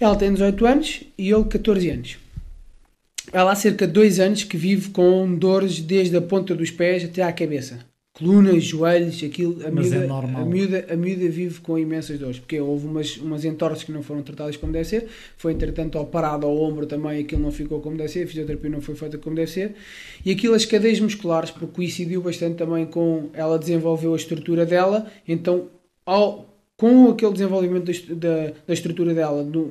Ela 0.00 0.16
tem 0.16 0.32
18 0.32 0.66
anos 0.66 1.02
e 1.18 1.30
ele 1.30 1.44
14 1.44 1.90
anos. 1.90 2.16
Ela 3.32 3.52
há 3.52 3.54
cerca 3.54 3.86
de 3.86 3.92
2 3.92 4.20
anos 4.20 4.44
que 4.44 4.56
vive 4.56 4.90
com 4.90 5.34
dores 5.34 5.80
desde 5.80 6.16
a 6.16 6.22
ponta 6.22 6.54
dos 6.54 6.70
pés 6.70 7.04
até 7.04 7.22
à 7.22 7.32
cabeça. 7.32 7.84
Colunas, 8.12 8.62
joelhos, 8.62 9.24
aquilo. 9.24 9.66
A 9.66 9.72
Mas 9.72 9.90
miúda, 9.90 10.04
é 10.04 10.06
normal. 10.06 10.42
A 10.42 10.44
miúda, 10.44 10.86
a 10.88 10.94
miúda 10.94 11.28
vive 11.28 11.58
com 11.60 11.76
imensas 11.76 12.16
dores, 12.16 12.38
porque 12.38 12.60
houve 12.60 12.86
umas, 12.86 13.16
umas 13.16 13.44
entorses 13.44 13.82
que 13.82 13.90
não 13.90 14.04
foram 14.04 14.22
tratadas 14.22 14.56
como 14.56 14.72
deve 14.72 14.84
ser. 14.84 15.08
Foi, 15.36 15.52
entretanto, 15.52 15.98
operado 15.98 16.46
ao 16.46 16.56
ombro 16.56 16.86
também, 16.86 17.20
aquilo 17.20 17.42
não 17.42 17.50
ficou 17.50 17.80
como 17.80 17.96
deve 17.96 18.08
ser. 18.10 18.22
A 18.22 18.26
fisioterapia 18.28 18.70
não 18.70 18.80
foi 18.80 18.94
feita 18.94 19.18
como 19.18 19.34
deve 19.34 19.50
ser. 19.50 19.74
E 20.24 20.30
aquilo, 20.30 20.54
as 20.54 20.64
cadeias 20.64 21.00
musculares, 21.00 21.50
porque 21.50 21.74
coincidiu 21.74 22.22
bastante 22.22 22.54
também 22.54 22.86
com. 22.86 23.30
Ela 23.32 23.58
desenvolveu 23.58 24.12
a 24.12 24.16
estrutura 24.16 24.64
dela, 24.64 25.10
então, 25.26 25.68
ao 26.06 26.53
com 26.84 27.08
aquele 27.08 27.32
desenvolvimento 27.32 28.14
da, 28.14 28.52
da 28.66 28.74
estrutura 28.74 29.14
dela, 29.14 29.42
do, 29.42 29.64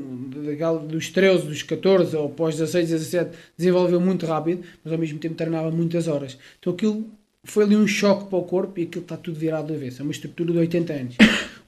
daquela, 0.43 0.79
dos 0.79 1.09
13, 1.09 1.45
dos 1.45 1.61
14 1.61 2.15
ou 2.17 2.27
pós 2.27 2.55
16, 2.55 2.89
17, 2.89 3.37
desenvolveu 3.55 4.01
muito 4.01 4.25
rápido, 4.25 4.63
mas 4.83 4.91
ao 4.91 4.97
mesmo 4.97 5.19
tempo 5.19 5.35
treinava 5.35 5.69
muitas 5.69 6.07
horas. 6.07 6.39
Então 6.59 6.73
aquilo 6.73 7.05
foi 7.43 7.65
ali 7.65 7.75
um 7.75 7.85
choque 7.85 8.27
para 8.27 8.39
o 8.39 8.41
corpo 8.41 8.79
e 8.79 8.83
aquilo 8.85 9.03
está 9.03 9.15
tudo 9.15 9.37
virado 9.37 9.67
do 9.67 9.75
avesso. 9.75 10.01
É 10.01 10.03
uma 10.03 10.11
estrutura 10.11 10.53
de 10.53 10.57
80 10.57 10.93
anos. 10.93 11.15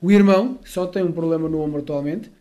O 0.01 0.11
irmão 0.11 0.57
só 0.65 0.87
tem 0.87 1.03
um 1.03 1.11
problema 1.11 1.47
no 1.47 1.61
ombro 1.61 1.79
atualmente, 1.79 2.31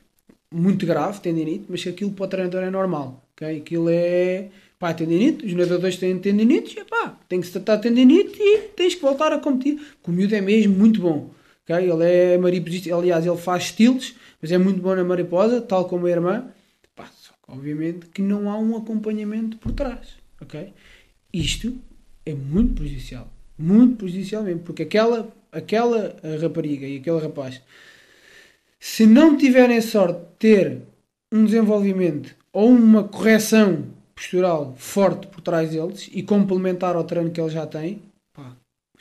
muito 0.51 0.87
grave, 0.87 1.21
tendinite, 1.21 1.67
mas 1.69 1.87
aquilo 1.87 2.11
para 2.11 2.25
o 2.25 2.29
treinador 2.29 2.63
é 2.63 2.71
normal. 2.71 3.23
Okay? 3.37 3.59
Aquilo 3.59 3.91
é 3.91 4.49
pá, 4.79 4.95
tendinite, 4.95 5.45
os 5.45 5.53
nadadores 5.53 5.99
têm 5.99 6.19
tendinite, 6.19 6.79
e, 6.81 6.85
pá, 6.85 7.19
tem 7.29 7.39
que 7.39 7.47
se 7.49 7.53
tratar 7.53 7.77
de 7.77 7.83
tendinite 7.83 8.39
e 8.41 8.61
tens 8.75 8.95
que 8.95 9.03
voltar 9.03 9.31
a 9.31 9.39
competir. 9.39 9.79
O 10.07 10.11
miúdo 10.11 10.35
é 10.35 10.41
mesmo 10.41 10.75
muito 10.75 11.03
bom. 11.03 11.31
Okay? 11.65 11.91
Ele 11.91 12.05
é 12.05 12.39
mariposista, 12.39 12.95
aliás, 12.95 13.27
ele 13.27 13.37
faz 13.37 13.65
estilos, 13.65 14.15
mas 14.41 14.53
é 14.53 14.59
muito 14.59 14.81
bom 14.81 14.95
na 14.95 15.03
mariposa, 15.03 15.61
tal 15.61 15.87
como 15.87 16.07
a 16.07 16.11
irmã. 16.11 16.49
Pá, 16.95 17.11
obviamente 17.49 18.07
que 18.07 18.23
não 18.23 18.51
há 18.51 18.59
um 18.59 18.77
acompanhamento 18.77 19.57
por 19.59 19.73
trás. 19.73 20.17
Okay? 20.41 20.73
Isto 21.33 21.75
é 22.25 22.35
muito 22.35 22.75
prejudicial. 22.75 23.29
Muito 23.59 23.97
prejudicial 23.97 24.43
mesmo, 24.43 24.61
porque 24.61 24.83
aquela, 24.83 25.29
aquela 25.51 26.17
rapariga 26.41 26.87
e 26.87 26.99
aquele 26.99 27.21
rapaz, 27.21 27.61
se 28.79 29.07
não 29.07 29.37
tiverem 29.37 29.81
sorte 29.81 30.21
de 30.21 30.27
ter 30.39 30.83
um 31.33 31.45
desenvolvimento 31.45 32.35
ou 32.53 32.69
uma 32.69 33.05
correção 33.05 33.87
postural 34.15 34.75
forte 34.77 35.27
por 35.27 35.41
trás 35.41 35.71
deles 35.71 36.09
e 36.13 36.23
complementar 36.23 36.95
ao 36.95 37.05
treino 37.05 37.31
que 37.31 37.41
eles 37.41 37.53
já 37.53 37.67
têm, 37.67 38.03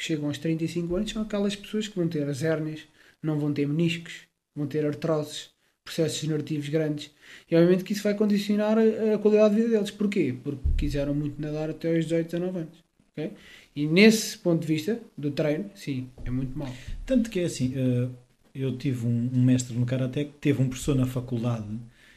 chegam 0.03 0.27
aos 0.27 0.37
35 0.37 0.95
anos 0.95 1.11
são 1.11 1.21
aquelas 1.21 1.55
pessoas 1.55 1.87
que 1.87 1.95
vão 1.95 2.07
ter 2.07 2.27
as 2.27 2.43
hérnias, 2.43 2.81
não 3.21 3.39
vão 3.39 3.53
ter 3.53 3.67
meniscos, 3.67 4.27
vão 4.55 4.67
ter 4.67 4.85
artroses, 4.85 5.49
processos 5.83 6.21
degenerativos 6.21 6.69
grandes. 6.69 7.11
E 7.49 7.55
obviamente 7.55 7.83
que 7.83 7.93
isso 7.93 8.03
vai 8.03 8.13
condicionar 8.13 8.77
a, 8.77 9.17
qualidade 9.17 9.55
de 9.55 9.61
vida 9.61 9.75
deles. 9.75 9.91
Porquê? 9.91 10.35
Porque 10.43 10.61
quiseram 10.77 11.13
muito 11.13 11.41
nadar 11.41 11.69
até 11.69 11.95
aos 11.95 12.05
18, 12.05 12.31
19 12.31 12.57
anos. 12.59 12.83
Okay? 13.11 13.31
E 13.75 13.87
nesse 13.87 14.37
ponto 14.37 14.61
de 14.61 14.67
vista 14.67 14.99
do 15.17 15.31
treino, 15.31 15.69
sim, 15.75 16.09
é 16.25 16.29
muito 16.29 16.57
mal. 16.57 16.73
Tanto 17.05 17.29
que 17.29 17.39
é 17.39 17.45
assim, 17.45 17.73
eh, 17.75 18.07
eu 18.53 18.77
tive 18.77 19.07
um, 19.07 19.29
mestre 19.33 19.75
no 19.75 19.85
Karaté 19.85 20.25
que 20.25 20.33
teve 20.33 20.61
um 20.61 20.69
professor 20.69 20.95
na 20.95 21.05
faculdade 21.05 21.67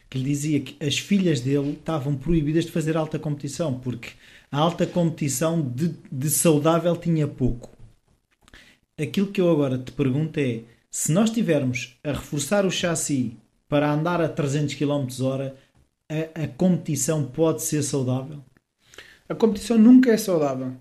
que 0.08 0.18
lhe 0.18 0.24
dizia 0.24 0.60
que 0.60 0.76
as 0.84 0.98
filhas 0.98 1.40
dele 1.40 1.72
estavam 1.72 2.14
proibidas 2.14 2.64
de 2.64 2.70
fazer 2.70 2.96
alta 2.96 3.18
competição, 3.18 3.78
porque 3.80 4.10
a 4.52 4.58
alta 4.58 4.86
competição 4.86 5.60
de, 5.60 5.94
de 6.10 6.30
saudável 6.30 6.96
tinha 6.96 7.26
pouco. 7.26 7.75
Aquilo 9.00 9.28
que 9.28 9.40
eu 9.40 9.50
agora 9.50 9.78
te 9.78 9.92
pergunto 9.92 10.38
é: 10.38 10.60
se 10.90 11.12
nós 11.12 11.30
tivermos 11.30 11.98
a 12.02 12.12
reforçar 12.12 12.64
o 12.64 12.70
chassi 12.70 13.36
para 13.68 13.92
andar 13.92 14.20
a 14.20 14.28
300 14.28 14.74
km 14.74 15.06
hora, 15.22 15.56
a, 16.08 16.44
a 16.44 16.48
competição 16.48 17.24
pode 17.24 17.62
ser 17.62 17.82
saudável? 17.82 18.38
A 19.28 19.34
competição 19.34 19.76
nunca 19.76 20.10
é 20.10 20.16
saudável. 20.16 20.72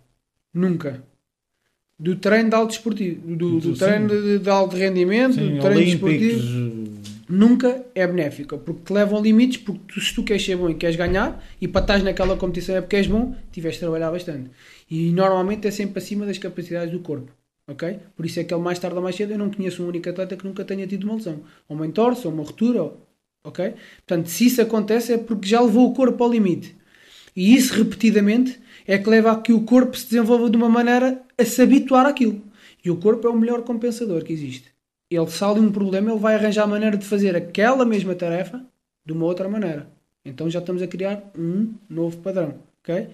Nunca. 0.53 1.03
Do 1.97 2.15
treino 2.15 2.49
de 2.49 2.55
alto 2.55 2.71
esportivo, 2.71 3.35
do, 3.35 3.59
do 3.59 3.73
treino 3.73 4.09
de, 4.09 4.39
de, 4.39 4.49
alto 4.49 4.75
rendimento, 4.75 5.35
sim, 5.35 5.55
do 5.55 5.61
treino 5.61 5.81
esportivo, 5.81 6.99
nunca 7.27 7.85
é 7.95 8.05
benéfica. 8.05 8.57
Porque 8.57 8.81
te 8.83 8.93
levam 8.93 9.21
limites, 9.21 9.57
porque 9.57 9.81
tu, 9.87 10.01
se 10.01 10.13
tu 10.13 10.23
queres 10.23 10.43
ser 10.43 10.57
bom 10.57 10.69
e 10.69 10.75
queres 10.75 10.97
ganhar, 10.97 11.43
e 11.59 11.67
para 11.67 11.81
estar 11.81 12.03
naquela 12.03 12.35
competição 12.35 12.75
é 12.75 12.81
porque 12.81 12.97
és 12.97 13.07
bom, 13.07 13.33
tiveste 13.51 13.77
de 13.77 13.85
trabalhar 13.85 14.11
bastante. 14.11 14.51
E 14.91 15.09
normalmente 15.11 15.67
é 15.67 15.71
sempre 15.71 15.99
acima 15.99 16.25
das 16.25 16.37
capacidades 16.37 16.91
do 16.91 16.99
corpo. 16.99 17.31
Ok? 17.67 17.99
Por 18.15 18.25
isso 18.25 18.39
é 18.39 18.43
que 18.43 18.53
ele 18.53 18.61
mais 18.61 18.77
tarde 18.77 18.95
ou 18.95 19.03
mais 19.03 19.15
cedo 19.15 19.31
eu 19.31 19.37
não 19.37 19.49
conheço 19.49 19.83
um 19.83 19.87
único 19.87 20.09
atleta 20.09 20.37
que 20.37 20.45
nunca 20.45 20.63
tenha 20.63 20.85
tido 20.85 21.03
uma 21.05 21.15
lesão. 21.15 21.43
Ou 21.67 21.75
uma 21.75 21.87
entorse, 21.87 22.27
ou 22.27 22.33
uma 22.33 22.43
ruptura. 22.43 22.91
Ok? 23.43 23.73
Portanto, 24.07 24.27
se 24.27 24.45
isso 24.45 24.61
acontece 24.61 25.13
é 25.13 25.17
porque 25.17 25.47
já 25.47 25.61
levou 25.61 25.89
o 25.89 25.93
corpo 25.93 26.23
ao 26.23 26.31
limite. 26.31 26.75
E 27.35 27.55
isso 27.55 27.73
repetidamente 27.73 28.59
é 28.87 28.97
que 28.97 29.09
leva 29.09 29.31
a 29.31 29.41
que 29.41 29.51
o 29.51 29.61
corpo 29.61 29.97
se 29.97 30.05
desenvolva 30.05 30.49
de 30.49 30.57
uma 30.57 30.69
maneira 30.69 31.21
a 31.37 31.45
se 31.45 31.61
habituar 31.61 32.05
àquilo. 32.05 32.41
E 32.83 32.89
o 32.91 32.97
corpo 32.97 33.27
é 33.27 33.29
o 33.29 33.35
melhor 33.35 33.63
compensador 33.63 34.23
que 34.23 34.31
existe. 34.31 34.71
Ele 35.09 35.27
sai 35.27 35.59
um 35.59 35.71
problema, 35.71 36.11
ele 36.11 36.19
vai 36.19 36.35
arranjar 36.35 36.63
a 36.63 36.67
maneira 36.67 36.97
de 36.97 37.05
fazer 37.05 37.35
aquela 37.35 37.85
mesma 37.85 38.15
tarefa 38.15 38.63
de 39.05 39.13
uma 39.13 39.25
outra 39.25 39.49
maneira. 39.49 39.89
Então 40.23 40.49
já 40.49 40.59
estamos 40.59 40.81
a 40.81 40.87
criar 40.87 41.31
um 41.37 41.73
novo 41.89 42.17
padrão. 42.17 42.59
Ok? 42.81 43.09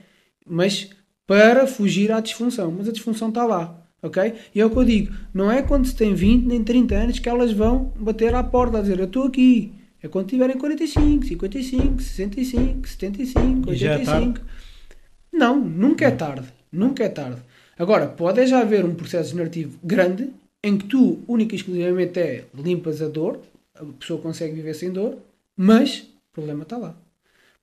Mas 0.45 0.89
para 1.25 1.67
fugir 1.67 2.11
à 2.11 2.19
disfunção. 2.19 2.71
Mas 2.71 2.87
a 2.87 2.91
disfunção 2.91 3.29
está 3.29 3.45
lá 3.45 3.80
ok? 4.01 4.33
E 4.53 4.61
é 4.61 4.65
o 4.65 4.69
que 4.69 4.77
eu 4.77 4.85
digo, 4.85 5.15
não 5.33 5.51
é 5.51 5.61
quando 5.61 5.85
se 5.85 5.95
tem 5.95 6.13
20 6.13 6.45
nem 6.45 6.63
30 6.63 6.95
anos 6.95 7.19
que 7.19 7.29
elas 7.29 7.51
vão 7.51 7.93
bater 7.99 8.33
à 8.33 8.43
porta 8.43 8.77
a 8.77 8.81
dizer 8.81 8.99
eu 8.99 9.05
estou 9.05 9.23
aqui. 9.23 9.73
É 10.03 10.07
quando 10.07 10.29
tiverem 10.29 10.57
45, 10.57 11.25
55, 11.25 12.01
65, 12.01 12.87
75, 12.87 13.69
85. 13.69 14.39
É 14.39 15.37
não, 15.37 15.61
nunca 15.63 16.05
é 16.05 16.11
tarde. 16.11 16.47
Nunca 16.71 17.03
é 17.03 17.09
tarde. 17.09 17.41
Agora, 17.77 18.07
pode 18.07 18.45
já 18.47 18.61
haver 18.61 18.83
um 18.83 18.95
processo 18.95 19.29
generativo 19.29 19.77
grande 19.83 20.29
em 20.63 20.77
que 20.77 20.85
tu, 20.85 21.19
única 21.27 21.55
e 21.55 21.57
exclusivamente, 21.57 22.19
é 22.19 22.45
limpas 22.53 23.01
a 23.01 23.07
dor, 23.07 23.41
a 23.75 23.85
pessoa 23.85 24.21
consegue 24.21 24.53
viver 24.53 24.73
sem 24.73 24.91
dor, 24.91 25.17
mas 25.55 25.99
o 25.99 26.33
problema 26.33 26.63
está 26.63 26.77
lá. 26.77 26.95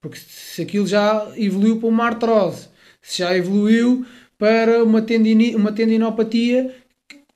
Porque 0.01 0.19
se 0.19 0.63
aquilo 0.63 0.87
já 0.87 1.31
evoluiu 1.37 1.79
para 1.79 1.89
uma 1.89 2.07
artrose, 2.07 2.69
se 3.01 3.19
já 3.19 3.37
evoluiu 3.37 4.07
para 4.39 4.85
uma, 4.85 5.03
tendini, 5.03 5.55
uma 5.55 5.73
tendinopatia 5.73 6.75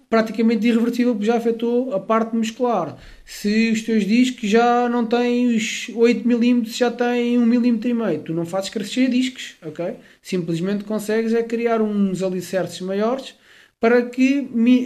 praticamente 0.09 0.69
irreversível 0.69 1.15
porque 1.15 1.27
já 1.27 1.37
afetou 1.37 1.95
a 1.95 1.99
parte 1.99 2.37
muscular. 2.37 2.99
Se 3.25 3.71
os 3.71 3.83
teus 3.83 4.05
discos 4.05 4.49
já 4.49 4.87
não 4.89 5.07
têm 5.07 5.57
os 5.57 5.91
8 5.95 6.29
mm, 6.29 6.65
já 6.67 6.91
têm 6.91 7.39
1 7.39 7.47
mm 7.47 7.81
e 7.89 7.95
meio, 7.95 8.21
tu 8.21 8.35
não 8.35 8.45
fazes 8.45 8.69
crescer 8.69 9.09
discos, 9.09 9.57
ok? 9.63 9.95
Simplesmente 10.21 10.85
consegues 10.85 11.33
é 11.33 11.43
criar 11.43 11.81
uns 11.81 12.23
alicerces 12.23 12.81
maiores 12.83 13.35
para 13.81 14.03
que, 14.03 14.43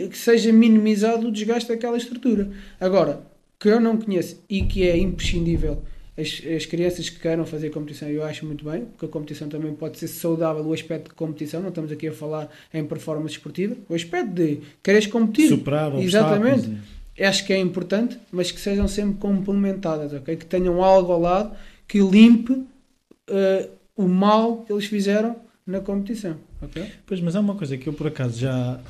que 0.09 0.17
seja 0.17 0.53
minimizado 0.53 1.27
o 1.27 1.33
desgaste 1.33 1.69
daquela 1.69 1.97
estrutura. 1.97 2.49
Agora, 2.81 3.21
que 3.59 3.69
eu 3.69 3.81
não 3.81 3.97
conheço 3.97 4.43
e 4.49 4.63
que 4.63 4.89
é 4.89 4.97
imprescindível 4.97 5.83
as, 6.17 6.43
as 6.57 6.65
crianças 6.65 7.11
que 7.11 7.21
queiram 7.21 7.45
fazer 7.45 7.71
competição, 7.71 8.09
eu 8.09 8.25
acho 8.25 8.47
muito 8.47 8.65
bem, 8.65 8.87
porque 8.87 9.05
a 9.05 9.09
competição 9.09 9.49
também 9.49 9.75
pode 9.75 9.99
ser 9.99 10.09
saudável, 10.09 10.65
o 10.65 10.73
aspecto 10.73 11.11
de 11.11 11.15
competição, 11.15 11.61
não 11.61 11.69
estamos 11.69 11.93
aqui 11.93 12.09
a 12.09 12.13
falar 12.13 12.49
em 12.73 12.85
performance 12.85 13.35
esportiva, 13.35 13.77
o 13.89 13.95
aspecto 13.95 14.33
de 14.33 14.61
quereres 14.83 15.07
competir. 15.07 15.49
Superar 15.49 15.95
Exatamente. 16.01 16.73
Acho 17.19 17.47
que 17.47 17.53
é 17.53 17.59
importante, 17.59 18.19
mas 18.31 18.51
que 18.51 18.61
sejam 18.61 18.87
sempre 18.89 19.19
complementadas, 19.19 20.13
ok? 20.13 20.37
Que 20.37 20.45
tenham 20.45 20.83
algo 20.83 21.13
ao 21.13 21.21
lado 21.21 21.57
que 21.89 21.99
limpe 22.01 22.53
uh, 22.53 23.71
o 23.97 24.07
mal 24.07 24.63
que 24.63 24.73
eles 24.73 24.87
fizeram 24.87 25.37
na 25.67 25.81
competição, 25.81 26.37
ok? 26.63 26.93
Pois, 27.07 27.21
mas 27.21 27.35
é 27.35 27.41
uma 27.41 27.55
coisa 27.55 27.77
que 27.77 27.89
eu 27.89 27.93
por 27.93 28.07
acaso 28.07 28.39
já 28.39 28.81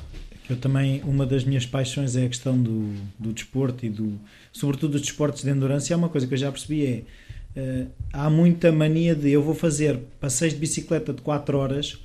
eu 0.49 0.55
também, 0.55 1.01
uma 1.03 1.25
das 1.25 1.43
minhas 1.43 1.65
paixões 1.65 2.15
é 2.15 2.25
a 2.25 2.27
questão 2.27 2.57
do, 2.61 2.93
do 3.19 3.33
desporto 3.33 3.85
e 3.85 3.89
do, 3.89 4.19
sobretudo 4.51 4.93
dos 4.93 5.01
desportos 5.01 5.43
de 5.43 5.49
endurance. 5.49 5.91
E 5.91 5.93
é 5.93 5.95
uma 5.95 6.09
coisa 6.09 6.25
que 6.25 6.33
eu 6.33 6.37
já 6.37 6.51
percebi 6.51 7.05
é, 7.55 7.59
uh, 7.59 7.87
há 8.13 8.29
muita 8.29 8.71
mania 8.71 9.13
de 9.13 9.29
eu 9.29 9.43
vou 9.43 9.53
fazer 9.53 9.99
passeios 10.19 10.53
de 10.53 10.59
bicicleta 10.59 11.13
de 11.13 11.21
4 11.21 11.57
horas, 11.57 11.97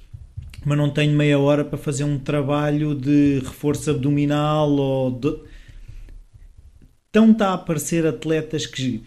mas 0.64 0.76
não 0.76 0.90
tenho 0.90 1.14
meia 1.14 1.38
hora 1.38 1.64
para 1.64 1.78
fazer 1.78 2.04
um 2.04 2.18
trabalho 2.18 2.94
de 2.94 3.40
reforço 3.40 3.90
abdominal 3.90 4.70
ou 4.70 5.10
de... 5.10 5.38
Então 7.10 7.30
está 7.30 7.50
a 7.50 7.54
aparecer 7.54 8.06
atletas 8.06 8.66
que 8.66 9.02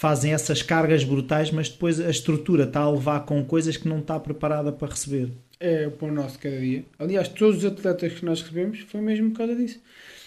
fazem 0.00 0.32
essas 0.32 0.62
cargas 0.62 1.04
brutais, 1.04 1.50
mas 1.50 1.68
depois 1.68 2.00
a 2.00 2.10
estrutura 2.10 2.64
está 2.64 2.80
a 2.80 2.90
levar 2.90 3.20
com 3.26 3.44
coisas 3.44 3.76
que 3.76 3.88
não 3.88 3.98
está 3.98 4.18
preparada 4.18 4.72
para 4.72 4.88
receber 4.88 5.30
é 5.60 5.86
o 5.86 5.90
pão 5.90 6.10
nosso 6.10 6.38
cada 6.38 6.58
dia. 6.58 6.84
Aliás, 6.98 7.28
todos 7.28 7.58
os 7.58 7.64
atletas 7.66 8.14
que 8.14 8.24
nós 8.24 8.40
recebemos 8.40 8.80
foi 8.80 9.02
mesmo 9.02 9.30
por 9.30 9.38
causa 9.38 9.54
disso. 9.54 9.78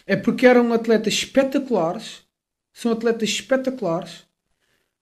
É 0.05 0.15
porque 0.15 0.45
eram 0.45 0.71
atletas 0.71 1.13
espetaculares, 1.13 2.21
são 2.71 2.91
atletas 2.91 3.29
espetaculares, 3.29 4.23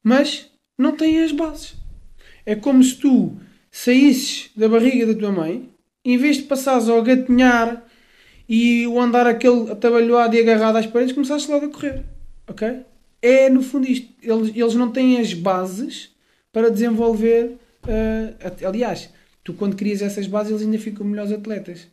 mas 0.01 0.49
não 0.77 0.95
têm 0.95 1.21
as 1.21 1.33
bases. 1.33 1.75
É 2.45 2.55
como 2.55 2.81
se 2.81 2.95
tu 2.95 3.37
saísses 3.69 4.49
da 4.55 4.69
barriga 4.69 5.05
da 5.05 5.19
tua 5.19 5.31
mãe, 5.31 5.69
em 6.03 6.17
vez 6.17 6.37
de 6.37 6.43
passares 6.43 6.87
ao 6.87 7.03
gatinhar 7.03 7.85
e 8.47 8.87
o 8.87 8.99
andar 8.99 9.27
aquele 9.27 9.69
atabalhoado 9.71 10.35
e 10.35 10.39
agarrado 10.39 10.77
às 10.77 10.87
paredes, 10.87 11.13
começaste 11.13 11.51
logo 11.51 11.65
a 11.65 11.69
correr. 11.69 12.03
Ok? 12.47 12.85
É 13.21 13.49
no 13.49 13.61
fundo 13.61 13.87
isto. 13.87 14.07
Eles, 14.21 14.55
eles 14.55 14.75
não 14.75 14.91
têm 14.91 15.19
as 15.19 15.33
bases 15.33 16.09
para 16.51 16.69
desenvolver. 16.69 17.57
Uh, 17.83 18.67
aliás, 18.67 19.09
tu 19.43 19.53
quando 19.53 19.75
crias 19.75 20.01
essas 20.01 20.27
bases 20.27 20.51
eles 20.51 20.63
ainda 20.63 20.79
ficam 20.79 21.05
melhores 21.05 21.31
atletas. 21.31 21.87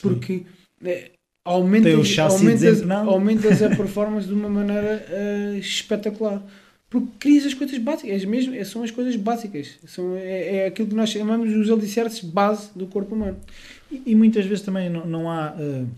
Porque 0.00 0.42
é, 0.84 1.10
aumentas, 1.44 2.18
aumentas, 2.18 2.82
aumentas 2.90 3.62
a 3.62 3.70
performance 3.76 4.26
de 4.26 4.34
uma 4.34 4.48
maneira 4.48 5.04
uh, 5.08 5.56
espetacular. 5.56 6.42
Porque 6.88 7.08
crias 7.18 7.46
as 7.46 7.54
coisas 7.54 7.78
básicas, 7.78 8.24
mesmo, 8.26 8.64
são 8.66 8.82
as 8.82 8.90
coisas 8.90 9.16
básicas. 9.16 9.78
São, 9.86 10.14
é, 10.14 10.56
é 10.56 10.66
aquilo 10.66 10.88
que 10.88 10.94
nós 10.94 11.08
chamamos 11.08 11.50
os 11.50 11.70
alicerces 11.70 12.20
base 12.20 12.68
do 12.76 12.86
corpo 12.86 13.14
humano. 13.14 13.38
E, 13.90 14.02
e 14.06 14.14
muitas 14.14 14.44
vezes 14.44 14.62
também 14.62 14.90
não, 14.90 15.06
não 15.06 15.30
há 15.30 15.52
uh, 15.52 15.88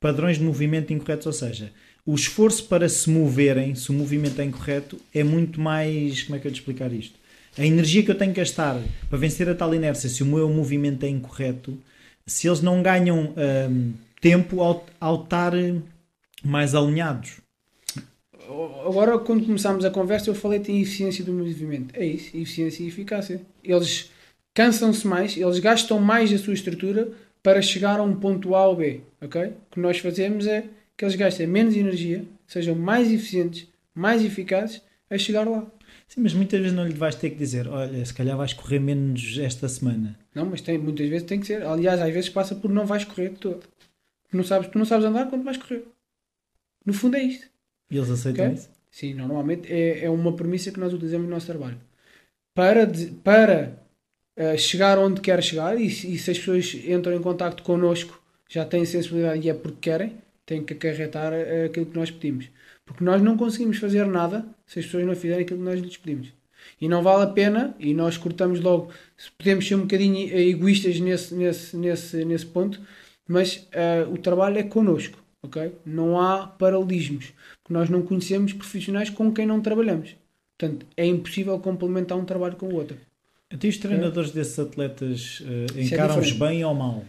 padrões 0.00 0.38
de 0.38 0.44
movimento 0.44 0.92
incorretos, 0.92 1.26
ou 1.26 1.32
seja, 1.32 1.72
o 2.04 2.14
esforço 2.14 2.64
para 2.64 2.88
se 2.88 3.08
moverem, 3.08 3.74
se 3.74 3.90
o 3.90 3.92
movimento 3.92 4.40
é 4.40 4.44
incorreto, 4.44 4.98
é 5.14 5.22
muito 5.22 5.60
mais. 5.60 6.22
Como 6.22 6.36
é 6.36 6.38
que 6.38 6.48
eu 6.48 6.52
te 6.52 6.60
explicar 6.60 6.92
isto? 6.92 7.22
a 7.58 7.66
energia 7.66 8.02
que 8.02 8.10
eu 8.10 8.14
tenho 8.14 8.32
que 8.32 8.40
gastar 8.40 8.80
para 9.08 9.18
vencer 9.18 9.48
a 9.48 9.54
tal 9.54 9.74
inércia, 9.74 10.08
se 10.08 10.22
o 10.22 10.26
meu 10.26 10.48
movimento 10.48 11.04
é 11.04 11.08
incorreto, 11.08 11.78
se 12.26 12.48
eles 12.48 12.60
não 12.60 12.82
ganham 12.82 13.34
um, 13.36 13.92
tempo 14.20 14.62
ao, 14.62 14.86
ao 15.00 15.22
estar 15.22 15.52
mais 16.42 16.74
alinhados. 16.74 17.40
Agora, 18.86 19.18
quando 19.18 19.44
começámos 19.44 19.84
a 19.84 19.90
conversa, 19.90 20.30
eu 20.30 20.34
falei 20.34 20.62
em 20.68 20.80
eficiência 20.80 21.24
do 21.24 21.32
movimento. 21.32 21.94
É 21.94 22.04
isso, 22.04 22.36
eficiência 22.36 22.82
e 22.82 22.88
eficácia. 22.88 23.40
Eles 23.62 24.10
cansam-se 24.54 25.06
mais, 25.06 25.36
eles 25.36 25.58
gastam 25.58 26.00
mais 26.00 26.32
a 26.32 26.38
sua 26.38 26.54
estrutura 26.54 27.10
para 27.42 27.62
chegar 27.62 28.00
a 28.00 28.02
um 28.02 28.14
ponto 28.16 28.54
A 28.54 28.68
ou 28.68 28.76
B. 28.76 29.00
ok? 29.20 29.46
O 29.46 29.52
que 29.72 29.80
nós 29.80 29.98
fazemos 29.98 30.46
é 30.46 30.64
que 31.02 31.06
eles 31.06 31.16
gastem 31.16 31.48
menos 31.48 31.74
energia, 31.74 32.24
sejam 32.46 32.76
mais 32.76 33.10
eficientes, 33.10 33.66
mais 33.92 34.24
eficazes 34.24 34.80
a 35.10 35.18
chegar 35.18 35.48
lá. 35.48 35.66
Sim, 36.06 36.20
mas 36.20 36.32
muitas 36.32 36.60
vezes 36.60 36.76
não 36.76 36.86
lhe 36.86 36.94
vais 36.94 37.16
ter 37.16 37.30
que 37.30 37.36
dizer, 37.36 37.66
olha, 37.66 38.04
se 38.04 38.14
calhar 38.14 38.36
vais 38.36 38.52
correr 38.52 38.78
menos 38.78 39.36
esta 39.36 39.68
semana. 39.68 40.16
Não, 40.32 40.46
mas 40.46 40.60
tem, 40.60 40.78
muitas 40.78 41.08
vezes 41.08 41.26
tem 41.26 41.40
que 41.40 41.46
ser. 41.48 41.64
Aliás, 41.64 42.00
às 42.00 42.14
vezes 42.14 42.30
passa 42.30 42.54
por 42.54 42.70
não 42.70 42.86
vais 42.86 43.04
correr 43.04 43.30
de 43.30 43.38
todo. 43.40 43.66
Tu 44.30 44.36
não 44.36 44.44
sabes, 44.44 44.68
tu 44.68 44.78
não 44.78 44.84
sabes 44.84 45.04
andar 45.04 45.28
quando 45.28 45.42
vais 45.42 45.56
correr. 45.56 45.82
No 46.86 46.92
fundo 46.92 47.16
é 47.16 47.22
isto. 47.24 47.48
E 47.90 47.96
eles 47.96 48.08
aceitam 48.08 48.44
okay? 48.44 48.56
isso? 48.56 48.70
Sim, 48.88 49.14
normalmente 49.14 49.72
é, 49.72 50.04
é 50.04 50.10
uma 50.10 50.32
premissa 50.36 50.70
que 50.70 50.78
nós 50.78 50.92
utilizamos 50.92 51.26
no 51.26 51.34
nosso 51.34 51.46
trabalho. 51.46 51.80
Para, 52.54 52.88
para 53.24 53.76
uh, 54.36 54.56
chegar 54.56 55.00
onde 55.00 55.20
quer 55.20 55.42
chegar, 55.42 55.76
e, 55.80 55.86
e, 55.86 56.16
se 56.16 56.30
as 56.30 56.38
pessoas 56.38 56.72
entram 56.86 57.12
em 57.12 57.20
contato 57.20 57.64
connosco, 57.64 58.22
já 58.48 58.64
têm 58.64 58.84
sensibilidade 58.84 59.44
e 59.44 59.50
é 59.50 59.54
porque 59.54 59.90
querem, 59.90 60.16
têm 60.46 60.64
que 60.64 60.74
acarretar 60.74 61.32
uh, 61.32 61.66
aquilo 61.66 61.86
que 61.86 61.98
nós 61.98 62.10
pedimos. 62.10 62.48
Porque 62.84 63.04
nós 63.04 63.22
não 63.22 63.36
conseguimos 63.36 63.78
fazer 63.78 64.06
nada 64.06 64.44
se 64.66 64.78
as 64.78 64.84
pessoas 64.86 65.04
não 65.04 65.14
fizerem 65.14 65.44
aquilo 65.44 65.58
que 65.58 65.64
nós 65.64 65.80
lhes 65.80 65.96
pedimos. 65.96 66.32
E 66.80 66.88
não 66.88 67.02
vale 67.02 67.24
a 67.24 67.26
pena, 67.26 67.74
e 67.78 67.94
nós 67.94 68.16
cortamos 68.16 68.60
logo, 68.60 68.90
podemos 69.38 69.66
ser 69.66 69.74
um 69.74 69.82
bocadinho 69.82 70.36
egoístas 70.36 70.98
nesse, 71.00 71.34
nesse, 71.34 71.76
nesse, 71.76 72.24
nesse 72.24 72.46
ponto, 72.46 72.80
mas 73.26 73.68
uh, 73.74 74.12
o 74.12 74.18
trabalho 74.18 74.58
é 74.58 74.62
connosco, 74.62 75.18
ok? 75.42 75.72
Não 75.84 76.20
há 76.20 76.46
paralelismos, 76.46 77.32
porque 77.62 77.72
nós 77.72 77.88
não 77.88 78.02
conhecemos 78.02 78.52
profissionais 78.52 79.10
com 79.10 79.32
quem 79.32 79.46
não 79.46 79.60
trabalhamos. 79.60 80.16
Portanto, 80.58 80.86
é 80.96 81.06
impossível 81.06 81.58
complementar 81.58 82.16
um 82.18 82.24
trabalho 82.24 82.56
com 82.56 82.66
o 82.66 82.74
outro. 82.74 82.96
Até 83.52 83.68
os 83.68 83.76
treinadores 83.76 84.30
é. 84.30 84.34
desses 84.34 84.58
atletas 84.58 85.40
uh, 85.40 85.78
encaram-os 85.78 86.30
é 86.30 86.34
bem 86.34 86.64
ou 86.64 86.74
mal? 86.74 87.04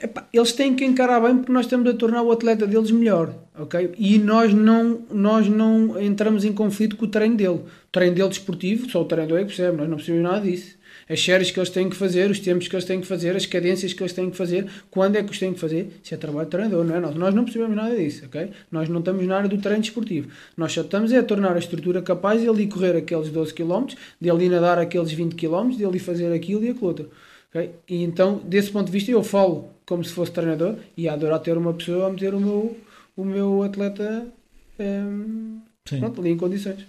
Epá, 0.00 0.26
eles 0.32 0.52
têm 0.52 0.74
que 0.74 0.84
encarar 0.84 1.20
bem 1.20 1.36
porque 1.38 1.52
nós 1.52 1.66
estamos 1.66 1.88
a 1.90 1.94
tornar 1.94 2.22
o 2.22 2.30
atleta 2.30 2.66
deles 2.66 2.90
melhor, 2.90 3.34
ok? 3.58 3.92
E 3.98 4.18
nós 4.18 4.54
não, 4.54 5.02
nós 5.10 5.48
não 5.48 6.00
entramos 6.00 6.44
em 6.44 6.52
conflito 6.52 6.96
com 6.96 7.06
o 7.06 7.08
treino 7.08 7.36
dele. 7.36 7.58
O 7.58 7.92
treino 7.92 8.14
dele 8.14 8.28
desportivo, 8.28 8.88
só 8.88 9.02
o 9.02 9.04
treinador 9.04 9.38
é 9.38 9.40
que 9.40 9.48
percebe, 9.48 9.76
nós 9.76 9.88
não 9.88 9.96
precisamos 9.96 10.22
nada 10.22 10.40
disso. 10.40 10.78
As 11.08 11.20
séries 11.20 11.50
que 11.50 11.58
eles 11.58 11.70
têm 11.70 11.90
que 11.90 11.96
fazer, 11.96 12.30
os 12.30 12.38
tempos 12.38 12.68
que 12.68 12.74
eles 12.76 12.84
têm 12.84 13.00
que 13.00 13.06
fazer, 13.06 13.34
as 13.34 13.44
cadências 13.44 13.92
que 13.92 14.00
eles 14.00 14.12
têm 14.12 14.30
que 14.30 14.36
fazer, 14.36 14.70
quando 14.92 15.16
é 15.16 15.24
que 15.24 15.32
os 15.32 15.40
têm 15.40 15.52
que 15.52 15.58
fazer, 15.58 15.90
isso 16.00 16.14
é 16.14 16.16
trabalho 16.16 16.46
do 16.46 16.50
treinador, 16.50 16.84
não 16.84 16.94
é 16.94 17.00
nós. 17.00 17.16
Nós 17.16 17.34
não 17.34 17.42
precisamos 17.42 17.74
nada 17.74 17.96
disso, 17.96 18.26
ok? 18.26 18.50
Nós 18.70 18.88
não 18.88 19.00
estamos 19.00 19.26
na 19.26 19.38
área 19.38 19.48
do 19.48 19.58
treino 19.58 19.82
desportivo. 19.82 20.28
Nós 20.56 20.72
só 20.72 20.82
estamos 20.82 21.12
é 21.12 21.18
a 21.18 21.22
tornar 21.24 21.56
a 21.56 21.58
estrutura 21.58 22.00
capaz 22.00 22.40
de 22.40 22.46
ir 22.48 22.68
correr 22.68 22.96
aqueles 22.96 23.28
12 23.28 23.52
km, 23.52 23.86
de 24.20 24.28
ir 24.28 24.48
nadar 24.48 24.78
aqueles 24.78 25.10
20 25.10 25.34
km, 25.34 25.70
de 25.70 25.84
ir 25.84 25.98
fazer 25.98 26.32
aquilo 26.32 26.64
e 26.64 26.70
aquilo 26.70 26.86
outro. 26.86 27.10
Okay? 27.50 27.74
E 27.88 28.02
então, 28.02 28.38
desse 28.38 28.70
ponto 28.70 28.86
de 28.86 28.92
vista, 28.92 29.10
eu 29.10 29.22
falo 29.22 29.70
como 29.84 30.04
se 30.04 30.12
fosse 30.12 30.32
treinador 30.32 30.76
e 30.96 31.08
adorar 31.08 31.40
ter 31.40 31.58
uma 31.58 31.74
pessoa 31.74 32.06
a 32.06 32.10
meter 32.10 32.32
o 32.32 32.40
meu, 32.40 32.76
o 33.16 33.24
meu 33.24 33.62
atleta 33.62 34.26
um, 34.78 35.60
pronto, 35.84 36.20
ali 36.20 36.30
em 36.30 36.36
condições. 36.36 36.86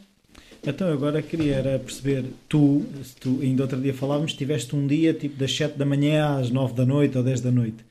Então 0.63 0.93
agora 0.93 1.23
queria 1.23 1.55
era 1.55 1.79
perceber, 1.79 2.23
tu, 2.47 2.85
tu, 3.19 3.39
ainda 3.41 3.63
outro 3.63 3.81
dia 3.81 3.93
falávamos, 3.93 4.33
tiveste 4.33 4.75
um 4.75 4.85
dia 4.85 5.11
tipo 5.11 5.35
das 5.35 5.51
7 5.55 5.75
da 5.75 5.85
manhã 5.85 6.37
às 6.37 6.51
9 6.51 6.75
da 6.75 6.85
noite 6.85 7.17
ou 7.17 7.23
10 7.23 7.41
da 7.41 7.51
noite. 7.51 7.83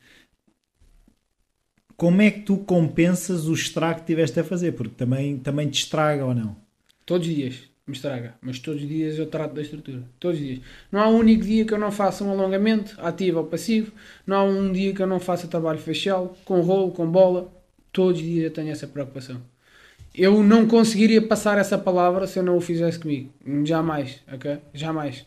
Como 1.97 2.21
é 2.21 2.31
que 2.31 2.39
tu 2.43 2.57
compensas 2.57 3.47
o 3.47 3.53
estrago 3.53 3.99
que 3.99 4.05
tiveste 4.07 4.39
a 4.39 4.43
fazer? 4.43 4.71
Porque 4.71 4.95
também, 4.95 5.37
também 5.37 5.69
te 5.69 5.83
estraga 5.83 6.25
ou 6.25 6.33
não? 6.33 6.55
Todos 7.05 7.27
os 7.27 7.35
dias 7.35 7.70
me 7.87 7.95
estraga, 7.95 8.35
mas 8.41 8.59
todos 8.59 8.81
os 8.81 8.87
dias 8.87 9.17
eu 9.17 9.25
trato 9.25 9.53
da 9.53 9.61
estrutura. 9.61 10.03
Todos 10.19 10.39
os 10.39 10.45
dias. 10.45 10.59
Não 10.91 10.99
há 10.99 11.07
um 11.07 11.17
único 11.17 11.43
dia 11.43 11.65
que 11.65 11.73
eu 11.73 11.79
não 11.79 11.91
faça 11.91 12.23
um 12.23 12.31
alongamento, 12.31 12.95
ativo 12.99 13.39
ou 13.39 13.45
passivo. 13.45 13.91
Não 14.25 14.37
há 14.37 14.43
um 14.43 14.71
dia 14.71 14.93
que 14.93 15.01
eu 15.01 15.07
não 15.07 15.19
faça 15.19 15.47
trabalho 15.47 15.79
facial, 15.79 16.37
com 16.45 16.61
rolo, 16.61 16.91
com 16.91 17.09
bola. 17.09 17.51
Todos 17.91 18.21
os 18.21 18.25
dias 18.25 18.45
eu 18.45 18.51
tenho 18.51 18.71
essa 18.71 18.87
preocupação 18.87 19.41
eu 20.13 20.43
não 20.43 20.67
conseguiria 20.67 21.21
passar 21.21 21.57
essa 21.57 21.77
palavra 21.77 22.27
se 22.27 22.37
eu 22.37 22.43
não 22.43 22.57
o 22.57 22.61
fizesse 22.61 22.99
comigo. 22.99 23.31
Jamais, 23.63 24.21
ok? 24.31 24.59
Jamais. 24.73 25.25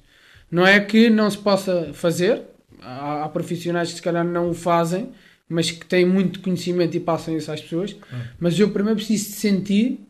Não 0.51 0.67
é 0.67 0.79
que 0.81 1.09
não 1.09 1.31
se 1.31 1.39
possa 1.39 1.93
fazer, 1.95 2.43
há, 2.81 3.25
há 3.25 3.29
profissionais 3.29 3.91
que 3.91 3.97
se 3.97 4.03
calhar 4.03 4.25
não 4.25 4.51
o 4.51 4.55
fazem, 4.55 5.11
mas 5.49 5.71
que 5.71 5.87
têm 5.87 6.05
muito 6.05 6.41
conhecimento 6.41 6.97
e 6.97 7.01
passam 7.01 7.37
isso 7.37 7.51
às 7.51 7.61
pessoas. 7.61 7.97
Mas 8.39 8.59
eu 8.59 8.71
primeiro 8.71 8.97
preciso 8.97 9.33
sentir 9.33 10.01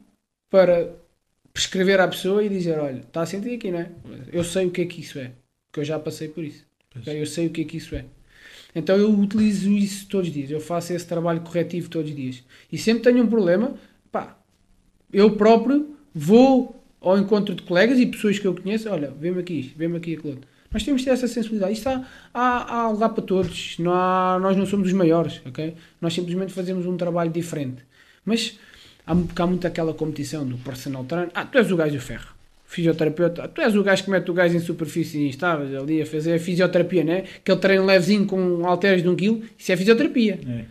para 0.51 0.90
prescrever 1.55 2.00
à 2.00 2.09
pessoa 2.09 2.44
e 2.44 2.48
dizer: 2.48 2.78
olha, 2.78 2.98
está 2.98 3.22
a 3.22 3.26
sentir 3.26 3.55
aqui, 3.55 3.70
não 3.70 3.78
é? 3.78 3.88
Eu 4.32 4.44
sei 4.44 4.66
o 4.66 4.70
que 4.70 4.82
é 4.82 4.84
que 4.84 5.00
isso 5.00 5.18
é, 5.18 5.30
porque 5.66 5.80
eu 5.80 5.84
já 5.84 5.98
passei 5.98 6.28
por 6.28 6.44
isso. 6.44 6.66
Okay? 6.98 7.22
Eu 7.22 7.26
sei 7.26 7.46
o 7.46 7.50
que 7.50 7.62
é 7.62 7.64
que 7.64 7.76
isso 7.78 7.94
é. 7.94 8.05
Então 8.74 8.96
eu 8.96 9.09
utilizo 9.11 9.70
isso 9.70 10.09
todos 10.09 10.28
os 10.28 10.34
dias, 10.34 10.50
eu 10.50 10.61
faço 10.61 10.92
esse 10.92 11.07
trabalho 11.07 11.40
corretivo 11.40 11.88
todos 11.88 12.11
os 12.11 12.16
dias. 12.16 12.42
E 12.70 12.76
sempre 12.76 13.05
tenho 13.05 13.22
um 13.22 13.28
problema, 13.28 13.76
pá, 14.11 14.36
eu 15.12 15.36
próprio 15.36 15.96
vou 16.12 16.84
ao 17.00 17.16
encontro 17.16 17.55
de 17.55 17.62
colegas 17.62 18.00
e 18.00 18.07
pessoas 18.07 18.38
que 18.38 18.46
eu 18.46 18.55
conheço, 18.55 18.90
olha, 18.90 19.12
vê-me 19.12 19.40
aqui 19.40 19.61
isto, 19.61 19.78
vê-me 19.78 19.96
aqui 19.98 20.14
aquilo 20.14 20.30
outro. 20.30 20.48
Nós 20.72 20.82
temos 20.82 21.02
de 21.02 21.05
ter 21.05 21.12
essa 21.12 21.28
sensibilidade. 21.28 21.74
Isto 21.74 21.88
há, 21.88 22.05
há, 22.34 22.78
há 22.80 22.90
lugar 22.90 23.11
para 23.11 23.22
todos. 23.22 23.78
Não 23.78 23.92
há, 23.92 24.40
nós 24.42 24.57
não 24.57 24.66
somos 24.66 24.88
os 24.88 24.92
maiores, 24.92 25.40
ok? 25.46 25.76
Nós 26.00 26.12
simplesmente 26.12 26.52
fazemos 26.52 26.84
um 26.84 26.96
trabalho 26.96 27.30
diferente. 27.30 27.84
Mas 28.24 28.59
há, 29.07 29.12
há 29.12 29.46
muito 29.46 29.66
aquela 29.66 29.94
competição 29.94 30.46
do 30.46 30.57
personal 30.59 31.05
trainer. 31.05 31.30
Ah, 31.34 31.44
tu 31.44 31.59
és 31.59 31.70
o 31.70 31.76
gajo 31.76 31.94
do 31.94 32.00
ferro. 32.00 32.34
Fisioterapeuta. 32.66 33.46
Tu 33.48 33.61
és 33.61 33.76
o 33.76 33.82
gajo 33.82 34.05
que 34.05 34.11
mete 34.11 34.30
o 34.30 34.34
gajo 34.34 34.57
em 34.57 34.61
superfície 34.61 35.28
instáveis 35.28 35.74
ali 35.74 36.02
a 36.02 36.07
fazer 36.07 36.34
a 36.34 36.38
fisioterapia, 36.38 37.05
né? 37.05 37.24
Aquele 37.36 37.59
treino 37.59 37.84
levezinho 37.84 38.26
com 38.26 38.66
halteres 38.66 39.02
de 39.02 39.09
um 39.09 39.14
quilo. 39.14 39.42
Isso 39.57 39.70
é 39.70 39.76
fisioterapia. 39.76 40.40
É. 40.46 40.64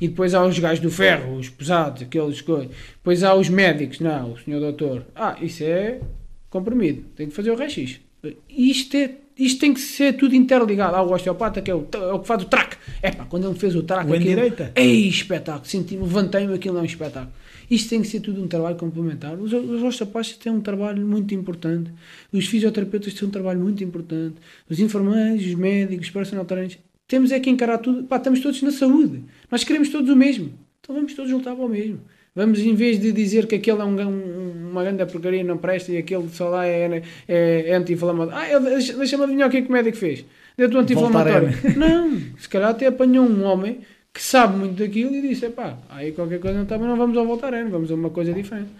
E 0.00 0.08
depois 0.08 0.34
há 0.34 0.44
os 0.44 0.58
gajos 0.58 0.80
do 0.80 0.90
ferro, 0.90 1.36
os 1.36 1.50
pesados, 1.50 2.02
aqueles 2.02 2.40
coisas. 2.40 2.70
Depois 2.92 3.22
há 3.22 3.34
os 3.34 3.48
médicos, 3.48 4.00
não, 4.00 4.32
o 4.32 4.38
senhor 4.38 4.60
doutor. 4.60 5.04
Ah, 5.14 5.36
isso 5.40 5.62
é 5.62 6.00
comprimido, 6.48 7.04
tem 7.14 7.28
que 7.28 7.34
fazer 7.34 7.50
o 7.50 7.56
raio-x. 7.56 8.00
Isto, 8.48 8.96
é, 8.96 9.10
isto 9.38 9.60
tem 9.60 9.74
que 9.74 9.80
ser 9.80 10.16
tudo 10.16 10.34
interligado. 10.34 10.96
Há 10.96 11.02
o 11.02 11.12
osteopata 11.12 11.60
que 11.60 11.70
é 11.70 11.74
o, 11.74 11.86
é 11.92 12.12
o 12.12 12.20
que 12.20 12.26
faz 12.26 12.42
o 12.42 12.46
track. 12.46 12.76
É 13.02 13.10
pá, 13.10 13.24
quando 13.24 13.46
ele 13.46 13.58
fez 13.58 13.74
o 13.74 13.82
track, 13.82 14.10
o 14.10 14.14
aquilo, 14.14 14.28
direita. 14.28 14.72
Ei, 14.74 15.08
espetáculo, 15.08 15.66
senti 15.66 15.96
levantei-me, 15.96 16.54
aquilo 16.54 16.78
é 16.78 16.80
um 16.82 16.84
espetáculo. 16.84 17.32
Isto 17.70 17.90
tem 17.90 18.02
que 18.02 18.08
ser 18.08 18.20
tudo 18.20 18.42
um 18.42 18.46
trabalho 18.46 18.76
complementar. 18.76 19.34
Os, 19.34 19.52
os 19.52 19.82
osteopatas 19.82 20.32
têm 20.36 20.52
um 20.52 20.60
trabalho 20.60 21.04
muito 21.04 21.34
importante. 21.34 21.90
Os 22.32 22.46
fisioterapeutas 22.46 23.12
têm 23.12 23.28
um 23.28 23.30
trabalho 23.30 23.60
muito 23.60 23.82
importante. 23.82 24.36
Os 24.70 24.78
enfermeiros, 24.78 25.44
os 25.44 25.54
médicos, 25.54 26.06
os 26.06 26.12
personal 26.12 26.44
trainers 26.44 26.78
temos 27.08 27.30
é 27.30 27.38
que 27.38 27.48
encarar 27.48 27.78
tudo. 27.78 28.04
Pá, 28.04 28.16
estamos 28.16 28.40
todos 28.40 28.60
na 28.62 28.70
saúde. 28.70 29.22
Nós 29.50 29.64
queremos 29.64 29.88
todos 29.88 30.10
o 30.10 30.16
mesmo. 30.16 30.52
Então 30.80 30.94
vamos 30.94 31.14
todos 31.14 31.30
juntar 31.30 31.54
para 31.54 31.64
o 31.64 31.68
mesmo. 31.68 32.00
Vamos, 32.34 32.58
em 32.58 32.74
vez 32.74 33.00
de 33.00 33.12
dizer 33.12 33.46
que 33.46 33.54
aquele 33.54 33.80
é 33.80 33.84
um, 33.84 33.98
um, 33.98 34.35
uma 34.76 34.84
grande 34.84 35.04
porcaria 35.06 35.42
não 35.42 35.56
presta 35.56 35.92
e 35.92 35.98
aquele 35.98 36.28
só 36.28 36.48
lá 36.48 36.66
é, 36.66 37.02
é, 37.28 37.70
é 37.70 37.74
anti-inflamatório. 37.74 38.38
Ah, 38.38 38.58
deixa-me 38.58 39.24
adivinhar 39.24 39.48
o 39.48 39.50
que 39.50 39.58
é 39.58 39.62
que 39.62 39.68
o 39.68 39.72
médico 39.72 39.96
fez. 39.96 40.24
Deu-te 40.56 40.76
um 40.76 40.80
anti-inflamatório. 40.80 41.48
Não, 41.76 42.18
se 42.38 42.48
calhar 42.48 42.70
até 42.70 42.86
apanhou 42.86 43.26
um 43.26 43.44
homem 43.44 43.80
que 44.12 44.22
sabe 44.22 44.56
muito 44.56 44.82
daquilo 44.82 45.14
e 45.14 45.20
disse: 45.20 45.48
pá, 45.50 45.76
aí 45.90 46.12
qualquer 46.12 46.40
coisa 46.40 46.56
não 46.56 46.62
está, 46.62 46.78
mas 46.78 46.88
não 46.88 46.96
vamos 46.96 47.16
ao 47.18 47.26
Voltaren, 47.26 47.68
vamos 47.68 47.90
a 47.90 47.94
uma 47.94 48.08
coisa 48.08 48.32
diferente. 48.32 48.70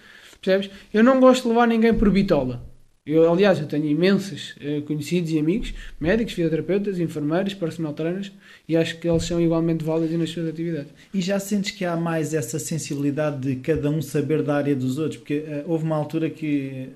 Percebes? 0.41 0.71
Eu 0.95 1.05
não 1.05 1.21
gosto 1.21 1.43
de 1.43 1.49
levar 1.51 1.67
ninguém 1.67 1.93
por 1.93 2.11
bitola. 2.11 2.63
Eu, 3.07 3.31
aliás, 3.31 3.61
eu 3.61 3.67
tenho 3.67 3.85
imensos 3.87 4.57
uh, 4.57 4.83
conhecidos 4.83 5.31
e 5.31 5.39
amigos, 5.39 5.73
médicos, 6.01 6.33
fisioterapeutas, 6.33 6.99
enfermeiros, 6.99 7.55
personal 7.55 7.93
trainers, 7.93 8.33
e 8.69 8.77
acho 8.77 8.99
que 8.99 9.09
eles 9.09 9.23
são 9.23 9.41
igualmente 9.41 9.85
válidos 9.85 10.19
nas 10.19 10.31
suas 10.31 10.49
atividades. 10.49 10.93
E 11.15 11.21
já 11.21 11.39
sentes 11.39 11.71
que 11.71 11.85
há 11.85 11.97
mais 11.97 12.35
essa 12.35 12.59
sensibilidade 12.59 13.39
de 13.41 13.57
cada 13.61 13.89
um 13.89 14.03
saber 14.03 14.43
da 14.43 14.57
área 14.57 14.75
dos 14.75 14.99
outros? 14.99 15.19
Porque 15.19 15.39
uh, 15.39 15.71
houve 15.71 15.85
uma 15.85 15.95
altura 15.95 16.29
que, 16.29 16.89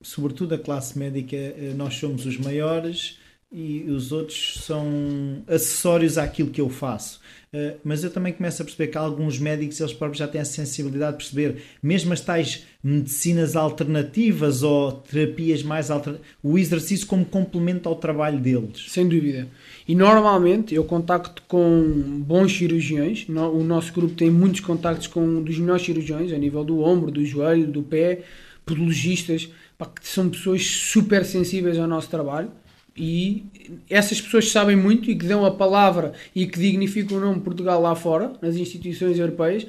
sobretudo 0.00 0.54
a 0.54 0.58
classe 0.58 0.96
médica, 0.96 1.36
uh, 1.36 1.74
nós 1.74 1.94
somos 1.94 2.24
os 2.24 2.38
maiores 2.38 3.18
e 3.50 3.84
os 3.88 4.10
outros 4.10 4.60
são 4.64 5.42
acessórios 5.46 6.18
àquilo 6.18 6.50
que 6.50 6.60
eu 6.60 6.68
faço. 6.68 7.20
Uh, 7.54 7.78
mas 7.84 8.02
eu 8.02 8.10
também 8.10 8.32
começo 8.32 8.60
a 8.60 8.64
perceber 8.64 8.88
que 8.88 8.98
alguns 8.98 9.38
médicos 9.38 9.80
eles 9.80 9.92
próprios 9.92 10.18
já 10.18 10.26
têm 10.26 10.40
a 10.40 10.44
sensibilidade 10.44 11.12
de 11.12 11.24
perceber, 11.24 11.62
mesmo 11.80 12.12
as 12.12 12.20
tais 12.20 12.66
medicinas 12.82 13.54
alternativas 13.54 14.64
ou 14.64 14.92
terapias 14.92 15.62
mais 15.62 15.90
alternativas, 15.90 16.28
o 16.42 16.58
exercício 16.58 17.06
como 17.06 17.24
complemento 17.24 17.88
ao 17.88 17.94
trabalho 17.94 18.40
deles. 18.40 18.86
Sem 18.88 19.08
dúvida. 19.08 19.48
E 19.86 19.94
normalmente 19.94 20.74
eu 20.74 20.84
contacto 20.84 21.42
com 21.46 22.20
bons 22.26 22.52
cirurgiões, 22.56 23.26
o 23.28 23.62
nosso 23.62 23.92
grupo 23.92 24.14
tem 24.14 24.28
muitos 24.28 24.60
contactos 24.60 25.06
com 25.06 25.40
dos 25.40 25.56
melhores 25.58 25.84
cirurgiões, 25.84 26.32
a 26.32 26.36
nível 26.36 26.64
do 26.64 26.80
ombro, 26.80 27.12
do 27.12 27.24
joelho, 27.24 27.68
do 27.68 27.82
pé, 27.82 28.22
podologistas, 28.66 29.48
que 29.94 30.08
são 30.08 30.28
pessoas 30.28 30.66
super 30.66 31.24
sensíveis 31.24 31.78
ao 31.78 31.86
nosso 31.86 32.10
trabalho 32.10 32.50
e 32.96 33.44
essas 33.90 34.20
pessoas 34.20 34.46
que 34.46 34.50
sabem 34.50 34.76
muito 34.76 35.10
e 35.10 35.16
que 35.16 35.26
dão 35.26 35.44
a 35.44 35.50
palavra 35.50 36.12
e 36.34 36.46
que 36.46 36.58
dignificam 36.58 37.18
o 37.18 37.20
nome 37.20 37.36
de 37.36 37.40
Portugal 37.42 37.80
lá 37.80 37.94
fora, 37.94 38.32
nas 38.40 38.56
instituições 38.56 39.18
europeias, 39.18 39.66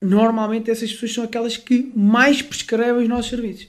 normalmente 0.00 0.70
essas 0.70 0.92
pessoas 0.92 1.12
são 1.12 1.24
aquelas 1.24 1.56
que 1.56 1.92
mais 1.94 2.40
prescrevem 2.40 3.02
os 3.02 3.08
nossos 3.08 3.30
serviços. 3.30 3.68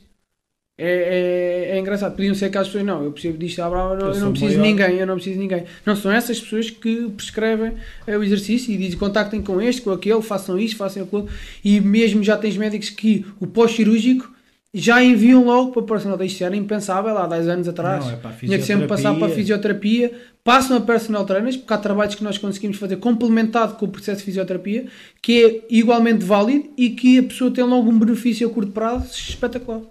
É, 0.81 1.71
é, 1.71 1.75
é 1.75 1.79
engraçado. 1.79 2.15
Podiam 2.15 2.33
ser 2.33 2.45
aquelas 2.45 2.67
pessoas, 2.67 2.85
não, 2.85 3.03
eu 3.03 3.11
preciso 3.11 3.37
disto 3.37 3.59
à 3.59 3.69
brava, 3.69 3.95
eu, 3.95 4.13
eu 4.13 4.19
não 4.21 4.31
preciso 4.31 4.53
de 4.53 4.61
ninguém, 4.61 4.95
eu 4.95 5.05
não 5.05 5.15
preciso 5.15 5.35
de 5.35 5.41
ninguém. 5.41 5.65
Não, 5.85 5.93
são 5.93 6.09
essas 6.09 6.39
pessoas 6.39 6.69
que 6.69 7.09
prescrevem 7.09 7.73
é, 8.07 8.17
o 8.17 8.23
exercício 8.23 8.73
e 8.73 8.77
dizem 8.77 8.97
contactem 8.97 9.41
com 9.41 9.61
este, 9.61 9.81
com 9.81 9.91
aquele, 9.91 10.21
façam 10.21 10.57
isto, 10.57 10.77
façam 10.77 11.03
aquilo. 11.03 11.27
E 11.65 11.81
mesmo 11.81 12.23
já 12.23 12.37
tens 12.37 12.55
médicos 12.55 12.89
que 12.89 13.25
o 13.41 13.47
pós-cirúrgico 13.47 14.33
já 14.73 15.03
enviam 15.03 15.45
logo 15.45 15.71
para 15.71 15.81
o 15.81 15.85
personal 15.85 16.17
trainer. 16.17 16.31
Isto 16.31 16.43
era 16.43 16.55
impensável 16.55 17.17
há 17.17 17.25
10 17.25 17.47
anos 17.47 17.67
atrás. 17.67 18.05
Não, 18.05 18.13
é 18.13 18.15
para 18.15 18.31
Tinha 18.31 18.57
que 18.57 18.63
sempre 18.63 18.87
passar 18.87 19.15
para 19.15 19.27
a 19.27 19.29
fisioterapia, 19.29 20.11
passam 20.43 20.77
a 20.77 20.81
personal 20.81 21.25
trainers, 21.25 21.57
porque 21.57 21.73
há 21.73 21.77
trabalhos 21.77 22.15
que 22.15 22.23
nós 22.23 22.37
conseguimos 22.37 22.77
fazer 22.77 22.97
complementado 22.97 23.75
com 23.77 23.85
o 23.85 23.89
processo 23.89 24.19
de 24.19 24.25
fisioterapia, 24.25 24.85
que 25.21 25.43
é 25.43 25.65
igualmente 25.69 26.23
válido 26.23 26.69
e 26.77 26.91
que 26.91 27.19
a 27.19 27.23
pessoa 27.23 27.51
tem 27.51 27.63
logo 27.63 27.89
um 27.89 27.97
benefício 27.97 28.47
a 28.47 28.51
curto 28.51 28.71
prazo 28.71 29.11
espetacular. 29.11 29.81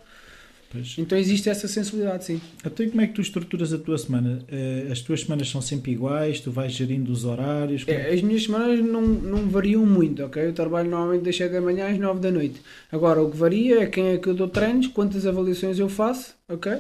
Pois. 0.71 0.97
Então 0.99 1.17
existe 1.17 1.49
essa 1.49 1.67
sensibilidade, 1.67 2.27
sim. 2.27 2.41
Até 2.63 2.87
como 2.87 3.01
é 3.01 3.07
que 3.07 3.15
tu 3.15 3.23
estruturas 3.23 3.73
a 3.73 3.79
tua 3.79 3.97
semana? 3.97 4.41
Eh, 4.49 4.89
as 4.93 5.01
tuas 5.01 5.23
semanas 5.23 5.49
são 5.49 5.63
sempre 5.63 5.93
iguais? 5.93 6.41
Tu 6.41 6.51
vais 6.51 6.73
gerindo 6.73 7.11
os 7.11 7.25
horários? 7.25 7.85
É, 7.87 8.13
as 8.13 8.21
minhas 8.21 8.43
semanas 8.43 8.79
não, 8.81 9.01
não 9.01 9.49
variam 9.49 9.87
muito, 9.87 10.23
ok? 10.23 10.45
Eu 10.45 10.53
trabalho 10.53 10.91
normalmente 10.91 11.23
das 11.23 11.37
7 11.37 11.53
da 11.53 11.61
manhã 11.61 11.91
às 11.91 11.99
9 11.99 12.21
da 12.21 12.31
noite. 12.31 12.61
Agora, 12.93 13.23
o 13.23 13.31
que 13.31 13.37
varia 13.37 13.83
é 13.83 13.87
quem 13.87 14.09
é 14.09 14.19
que 14.19 14.29
eu 14.29 14.35
dou 14.35 14.49
treinos, 14.49 14.89
quantas 14.89 15.27
avaliações 15.27 15.79
eu 15.79 15.89
faço, 15.89 16.35
ok? 16.47 16.73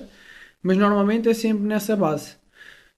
Mas 0.62 0.76
normalmente 0.76 1.28
é 1.28 1.34
sempre 1.34 1.64
nessa 1.64 1.96
base. 1.96 2.32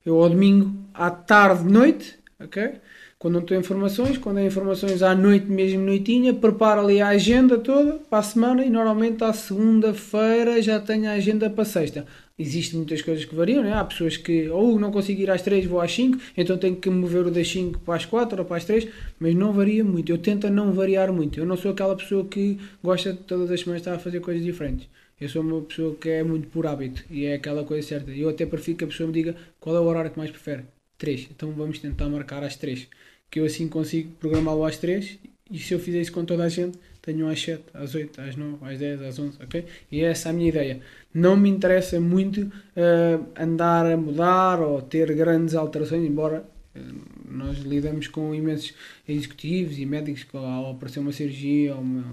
Eu 0.04 0.20
ao 0.20 0.28
domingo, 0.28 0.74
à 0.92 1.10
tarde, 1.10 1.70
noite, 1.70 2.18
ok? 2.40 2.72
Quando 3.20 3.34
não 3.34 3.42
tenho 3.42 3.60
informações, 3.60 4.16
quando 4.16 4.38
há 4.38 4.42
informações 4.42 5.02
à 5.02 5.14
noite, 5.14 5.44
mesmo 5.44 5.82
noitinha, 5.82 6.32
preparo 6.32 6.80
ali 6.80 7.02
a 7.02 7.08
agenda 7.08 7.58
toda 7.58 7.98
para 8.08 8.20
a 8.20 8.22
semana 8.22 8.64
e 8.64 8.70
normalmente 8.70 9.22
à 9.22 9.30
segunda-feira 9.30 10.62
já 10.62 10.80
tenho 10.80 11.06
a 11.06 11.12
agenda 11.12 11.50
para 11.50 11.66
sexta. 11.66 12.06
Existem 12.38 12.78
muitas 12.78 13.02
coisas 13.02 13.26
que 13.26 13.34
variam, 13.34 13.62
né? 13.62 13.74
há 13.74 13.84
pessoas 13.84 14.16
que 14.16 14.48
ou 14.48 14.80
não 14.80 14.90
consigo 14.90 15.20
ir 15.20 15.30
às 15.30 15.42
3, 15.42 15.66
vou 15.66 15.82
às 15.82 15.92
5, 15.92 16.16
então 16.34 16.56
tenho 16.56 16.76
que 16.76 16.88
mover 16.88 17.26
o 17.26 17.30
das 17.30 17.46
5 17.46 17.80
para 17.80 17.96
as 17.96 18.06
4 18.06 18.38
ou 18.38 18.44
para 18.46 18.56
as 18.56 18.64
3, 18.64 18.88
mas 19.18 19.34
não 19.34 19.52
varia 19.52 19.84
muito. 19.84 20.10
Eu 20.10 20.16
tento 20.16 20.48
não 20.48 20.72
variar 20.72 21.12
muito. 21.12 21.38
Eu 21.38 21.44
não 21.44 21.58
sou 21.58 21.72
aquela 21.72 21.94
pessoa 21.94 22.24
que 22.24 22.58
gosta 22.82 23.12
de 23.12 23.18
todas 23.18 23.50
as 23.50 23.60
semanas 23.60 23.82
estar 23.82 23.96
a 23.96 23.98
fazer 23.98 24.20
coisas 24.20 24.42
diferentes. 24.42 24.88
Eu 25.20 25.28
sou 25.28 25.42
uma 25.42 25.60
pessoa 25.60 25.94
que 25.94 26.08
é 26.08 26.24
muito 26.24 26.48
por 26.48 26.66
hábito 26.66 27.04
e 27.10 27.26
é 27.26 27.34
aquela 27.34 27.64
coisa 27.64 27.86
certa. 27.86 28.10
Eu 28.12 28.30
até 28.30 28.46
prefiro 28.46 28.78
que 28.78 28.84
a 28.84 28.86
pessoa 28.86 29.08
me 29.08 29.12
diga 29.12 29.36
qual 29.60 29.76
é 29.76 29.80
o 29.80 29.84
horário 29.84 30.10
que 30.10 30.16
mais 30.16 30.30
prefere. 30.30 30.62
3. 30.96 31.28
Então 31.34 31.50
vamos 31.52 31.78
tentar 31.78 32.08
marcar 32.08 32.44
às 32.44 32.56
3. 32.56 32.88
Que 33.30 33.40
eu 33.40 33.44
assim 33.44 33.68
consigo 33.68 34.10
programá-lo 34.18 34.64
às 34.64 34.76
3 34.76 35.18
e 35.50 35.58
se 35.58 35.74
eu 35.74 35.80
fizer 35.80 36.00
isso 36.00 36.12
com 36.12 36.24
toda 36.24 36.44
a 36.44 36.48
gente, 36.48 36.78
tenho 37.02 37.28
às 37.28 37.42
7, 37.42 37.64
às 37.74 37.94
8, 37.94 38.20
às 38.20 38.36
9, 38.36 38.64
às 38.64 38.78
10, 38.78 39.02
às 39.02 39.18
11, 39.18 39.38
ok? 39.42 39.64
E 39.90 40.00
essa 40.00 40.28
é 40.28 40.30
a 40.30 40.32
minha 40.32 40.48
ideia. 40.48 40.80
Não 41.12 41.36
me 41.36 41.48
interessa 41.48 42.00
muito 42.00 42.42
uh, 42.42 43.26
andar 43.36 43.84
a 43.84 43.96
mudar 43.96 44.60
ou 44.60 44.80
ter 44.80 45.12
grandes 45.14 45.56
alterações, 45.56 46.04
embora 46.04 46.44
uh, 46.76 46.80
nós 47.28 47.58
lidamos 47.58 48.06
com 48.06 48.32
imensos 48.32 48.74
executivos 49.08 49.76
e 49.76 49.84
médicos 49.84 50.22
que 50.22 50.36
ao 50.36 50.70
aparecer 50.70 51.00
uma 51.00 51.10
cirurgia 51.10 51.74
ou 51.74 51.80
uma, 51.80 52.04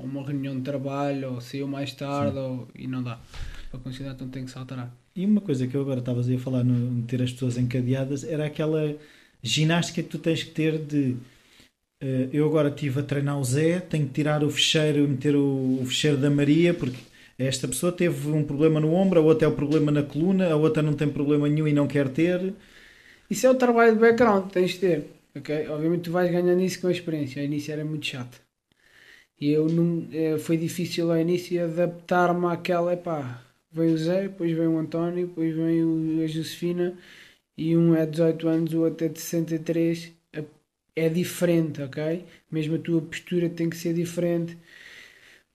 ou 0.00 0.04
uma 0.04 0.26
reunião 0.26 0.56
de 0.56 0.62
trabalho 0.62 1.34
ou 1.34 1.40
saiu 1.40 1.68
mais 1.68 1.92
tarde 1.92 2.38
ou, 2.38 2.66
e 2.74 2.88
não 2.88 3.04
dá 3.04 3.20
para 3.70 3.78
considerar, 3.78 4.14
então 4.14 4.28
tem 4.28 4.44
que 4.44 4.50
se 4.50 4.58
alterar. 4.58 4.92
E 5.14 5.24
uma 5.24 5.40
coisa 5.40 5.64
que 5.66 5.76
eu 5.76 5.80
agora 5.80 6.00
estava 6.00 6.20
a 6.20 6.38
falar 6.38 6.64
no 6.64 7.02
ter 7.02 7.22
as 7.22 7.30
pessoas 7.30 7.56
encadeadas 7.56 8.24
era 8.24 8.46
aquela 8.46 8.96
ginástica 9.42 10.02
que 10.02 10.08
tu 10.08 10.18
tens 10.18 10.42
que 10.42 10.50
ter 10.50 10.78
de 10.78 11.16
Uh, 12.02 12.30
eu 12.32 12.46
agora 12.46 12.70
estive 12.70 13.00
a 13.00 13.02
treinar 13.02 13.38
o 13.38 13.44
Zé, 13.44 13.78
tenho 13.78 14.06
que 14.06 14.14
tirar 14.14 14.42
o 14.42 14.50
fecheiro, 14.50 15.06
meter 15.06 15.36
o, 15.36 15.80
o 15.82 15.84
fecheiro 15.86 16.16
da 16.16 16.30
Maria, 16.30 16.72
porque 16.72 16.96
esta 17.38 17.68
pessoa 17.68 17.92
teve 17.92 18.28
um 18.30 18.42
problema 18.42 18.80
no 18.80 18.94
ombro, 18.94 19.20
a 19.20 19.22
outra 19.22 19.46
é 19.46 19.50
o 19.50 19.54
problema 19.54 19.92
na 19.92 20.02
coluna, 20.02 20.50
a 20.50 20.56
outra 20.56 20.82
não 20.82 20.94
tem 20.94 21.08
problema 21.10 21.46
nenhum 21.46 21.68
e 21.68 21.74
não 21.74 21.86
quer 21.86 22.08
ter. 22.08 22.54
Isso 23.28 23.46
é 23.46 23.50
o 23.50 23.54
trabalho 23.54 23.94
de 23.94 24.00
background 24.00 24.46
que 24.46 24.52
tens 24.54 24.72
de 24.72 24.78
ter, 24.78 25.04
ok? 25.36 25.68
Obviamente 25.68 26.02
tu 26.04 26.10
vais 26.10 26.30
ganhando 26.30 26.60
isso 26.62 26.80
com 26.80 26.88
a 26.88 26.90
experiência, 26.90 27.42
ao 27.42 27.46
início 27.46 27.72
era 27.72 27.84
muito 27.84 28.06
chato. 28.06 28.40
E 29.38 29.50
eu 29.50 29.68
não, 29.68 30.06
é, 30.12 30.38
foi 30.38 30.56
difícil 30.56 31.10
ao 31.10 31.18
início 31.18 31.62
adaptar-me 31.64 32.46
àquela, 32.46 32.94
epá, 32.94 33.42
vem 33.70 33.92
o 33.92 33.98
Zé, 33.98 34.22
depois 34.22 34.52
vem 34.52 34.66
o 34.66 34.78
António, 34.78 35.26
depois 35.26 35.54
vem 35.54 36.24
a 36.24 36.26
Josefina, 36.26 36.94
e 37.60 37.76
um 37.76 37.94
é 37.94 38.06
18 38.06 38.48
anos, 38.48 38.72
o 38.72 38.80
outro 38.84 39.04
é 39.04 39.10
de 39.10 39.20
63, 39.20 40.12
é 40.96 41.08
diferente, 41.10 41.82
ok? 41.82 42.24
Mesmo 42.50 42.76
a 42.76 42.78
tua 42.78 43.02
postura 43.02 43.50
tem 43.50 43.68
que 43.68 43.76
ser 43.76 43.92
diferente. 43.92 44.56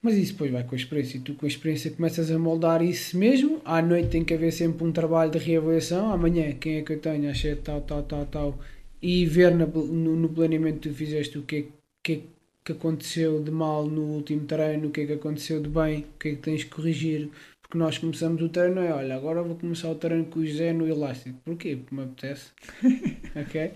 Mas 0.04 0.14
isso 0.16 0.34
depois 0.34 0.52
vai 0.52 0.64
com 0.64 0.76
a 0.76 0.78
experiência. 0.78 1.20
Tu, 1.20 1.34
com 1.34 1.48
a 1.48 1.50
experiência, 1.50 1.90
começas 1.90 2.30
a 2.30 2.38
moldar 2.38 2.84
isso 2.84 3.18
mesmo. 3.18 3.60
À 3.66 3.82
noite 3.82 4.10
tem 4.10 4.24
que 4.24 4.36
haver 4.36 4.52
sempre 4.52 4.86
um 4.86 4.92
trabalho 4.92 5.32
de 5.32 5.40
reavaliação. 5.40 6.12
Amanhã, 6.14 6.54
quem 6.54 6.78
é 6.78 6.84
que 6.84 6.94
eu 6.94 7.00
tenho? 7.00 7.28
Achei 7.28 7.56
tal, 7.56 7.82
tal, 7.82 8.04
tal, 8.04 8.26
tal. 8.28 8.60
E 9.02 9.26
ver 9.26 9.56
no, 9.56 9.66
no, 9.66 10.30
planeamento 10.30 10.82
que 10.82 10.90
tu 10.90 10.96
fizeste 10.96 11.40
o 11.40 11.42
que 11.42 11.56
é 11.56 11.66
que, 12.04 12.24
que 12.64 12.72
aconteceu 12.72 13.42
de 13.44 13.50
mal 13.50 13.88
no 13.88 14.04
último 14.04 14.46
treino, 14.46 14.90
o 14.90 14.92
que 14.92 15.02
é 15.02 15.06
que 15.08 15.14
aconteceu 15.14 15.60
de 15.60 15.70
bem, 15.70 16.02
o 16.02 16.20
que 16.20 16.30
é 16.30 16.32
que 16.36 16.38
tens 16.38 16.64
que 16.64 16.70
corrigir. 16.70 17.30
Porque 17.76 17.84
nós 17.84 17.98
começamos 17.98 18.42
o 18.42 18.48
treino, 18.48 18.80
é 18.80 18.94
olha, 18.94 19.16
agora 19.18 19.44
vou 19.44 19.58
começar 19.58 19.90
o 19.90 19.96
treino 19.96 20.24
com 20.28 20.40
o 20.40 20.46
José 20.46 20.72
no 20.72 20.88
elástico. 20.88 21.38
Porquê? 21.44 21.76
Porque 21.76 21.94
me 21.94 22.04
apetece. 22.04 22.52
ok? 23.36 23.74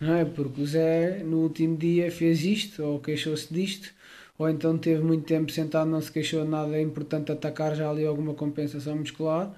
não 0.00 0.14
é? 0.14 0.24
Porque 0.24 0.62
o 0.62 0.66
Zé 0.66 1.22
no 1.22 1.42
último 1.42 1.76
dia 1.76 2.10
fez 2.10 2.46
isto, 2.46 2.82
ou 2.82 2.98
queixou-se 2.98 3.52
disto, 3.52 3.92
ou 4.38 4.48
então 4.48 4.78
teve 4.78 5.02
muito 5.02 5.26
tempo 5.26 5.52
sentado, 5.52 5.90
não 5.90 6.00
se 6.00 6.10
queixou 6.10 6.42
de 6.44 6.50
nada, 6.50 6.74
é 6.74 6.80
importante 6.80 7.30
atacar 7.30 7.76
já 7.76 7.90
ali 7.90 8.06
alguma 8.06 8.32
compensação 8.32 8.96
muscular. 8.96 9.54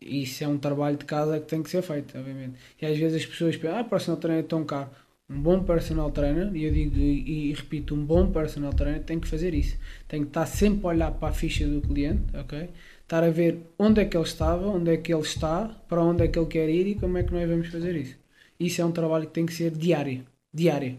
Isso 0.00 0.42
é 0.42 0.48
um 0.48 0.58
trabalho 0.58 0.96
de 0.96 1.04
casa 1.04 1.38
que 1.38 1.46
tem 1.46 1.62
que 1.62 1.70
ser 1.70 1.82
feito, 1.82 2.18
obviamente. 2.18 2.58
E 2.80 2.86
às 2.86 2.98
vezes 2.98 3.22
as 3.22 3.26
pessoas 3.26 3.56
pensam, 3.56 3.78
ah, 3.78 3.84
personal 3.84 4.20
trainer 4.20 4.44
é 4.44 4.48
tão 4.48 4.64
caro. 4.64 4.90
Um 5.30 5.40
bom 5.40 5.62
personal 5.62 6.10
trainer, 6.10 6.50
e 6.56 6.64
eu 6.64 6.72
digo 6.72 6.98
e, 6.98 7.50
e, 7.50 7.52
repito, 7.52 7.94
um 7.94 8.04
bom 8.04 8.32
personal 8.32 8.72
trainer 8.72 9.04
tem 9.04 9.20
que 9.20 9.28
fazer 9.28 9.54
isso. 9.54 9.78
Tem 10.08 10.22
que 10.22 10.28
estar 10.28 10.44
sempre 10.44 10.84
a 10.86 10.88
olhar 10.88 11.12
para 11.12 11.28
a 11.28 11.32
ficha 11.32 11.68
do 11.68 11.80
cliente, 11.80 12.36
ok? 12.36 12.68
Estar 13.12 13.24
a 13.24 13.30
ver 13.30 13.58
onde 13.78 14.00
é 14.00 14.06
que 14.06 14.16
ele 14.16 14.24
estava, 14.24 14.66
onde 14.68 14.90
é 14.90 14.96
que 14.96 15.12
ele 15.12 15.20
está, 15.20 15.68
para 15.86 16.02
onde 16.02 16.24
é 16.24 16.28
que 16.28 16.38
ele 16.38 16.46
quer 16.46 16.70
ir 16.70 16.86
e 16.86 16.94
como 16.94 17.18
é 17.18 17.22
que 17.22 17.30
nós 17.30 17.46
vamos 17.46 17.68
fazer 17.68 17.94
isso. 17.94 18.16
Isso 18.58 18.80
é 18.80 18.84
um 18.86 18.90
trabalho 18.90 19.26
que 19.26 19.34
tem 19.34 19.44
que 19.44 19.52
ser 19.52 19.70
diário. 19.70 20.24
Diário. 20.50 20.96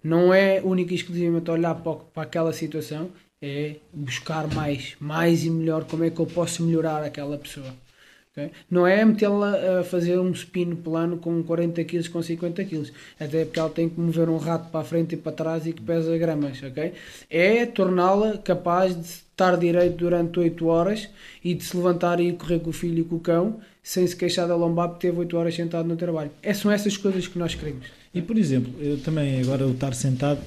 Não 0.00 0.32
é 0.32 0.62
único 0.62 0.92
e 0.92 0.94
exclusivamente 0.94 1.50
olhar 1.50 1.74
para, 1.74 2.22
aquela 2.22 2.52
situação, 2.52 3.10
é 3.42 3.78
buscar 3.92 4.46
mais, 4.54 4.94
mais 5.00 5.44
e 5.44 5.50
melhor 5.50 5.84
como 5.86 6.04
é 6.04 6.10
que 6.10 6.20
eu 6.20 6.26
posso 6.26 6.62
melhorar 6.62 7.02
aquela 7.02 7.36
pessoa. 7.36 7.74
Okay? 8.30 8.52
Não 8.70 8.86
é 8.86 9.04
metê-la 9.04 9.80
a 9.80 9.82
fazer 9.82 10.20
um 10.20 10.30
spin 10.30 10.76
plano 10.76 11.16
com 11.16 11.42
40 11.42 11.82
kg, 11.82 12.08
com 12.10 12.22
50 12.22 12.64
kg. 12.64 12.92
Até 13.18 13.44
porque 13.44 13.58
ela 13.58 13.70
tem 13.70 13.88
que 13.88 13.98
mover 13.98 14.28
um 14.28 14.36
rato 14.36 14.70
para 14.70 14.82
a 14.82 14.84
frente 14.84 15.16
e 15.16 15.18
para 15.18 15.32
trás 15.32 15.66
e 15.66 15.72
que 15.72 15.82
pesa 15.82 16.16
gramas. 16.16 16.62
Okay? 16.62 16.92
É 17.28 17.66
torná-la 17.66 18.38
capaz 18.38 18.94
de 18.94 19.25
estar 19.36 19.54
direito 19.58 19.98
durante 19.98 20.40
8 20.40 20.66
horas 20.66 21.10
e 21.44 21.52
de 21.52 21.62
se 21.62 21.76
levantar 21.76 22.18
e 22.20 22.32
correr 22.32 22.58
com 22.58 22.70
o 22.70 22.72
filho 22.72 23.00
e 23.00 23.04
com 23.04 23.16
o 23.16 23.20
cão 23.20 23.60
sem 23.82 24.06
se 24.06 24.16
queixar 24.16 24.48
da 24.48 24.56
lombar 24.56 24.88
porque 24.88 25.06
teve 25.06 25.18
8 25.20 25.36
horas 25.36 25.54
sentado 25.54 25.86
no 25.86 25.94
trabalho. 25.94 26.30
É, 26.42 26.54
são 26.54 26.72
essas 26.72 26.96
coisas 26.96 27.28
que 27.28 27.38
nós 27.38 27.54
queremos. 27.54 27.86
E 28.14 28.22
por 28.22 28.38
exemplo, 28.38 28.72
eu 28.80 28.98
também 28.98 29.38
agora 29.40 29.66
o 29.66 29.72
estar 29.72 29.94
sentado, 29.94 30.40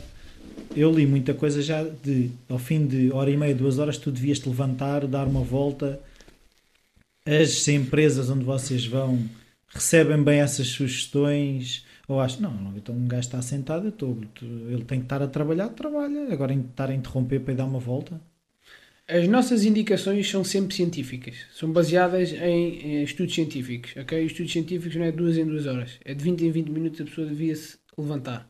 eu 0.76 0.92
li 0.92 1.06
muita 1.06 1.36
coisa 1.36 1.62
já 1.62 1.84
de 1.84 2.32
ao 2.50 2.58
fim 2.58 2.86
de 2.86 3.12
hora 3.12 3.30
e 3.30 3.38
meia, 3.38 3.54
duas 3.54 3.78
horas, 3.78 3.98
tu 3.98 4.12
devias 4.12 4.40
te 4.40 4.50
levantar, 4.50 5.06
dar 5.06 5.28
uma 5.28 5.42
volta. 5.42 6.00
As 7.26 7.68
empresas 7.68 8.30
onde 8.30 8.44
vocês 8.44 8.88
vão 8.88 9.20
recebem 9.68 10.22
bem 10.24 10.40
essas 10.40 10.68
sugestões 10.68 11.86
ou 12.08 12.20
acham, 12.20 12.42
não, 12.42 12.54
não 12.54 12.76
então 12.76 12.96
um 12.96 13.08
gajo 13.08 13.28
está 13.28 13.40
sentado, 13.40 13.86
eu 13.86 13.90
estou, 13.90 14.18
ele 14.42 14.84
tem 14.84 14.98
que 14.98 15.06
estar 15.06 15.22
a 15.22 15.28
trabalhar, 15.28 15.70
trabalha, 15.70 16.34
agora 16.34 16.56
estar 16.56 16.90
a 16.90 16.96
interromper 16.96 17.40
para 17.40 17.54
ir 17.54 17.58
dar 17.58 17.66
uma 17.66 17.80
volta. 17.80 18.20
As 19.10 19.28
nossas 19.28 19.66
indicações 19.66 20.30
são 20.30 20.44
sempre 20.44 20.76
científicas, 20.76 21.36
são 21.52 21.72
baseadas 21.72 22.32
em, 22.32 23.00
em 23.00 23.04
estudos 23.04 23.34
científicos, 23.34 23.96
ok? 23.98 24.24
Os 24.24 24.32
estudos 24.32 24.52
científicos 24.52 24.96
não 24.96 25.06
é 25.06 25.12
duas 25.12 25.36
em 25.36 25.46
duas 25.46 25.66
horas, 25.66 25.94
é 26.06 26.14
de 26.14 26.24
20 26.24 26.46
em 26.46 26.52
20 26.52 26.70
minutos 26.70 27.02
a 27.02 27.06
pessoa 27.06 27.26
devia 27.26 27.56
se 27.56 27.78
levantar. 27.98 28.48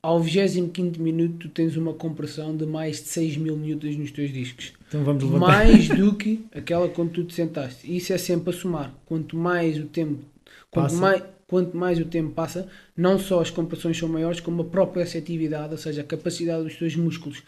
Ao 0.00 0.18
25 0.18 0.98
minuto 1.02 1.40
tu 1.40 1.48
tens 1.50 1.76
uma 1.76 1.92
compressão 1.92 2.56
de 2.56 2.64
mais 2.64 3.02
de 3.02 3.08
6 3.08 3.36
mil 3.36 3.54
minutos 3.54 3.94
nos 3.96 4.10
teus 4.10 4.32
discos. 4.32 4.72
Então 4.88 5.04
vamos 5.04 5.22
levantar. 5.22 5.46
Mais 5.46 5.88
do 5.88 6.14
que 6.16 6.42
aquela 6.54 6.88
quando 6.88 7.10
tu 7.10 7.24
te 7.24 7.34
sentaste. 7.34 7.94
Isso 7.94 8.10
é 8.10 8.16
sempre 8.16 8.48
a 8.48 8.52
somar. 8.54 8.94
Quanto 9.04 9.36
mais 9.36 9.76
o 9.76 9.84
tempo, 9.84 10.24
quanto 10.70 10.94
mais, 10.94 11.22
quanto 11.46 11.76
mais 11.76 11.98
o 11.98 12.06
tempo 12.06 12.30
passa, 12.30 12.66
não 12.96 13.18
só 13.18 13.40
as 13.40 13.50
compressões 13.50 13.98
são 13.98 14.08
maiores, 14.08 14.40
como 14.40 14.62
a 14.62 14.64
própria 14.64 15.02
atividade, 15.02 15.72
ou 15.72 15.78
seja, 15.78 16.00
a 16.00 16.04
capacidade 16.04 16.62
dos 16.62 16.76
teus 16.76 16.96
músculos 16.96 17.42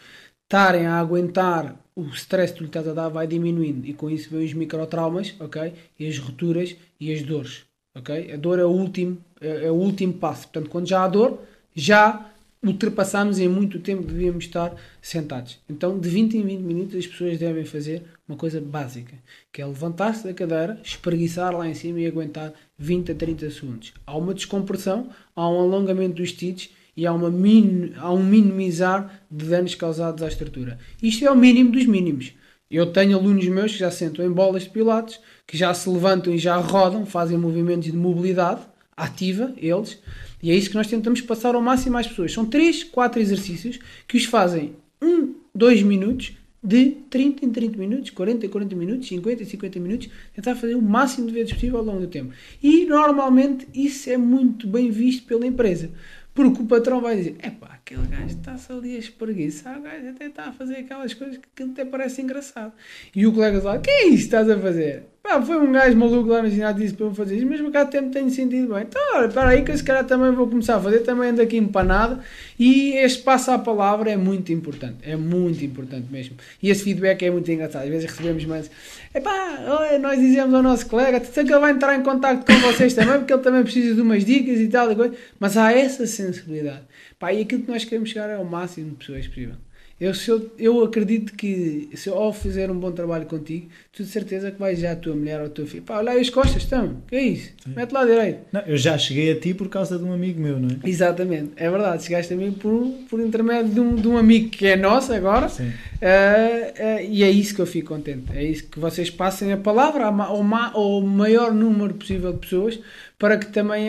estarem 0.51 0.85
a 0.85 0.99
aguentar 0.99 1.77
o 1.95 2.03
stress 2.07 2.53
que 2.53 2.59
lhe 2.59 2.65
estás 2.65 2.85
a 2.85 2.93
dar 2.93 3.07
vai 3.07 3.25
diminuindo 3.25 3.87
e 3.87 3.93
com 3.93 4.09
isso 4.09 4.29
vêm 4.29 4.45
os 4.45 4.53
microtraumas, 4.53 5.33
ok? 5.39 5.73
E 5.97 6.05
as 6.05 6.17
rupturas 6.17 6.75
e 6.99 7.13
as 7.13 7.23
dores, 7.23 7.63
ok? 7.95 8.33
A 8.33 8.35
dor 8.35 8.59
é 8.59 8.65
o 8.65 8.69
último, 8.69 9.17
é, 9.39 9.67
é 9.67 9.71
o 9.71 9.75
último 9.75 10.11
passo. 10.11 10.49
Portanto, 10.49 10.69
quando 10.69 10.89
já 10.89 11.05
há 11.05 11.07
dor, 11.07 11.39
já 11.73 12.29
ultrapassamos 12.61 13.39
em 13.39 13.47
muito 13.47 13.79
tempo 13.79 14.03
devíamos 14.03 14.43
estar 14.43 14.75
sentados. 15.01 15.57
Então, 15.69 15.97
de 15.97 16.09
20 16.09 16.37
em 16.37 16.43
20 16.43 16.59
minutos, 16.59 16.95
as 16.97 17.07
pessoas 17.07 17.39
devem 17.39 17.63
fazer 17.63 18.03
uma 18.27 18.37
coisa 18.37 18.59
básica, 18.59 19.15
que 19.53 19.61
é 19.61 19.65
levantar-se 19.65 20.25
da 20.25 20.33
cadeira, 20.33 20.81
espreguiçar 20.83 21.55
lá 21.55 21.65
em 21.65 21.73
cima 21.73 22.01
e 22.01 22.07
aguentar 22.07 22.51
20 22.77 23.13
a 23.13 23.15
30 23.15 23.49
segundos. 23.51 23.93
Há 24.05 24.17
uma 24.17 24.33
descompressão, 24.33 25.09
há 25.33 25.49
um 25.49 25.61
alongamento 25.61 26.15
dos 26.15 26.29
stitches 26.29 26.71
e 26.95 27.05
há, 27.05 27.13
uma 27.13 27.29
min, 27.29 27.93
há 27.97 28.11
um 28.11 28.23
minimizar 28.23 29.23
de 29.29 29.45
danos 29.45 29.75
causados 29.75 30.21
à 30.23 30.27
estrutura. 30.27 30.77
Isto 31.01 31.25
é 31.25 31.31
o 31.31 31.35
mínimo 31.35 31.71
dos 31.71 31.85
mínimos. 31.85 32.33
Eu 32.69 32.87
tenho 32.87 33.17
alunos 33.17 33.45
meus 33.47 33.73
que 33.73 33.79
já 33.79 33.91
sentam 33.91 34.25
em 34.25 34.31
bolas 34.31 34.63
de 34.63 34.69
pilates, 34.69 35.19
que 35.45 35.57
já 35.57 35.73
se 35.73 35.89
levantam 35.89 36.33
e 36.33 36.37
já 36.37 36.55
rodam, 36.57 37.05
fazem 37.05 37.37
movimentos 37.37 37.91
de 37.91 37.97
mobilidade 37.97 38.61
ativa, 38.95 39.53
eles, 39.57 39.99
e 40.41 40.51
é 40.51 40.55
isso 40.55 40.69
que 40.69 40.75
nós 40.75 40.87
tentamos 40.87 41.21
passar 41.21 41.55
ao 41.55 41.61
máximo 41.61 41.97
às 41.97 42.07
pessoas. 42.07 42.31
São 42.31 42.45
3, 42.45 42.85
4 42.85 43.21
exercícios 43.21 43.79
que 44.07 44.17
os 44.17 44.25
fazem 44.25 44.75
1, 45.01 45.35
2 45.53 45.83
minutos, 45.83 46.33
de 46.63 46.91
30 47.09 47.45
em 47.45 47.49
30 47.49 47.77
minutos, 47.77 48.09
40 48.11 48.45
em 48.45 48.49
40 48.49 48.75
minutos, 48.75 49.07
50 49.07 49.41
em 49.41 49.45
50 49.45 49.79
minutos, 49.79 50.09
tentar 50.35 50.55
fazer 50.55 50.75
o 50.75 50.81
máximo 50.81 51.27
de 51.27 51.33
vezes 51.33 51.53
possível 51.53 51.79
ao 51.79 51.83
longo 51.83 52.01
do 52.01 52.07
tempo. 52.07 52.31
E 52.61 52.85
normalmente 52.85 53.67
isso 53.73 54.09
é 54.09 54.17
muito 54.17 54.67
bem 54.67 54.91
visto 54.91 55.25
pela 55.25 55.45
empresa. 55.45 55.89
Porque 56.33 56.61
o 56.61 56.65
patrão 56.65 57.01
vai 57.01 57.17
dizer: 57.17 57.35
epá, 57.43 57.67
aquele 57.73 58.07
gajo 58.07 58.27
está-se 58.27 58.71
ali 58.71 58.95
a 58.95 58.99
espreguiçar, 58.99 59.77
o 59.77 59.81
gajo 59.81 60.09
até 60.09 60.27
está 60.27 60.45
a 60.45 60.51
fazer 60.53 60.77
aquelas 60.77 61.13
coisas 61.13 61.39
que 61.55 61.63
até 61.63 61.83
parece 61.83 62.21
engraçado. 62.21 62.73
E 63.15 63.27
o 63.27 63.33
colega 63.33 63.57
diz: 63.57 63.65
o 63.65 63.79
que 63.79 63.89
é 63.89 64.07
isso 64.07 64.17
que 64.17 64.23
estás 64.23 64.49
a 64.49 64.57
fazer? 64.57 65.03
Pá, 65.23 65.39
foi 65.39 65.55
um 65.57 65.71
gajo 65.71 65.95
maluco 65.97 66.29
lá 66.29 66.41
no 66.41 66.49
ginásio 66.49 66.81
disse 66.81 66.95
para 66.95 67.05
eu 67.05 67.13
fazer 67.13 67.37
isso, 67.37 67.45
mas 67.45 67.71
cá 67.71 67.85
tempo 67.85 68.09
tenho 68.09 68.29
sentido 68.31 68.73
bem. 68.73 68.83
Então, 68.83 69.01
olha, 69.13 69.29
para 69.29 69.49
aí 69.49 69.63
que 69.63 69.71
esse 69.71 69.83
cara 69.83 70.03
também 70.03 70.31
vou 70.31 70.47
começar 70.47 70.77
a 70.77 70.79
fazer, 70.79 71.01
também 71.01 71.29
ando 71.29 71.41
aqui 71.43 71.57
empanado. 71.57 72.19
E 72.57 72.93
este 72.93 73.21
passo 73.21 73.51
à 73.51 73.59
palavra 73.59 74.09
é 74.09 74.17
muito 74.17 74.51
importante, 74.51 74.97
é 75.03 75.15
muito 75.15 75.63
importante 75.63 76.07
mesmo. 76.11 76.37
E 76.61 76.71
esse 76.71 76.83
feedback 76.83 77.21
é 77.21 77.29
muito 77.29 77.51
engraçado. 77.51 77.83
Às 77.83 77.89
vezes 77.89 78.09
recebemos 78.09 78.45
mais, 78.45 78.71
epá, 79.13 79.97
nós 79.99 80.19
dizemos 80.19 80.53
ao 80.53 80.63
nosso 80.63 80.85
colega, 80.87 81.23
sei 81.23 81.43
que 81.43 81.51
ele 81.51 81.59
vai 81.59 81.71
entrar 81.71 81.95
em 81.95 82.03
contato 82.03 82.45
com 82.45 82.59
vocês 82.59 82.93
também, 82.93 83.17
porque 83.19 83.33
ele 83.33 83.41
também 83.41 83.63
precisa 83.63 83.95
de 83.95 84.01
umas 84.01 84.23
dicas 84.25 84.59
e 84.59 84.67
tal, 84.67 84.91
e 84.91 84.95
coisa. 84.95 85.15
mas 85.39 85.57
há 85.57 85.71
essa 85.71 86.05
sensibilidade. 86.07 86.83
Pá, 87.19 87.33
e 87.33 87.41
aquilo 87.41 87.63
que 87.63 87.71
nós 87.71 87.83
queremos 87.83 88.09
chegar 88.09 88.29
é 88.29 88.35
ao 88.35 88.45
máximo 88.45 88.91
de 88.91 88.95
pessoas 88.95 89.27
possível. 89.27 89.55
Eu, 90.01 90.13
eu, 90.27 90.51
eu 90.57 90.83
acredito 90.83 91.33
que 91.33 91.87
se 91.93 92.09
eu 92.09 92.15
ao 92.15 92.33
fizer 92.33 92.71
um 92.71 92.75
bom 92.75 92.91
trabalho 92.91 93.27
contigo, 93.27 93.67
tu 93.93 94.01
de 94.01 94.09
certeza 94.09 94.49
que 94.49 94.59
vais 94.59 94.79
já 94.79 94.93
a 94.93 94.95
tua 94.95 95.13
mulher 95.13 95.39
ou 95.39 95.45
a 95.45 95.49
tua 95.49 95.67
filho. 95.67 95.83
Pá, 95.83 95.99
olha 95.99 96.13
aí 96.13 96.21
as 96.21 96.29
costas, 96.31 96.63
estão. 96.63 96.97
Que 97.07 97.15
é 97.15 97.21
isso? 97.21 97.51
Sim. 97.63 97.73
Mete 97.75 97.91
lá 97.91 98.03
direito. 98.03 98.39
Não, 98.51 98.61
eu 98.61 98.77
já 98.77 98.97
cheguei 98.97 99.31
a 99.31 99.39
ti 99.39 99.53
por 99.53 99.69
causa 99.69 99.99
de 99.99 100.03
um 100.03 100.11
amigo 100.11 100.41
meu, 100.41 100.59
não 100.59 100.69
é? 100.69 100.89
Exatamente, 100.89 101.51
é 101.55 101.69
verdade. 101.69 102.03
Chegaste 102.03 102.33
a 102.33 102.35
mim 102.35 102.51
por, 102.51 102.91
por 103.11 103.19
intermédio 103.19 103.71
de 103.71 103.79
um, 103.79 103.95
de 103.95 104.07
um 104.07 104.17
amigo 104.17 104.49
que 104.49 104.65
é 104.65 104.75
nosso 104.75 105.13
agora. 105.13 105.47
Sim. 105.49 105.67
Uh, 105.67 105.69
uh, 105.69 107.01
e 107.07 107.23
é 107.23 107.29
isso 107.29 107.53
que 107.53 107.61
eu 107.61 107.67
fico 107.67 107.89
contente. 107.89 108.25
É 108.33 108.43
isso 108.43 108.63
que 108.63 108.79
vocês 108.79 109.11
passem 109.11 109.53
a 109.53 109.57
palavra 109.57 110.05
ao, 110.05 110.43
ao 110.73 111.01
maior 111.01 111.53
número 111.53 111.93
possível 111.93 112.33
de 112.33 112.39
pessoas 112.39 112.79
para 113.21 113.37
que 113.37 113.51
também 113.51 113.87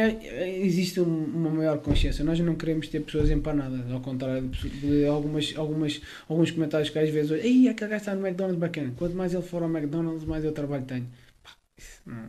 exista 0.62 1.02
uma 1.02 1.48
maior 1.48 1.78
consciência. 1.78 2.22
Nós 2.22 2.38
não 2.40 2.54
queremos 2.54 2.86
ter 2.88 3.00
pessoas 3.00 3.30
empanadas, 3.30 3.90
ao 3.90 4.02
contrário 4.02 4.46
de, 4.46 5.06
algumas, 5.06 5.54
algumas, 5.56 6.02
alguns 6.28 6.50
comentários 6.50 6.90
que 6.90 6.98
às 6.98 7.08
vezes 7.08 7.32
aí 7.32 7.66
aquele 7.66 7.88
gajo 7.88 8.02
está 8.02 8.14
no 8.14 8.26
McDonald's 8.26 8.60
bacana, 8.60 8.92
quanto 8.94 9.16
mais 9.16 9.32
ele 9.32 9.42
for 9.42 9.62
ao 9.62 9.70
McDonald's, 9.70 10.26
mais 10.26 10.44
eu 10.44 10.52
trabalho 10.52 10.84
tenho. 10.84 11.08
Pá, 11.42 11.56
não. 12.04 12.28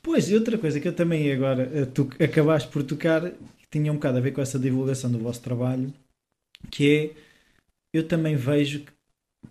Pois, 0.00 0.30
e 0.30 0.36
outra 0.36 0.56
coisa 0.56 0.78
que 0.78 0.86
eu 0.86 0.94
também 0.94 1.32
agora, 1.32 1.68
eh, 1.74 1.84
tu 1.84 2.08
acabaste 2.22 2.68
por 2.68 2.84
tocar, 2.84 3.32
tinha 3.68 3.90
um 3.90 3.96
bocado 3.96 4.18
a 4.18 4.20
ver 4.20 4.30
com 4.30 4.40
essa 4.40 4.56
divulgação 4.56 5.10
do 5.10 5.18
vosso 5.18 5.42
trabalho, 5.42 5.92
que 6.70 6.94
é, 6.96 7.10
eu 7.92 8.06
também 8.06 8.36
vejo 8.36 8.84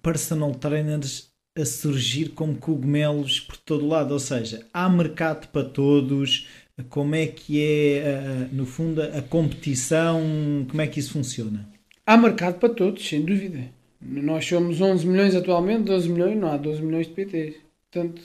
personal 0.02 0.56
trainers 0.56 1.30
a 1.56 1.66
surgir 1.66 2.30
como 2.30 2.56
cogumelos 2.56 3.40
por 3.40 3.58
todo 3.58 3.88
lado, 3.88 4.14
ou 4.14 4.20
seja, 4.20 4.66
há 4.74 4.90
mercado 4.90 5.48
para 5.50 5.64
todos, 5.64 6.48
como 6.90 7.14
é 7.14 7.28
que 7.28 7.62
é, 7.62 8.48
no 8.52 8.66
fundo, 8.66 9.02
a 9.02 9.22
competição, 9.22 10.22
como 10.68 10.82
é 10.82 10.88
que 10.88 11.00
isso 11.00 11.14
funciona? 11.14 11.70
Há 12.06 12.18
mercado 12.18 12.60
para 12.60 12.70
todos, 12.70 13.08
sem 13.08 13.22
dúvida. 13.22 13.70
Nós 14.02 14.46
somos 14.46 14.82
11 14.82 15.08
milhões 15.08 15.36
atualmente, 15.36 15.84
12 15.84 16.10
milhões, 16.10 16.38
não 16.38 16.52
há 16.52 16.58
12 16.58 16.82
milhões 16.82 17.08
de 17.08 17.14
PTs. 17.14 17.56
Portanto, 17.90 18.22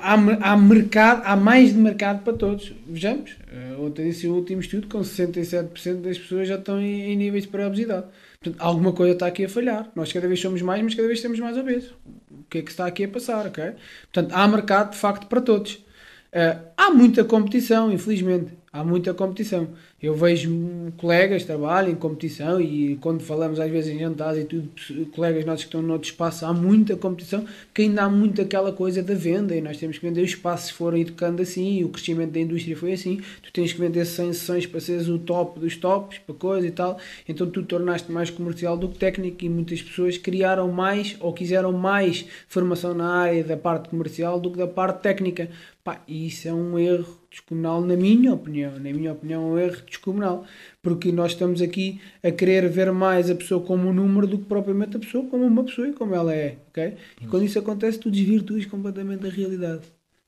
há, 0.00 0.52
há 0.52 0.56
mercado, 0.56 1.22
há 1.24 1.34
mais 1.34 1.72
de 1.72 1.78
mercado 1.78 2.22
para 2.22 2.34
todos. 2.34 2.72
Vejamos, 2.86 3.36
eh, 3.50 3.76
ontem 3.80 4.10
disse 4.10 4.28
o 4.28 4.34
último 4.34 4.60
estudo, 4.60 4.86
com 4.86 5.00
67% 5.00 6.02
das 6.02 6.18
pessoas 6.18 6.46
já 6.46 6.56
estão 6.56 6.80
em, 6.80 7.12
em 7.12 7.16
níveis 7.16 7.44
de 7.44 7.50
pré-obesidade. 7.50 8.06
Portanto, 8.40 8.62
alguma 8.62 8.92
coisa 8.92 9.12
está 9.14 9.26
aqui 9.26 9.44
a 9.44 9.48
falhar. 9.48 9.90
Nós 9.94 10.12
cada 10.12 10.26
vez 10.28 10.40
somos 10.40 10.62
mais, 10.62 10.82
mas 10.82 10.94
cada 10.94 11.08
vez 11.08 11.20
temos 11.20 11.38
mais 11.38 11.56
obesos. 11.56 11.90
O 12.30 12.44
que 12.48 12.58
é 12.58 12.62
que 12.62 12.70
está 12.70 12.86
aqui 12.86 13.04
a 13.04 13.08
passar, 13.08 13.46
ok? 13.46 13.72
Portanto, 14.12 14.32
há 14.32 14.48
mercado 14.48 14.90
de 14.92 14.98
facto 14.98 15.26
para 15.26 15.40
todos. 15.40 15.74
Uh, 15.74 16.60
há 16.76 16.90
muita 16.90 17.24
competição, 17.24 17.90
infelizmente 17.90 18.52
há 18.72 18.84
muita 18.84 19.14
competição. 19.14 19.68
Eu 20.02 20.14
vejo 20.14 20.50
colegas 20.98 21.42
que 21.42 21.46
trabalham 21.46 21.90
em 21.90 21.94
competição 21.94 22.60
e 22.60 22.96
quando 22.96 23.22
falamos 23.22 23.58
às 23.58 23.70
vezes 23.70 23.94
em 23.94 23.98
jantares 23.98 24.42
e 24.42 24.44
tudo, 24.44 24.70
colegas 25.12 25.44
nossos 25.44 25.64
que 25.64 25.68
estão 25.68 25.82
noutro 25.82 26.08
espaço, 26.08 26.44
há 26.44 26.52
muita 26.52 26.96
competição, 26.96 27.46
que 27.72 27.82
ainda 27.82 28.02
há 28.02 28.08
muito 28.08 28.42
aquela 28.42 28.72
coisa 28.72 29.02
da 29.02 29.14
venda 29.14 29.56
e 29.56 29.60
nós 29.60 29.78
temos 29.78 29.98
que 29.98 30.06
vender 30.06 30.22
os 30.22 30.30
espaços 30.30 30.66
se 30.66 30.72
forem 30.74 31.02
educando 31.02 31.42
assim, 31.42 31.82
o 31.82 31.88
crescimento 31.88 32.32
da 32.32 32.40
indústria 32.40 32.76
foi 32.76 32.92
assim, 32.92 33.20
tu 33.42 33.52
tens 33.52 33.72
que 33.72 33.80
vender 33.80 34.04
100 34.04 34.32
sessões 34.32 34.66
para 34.66 34.80
seres 34.80 35.08
o 35.08 35.18
top 35.18 35.58
dos 35.58 35.76
tops, 35.76 36.18
para 36.18 36.34
coisa 36.34 36.66
e 36.66 36.70
tal, 36.70 36.98
então 37.28 37.48
tu 37.48 37.62
tornaste 37.62 38.10
mais 38.12 38.30
comercial 38.30 38.76
do 38.76 38.88
que 38.88 38.98
técnico 38.98 39.44
e 39.44 39.48
muitas 39.48 39.82
pessoas 39.82 40.18
criaram 40.18 40.70
mais 40.70 41.16
ou 41.20 41.32
quiseram 41.32 41.72
mais 41.72 42.26
formação 42.48 42.94
na 42.94 43.10
área 43.10 43.42
da 43.42 43.56
parte 43.56 43.88
comercial 43.88 44.38
do 44.38 44.50
que 44.50 44.58
da 44.58 44.66
parte 44.66 45.00
técnica. 45.00 45.48
Pá, 45.82 46.02
e 46.08 46.26
isso 46.26 46.48
é 46.48 46.52
um 46.52 46.76
erro 46.78 47.16
descomunal, 47.36 47.82
na 47.82 47.96
minha 47.96 48.32
opinião. 48.32 48.72
Na 48.72 48.92
minha 48.92 49.12
opinião, 49.12 49.42
é 49.42 49.46
um 49.46 49.58
erro 49.58 49.82
descomunal. 49.86 50.46
Porque 50.82 51.12
nós 51.12 51.32
estamos 51.32 51.60
aqui 51.60 52.00
a 52.22 52.30
querer 52.30 52.68
ver 52.68 52.90
mais 52.92 53.30
a 53.30 53.34
pessoa 53.34 53.62
como 53.62 53.88
um 53.88 53.92
número 53.92 54.26
do 54.26 54.38
que 54.38 54.44
propriamente 54.44 54.96
a 54.96 55.00
pessoa 55.00 55.26
como 55.26 55.44
uma 55.44 55.64
pessoa 55.64 55.88
e 55.88 55.92
como 55.92 56.14
ela 56.14 56.34
é. 56.34 56.56
Okay? 56.70 56.94
E 57.20 57.26
quando 57.26 57.44
isso 57.44 57.58
acontece, 57.58 57.98
tu 57.98 58.10
desvirtuas 58.10 58.64
completamente 58.66 59.26
a 59.26 59.30
realidade. 59.30 59.82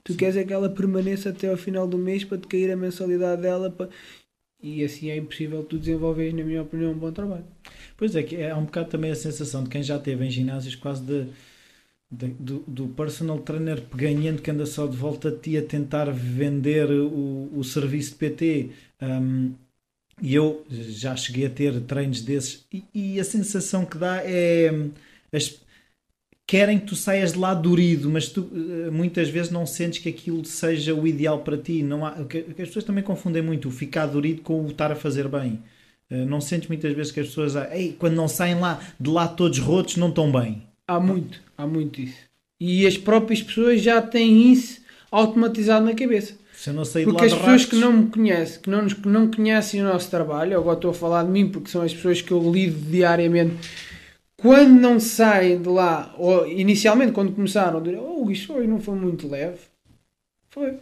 Tu 0.05 0.13
Sim. 0.13 0.19
queres 0.19 0.37
é 0.37 0.45
que 0.45 0.53
ela 0.53 0.69
permaneça 0.69 1.31
até 1.31 1.49
ao 1.51 1.57
final 1.57 1.87
do 1.87 1.99
mês 1.99 2.25
para 2.25 2.39
te 2.39 2.47
cair 2.47 2.71
a 2.71 2.77
mensalidade 2.77 3.43
dela. 3.43 3.71
Para... 3.71 3.89
E 4.63 4.85
assim 4.85 5.11
é 5.11 5.17
impossível 5.17 5.63
tu 5.63 5.79
desenvolveres, 5.79 6.35
na 6.35 6.45
minha 6.45 6.63
opinião, 6.63 6.93
um 6.93 6.99
bom 6.99 7.13
trabalho. 7.13 7.45
Pois 7.97 8.15
é, 8.15 8.23
que 8.23 8.37
é 8.37 8.55
um 8.55 8.65
bocado 8.65 8.91
também 8.91 9.11
a 9.11 9.15
sensação 9.15 9.65
de 9.65 9.71
quem 9.71 9.83
já 9.83 9.99
teve 9.99 10.25
em 10.25 10.31
ginásios 10.31 10.75
quase 10.75 11.03
de 11.03 11.27
do, 12.11 12.61
do 12.67 12.89
personal 12.89 13.39
trainer 13.39 13.83
ganhando 13.95 14.41
que 14.43 14.51
anda 14.51 14.67
só 14.67 14.87
de 14.87 14.97
volta 14.97 15.29
a 15.29 15.37
ti 15.37 15.57
a 15.59 15.63
tentar 15.63 16.11
vender 16.11 16.91
o, 16.91 17.51
o 17.55 17.65
serviço 17.65 18.13
de 18.13 18.17
PT. 18.17 18.71
Um, 19.03 19.55
e 20.21 20.35
eu 20.35 20.65
já 20.71 21.15
cheguei 21.17 21.47
a 21.47 21.51
ter 21.51 21.81
treinos 21.83 22.23
desses 22.23 22.67
e, 22.73 22.85
e 22.93 23.21
a 23.21 23.25
sensação 23.25 23.85
que 23.87 23.97
dá 23.99 24.21
é 24.25 24.71
as, 25.33 25.61
querem 26.49 26.79
que 26.81 26.87
tu 26.87 26.97
saias 26.97 27.33
de 27.35 27.39
lá 27.39 27.55
durido, 27.55 28.11
mas 28.11 28.29
tu 28.29 28.51
eh, 28.53 28.91
muitas 28.91 29.29
vezes 29.29 29.53
não 29.53 29.67
sentes 29.67 29.99
que 30.01 30.09
aquilo 30.09 30.45
seja 30.47 30.95
o 30.95 31.07
ideal 31.07 31.41
para 31.41 31.59
ti. 31.59 31.83
Não 31.83 32.07
há, 32.07 32.25
que 32.25 32.39
as 32.39 32.69
pessoas 32.69 32.85
também 32.87 33.05
confundem 33.05 33.43
muito 33.43 33.69
o 33.69 33.71
ficar 33.71 34.07
durido 34.07 34.43
com 34.43 34.65
o 34.65 34.69
estar 34.69 34.91
a 34.91 34.97
fazer 34.97 35.29
bem. 35.29 35.63
Eh, 36.11 36.25
não 36.25 36.41
sentes 36.41 36.69
muitas 36.69 36.93
vezes 36.95 37.13
que 37.13 37.21
as 37.21 37.29
pessoas, 37.29 37.55
Ei, 37.73 37.93
quando 37.99 38.15
não 38.15 38.29
saem 38.29 38.59
lá 38.59 38.81
de 38.99 39.11
lá 39.11 39.29
todos 39.29 39.59
rotos, 39.59 39.97
não 39.97 40.09
estão 40.09 40.33
bem. 40.33 40.68
Há 40.89 40.99
muito, 40.99 41.41
há 41.57 41.67
muito 41.67 42.01
isso. 42.01 42.17
E 42.59 42.87
as 42.87 42.97
próprias 42.97 43.43
pessoas 43.43 43.83
já 43.83 44.01
têm 44.01 44.51
isso 44.51 44.81
automatizado 45.11 45.85
na 45.85 45.95
cabeça. 45.95 46.35
Se 46.55 46.71
eu 46.71 46.75
não 46.75 46.85
sei 46.85 47.05
porque 47.05 47.27
as 47.27 47.35
pessoas 47.35 47.65
que 47.67 47.77
não 47.77 47.93
me 47.93 48.11
conhecem, 48.11 48.61
que 48.61 48.71
não, 48.71 48.83
nos, 48.83 48.95
que 48.95 49.07
não 49.07 49.31
conhecem 49.31 49.81
o 49.81 49.85
nosso 49.85 50.11
trabalho, 50.11 50.59
agora 50.59 50.77
estou 50.77 50.91
a 50.91 50.95
falar 50.95 51.23
de 51.25 51.31
mim 51.31 51.49
porque 51.49 51.71
são 51.71 51.83
as 51.83 51.95
pessoas 51.95 52.21
que 52.21 52.33
eu 52.33 52.51
lido 52.51 52.91
diariamente, 52.91 53.55
quando 54.37 54.71
não 54.71 54.99
saem 54.99 55.61
de 55.61 55.69
lá, 55.69 56.15
ou 56.19 56.47
inicialmente 56.49 57.13
quando 57.13 57.35
começaram, 57.35 57.83
dirão, 57.83 58.25
oh, 58.25 58.31
isto 58.31 58.49
foi, 58.55 58.67
não 58.67 58.81
foi 58.81 58.95
muito 58.97 59.29
leve. 59.29 59.59
Foi. 60.51 60.79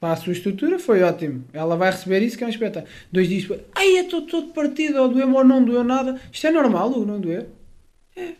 Para 0.00 0.14
a 0.14 0.16
sua 0.16 0.32
estrutura 0.32 0.78
foi 0.78 1.02
ótimo. 1.02 1.44
Ela 1.52 1.76
vai 1.76 1.90
receber 1.90 2.22
isso 2.22 2.38
que 2.38 2.44
é 2.44 2.46
um 2.46 2.50
espetáculo. 2.50 2.92
Dois 3.12 3.28
dias 3.28 3.42
depois, 3.42 3.60
ai, 3.74 3.98
eu 3.98 4.04
estou 4.04 4.22
todo 4.22 4.52
partido, 4.52 5.02
ou 5.02 5.08
doeu 5.08 5.32
ou 5.32 5.44
não 5.44 5.62
doeu 5.62 5.84
nada. 5.84 6.20
Isto 6.32 6.46
é 6.46 6.50
normal, 6.50 6.92
ou 6.92 7.04
não 7.04 7.20
doer? 7.20 7.46
É. 8.16 8.32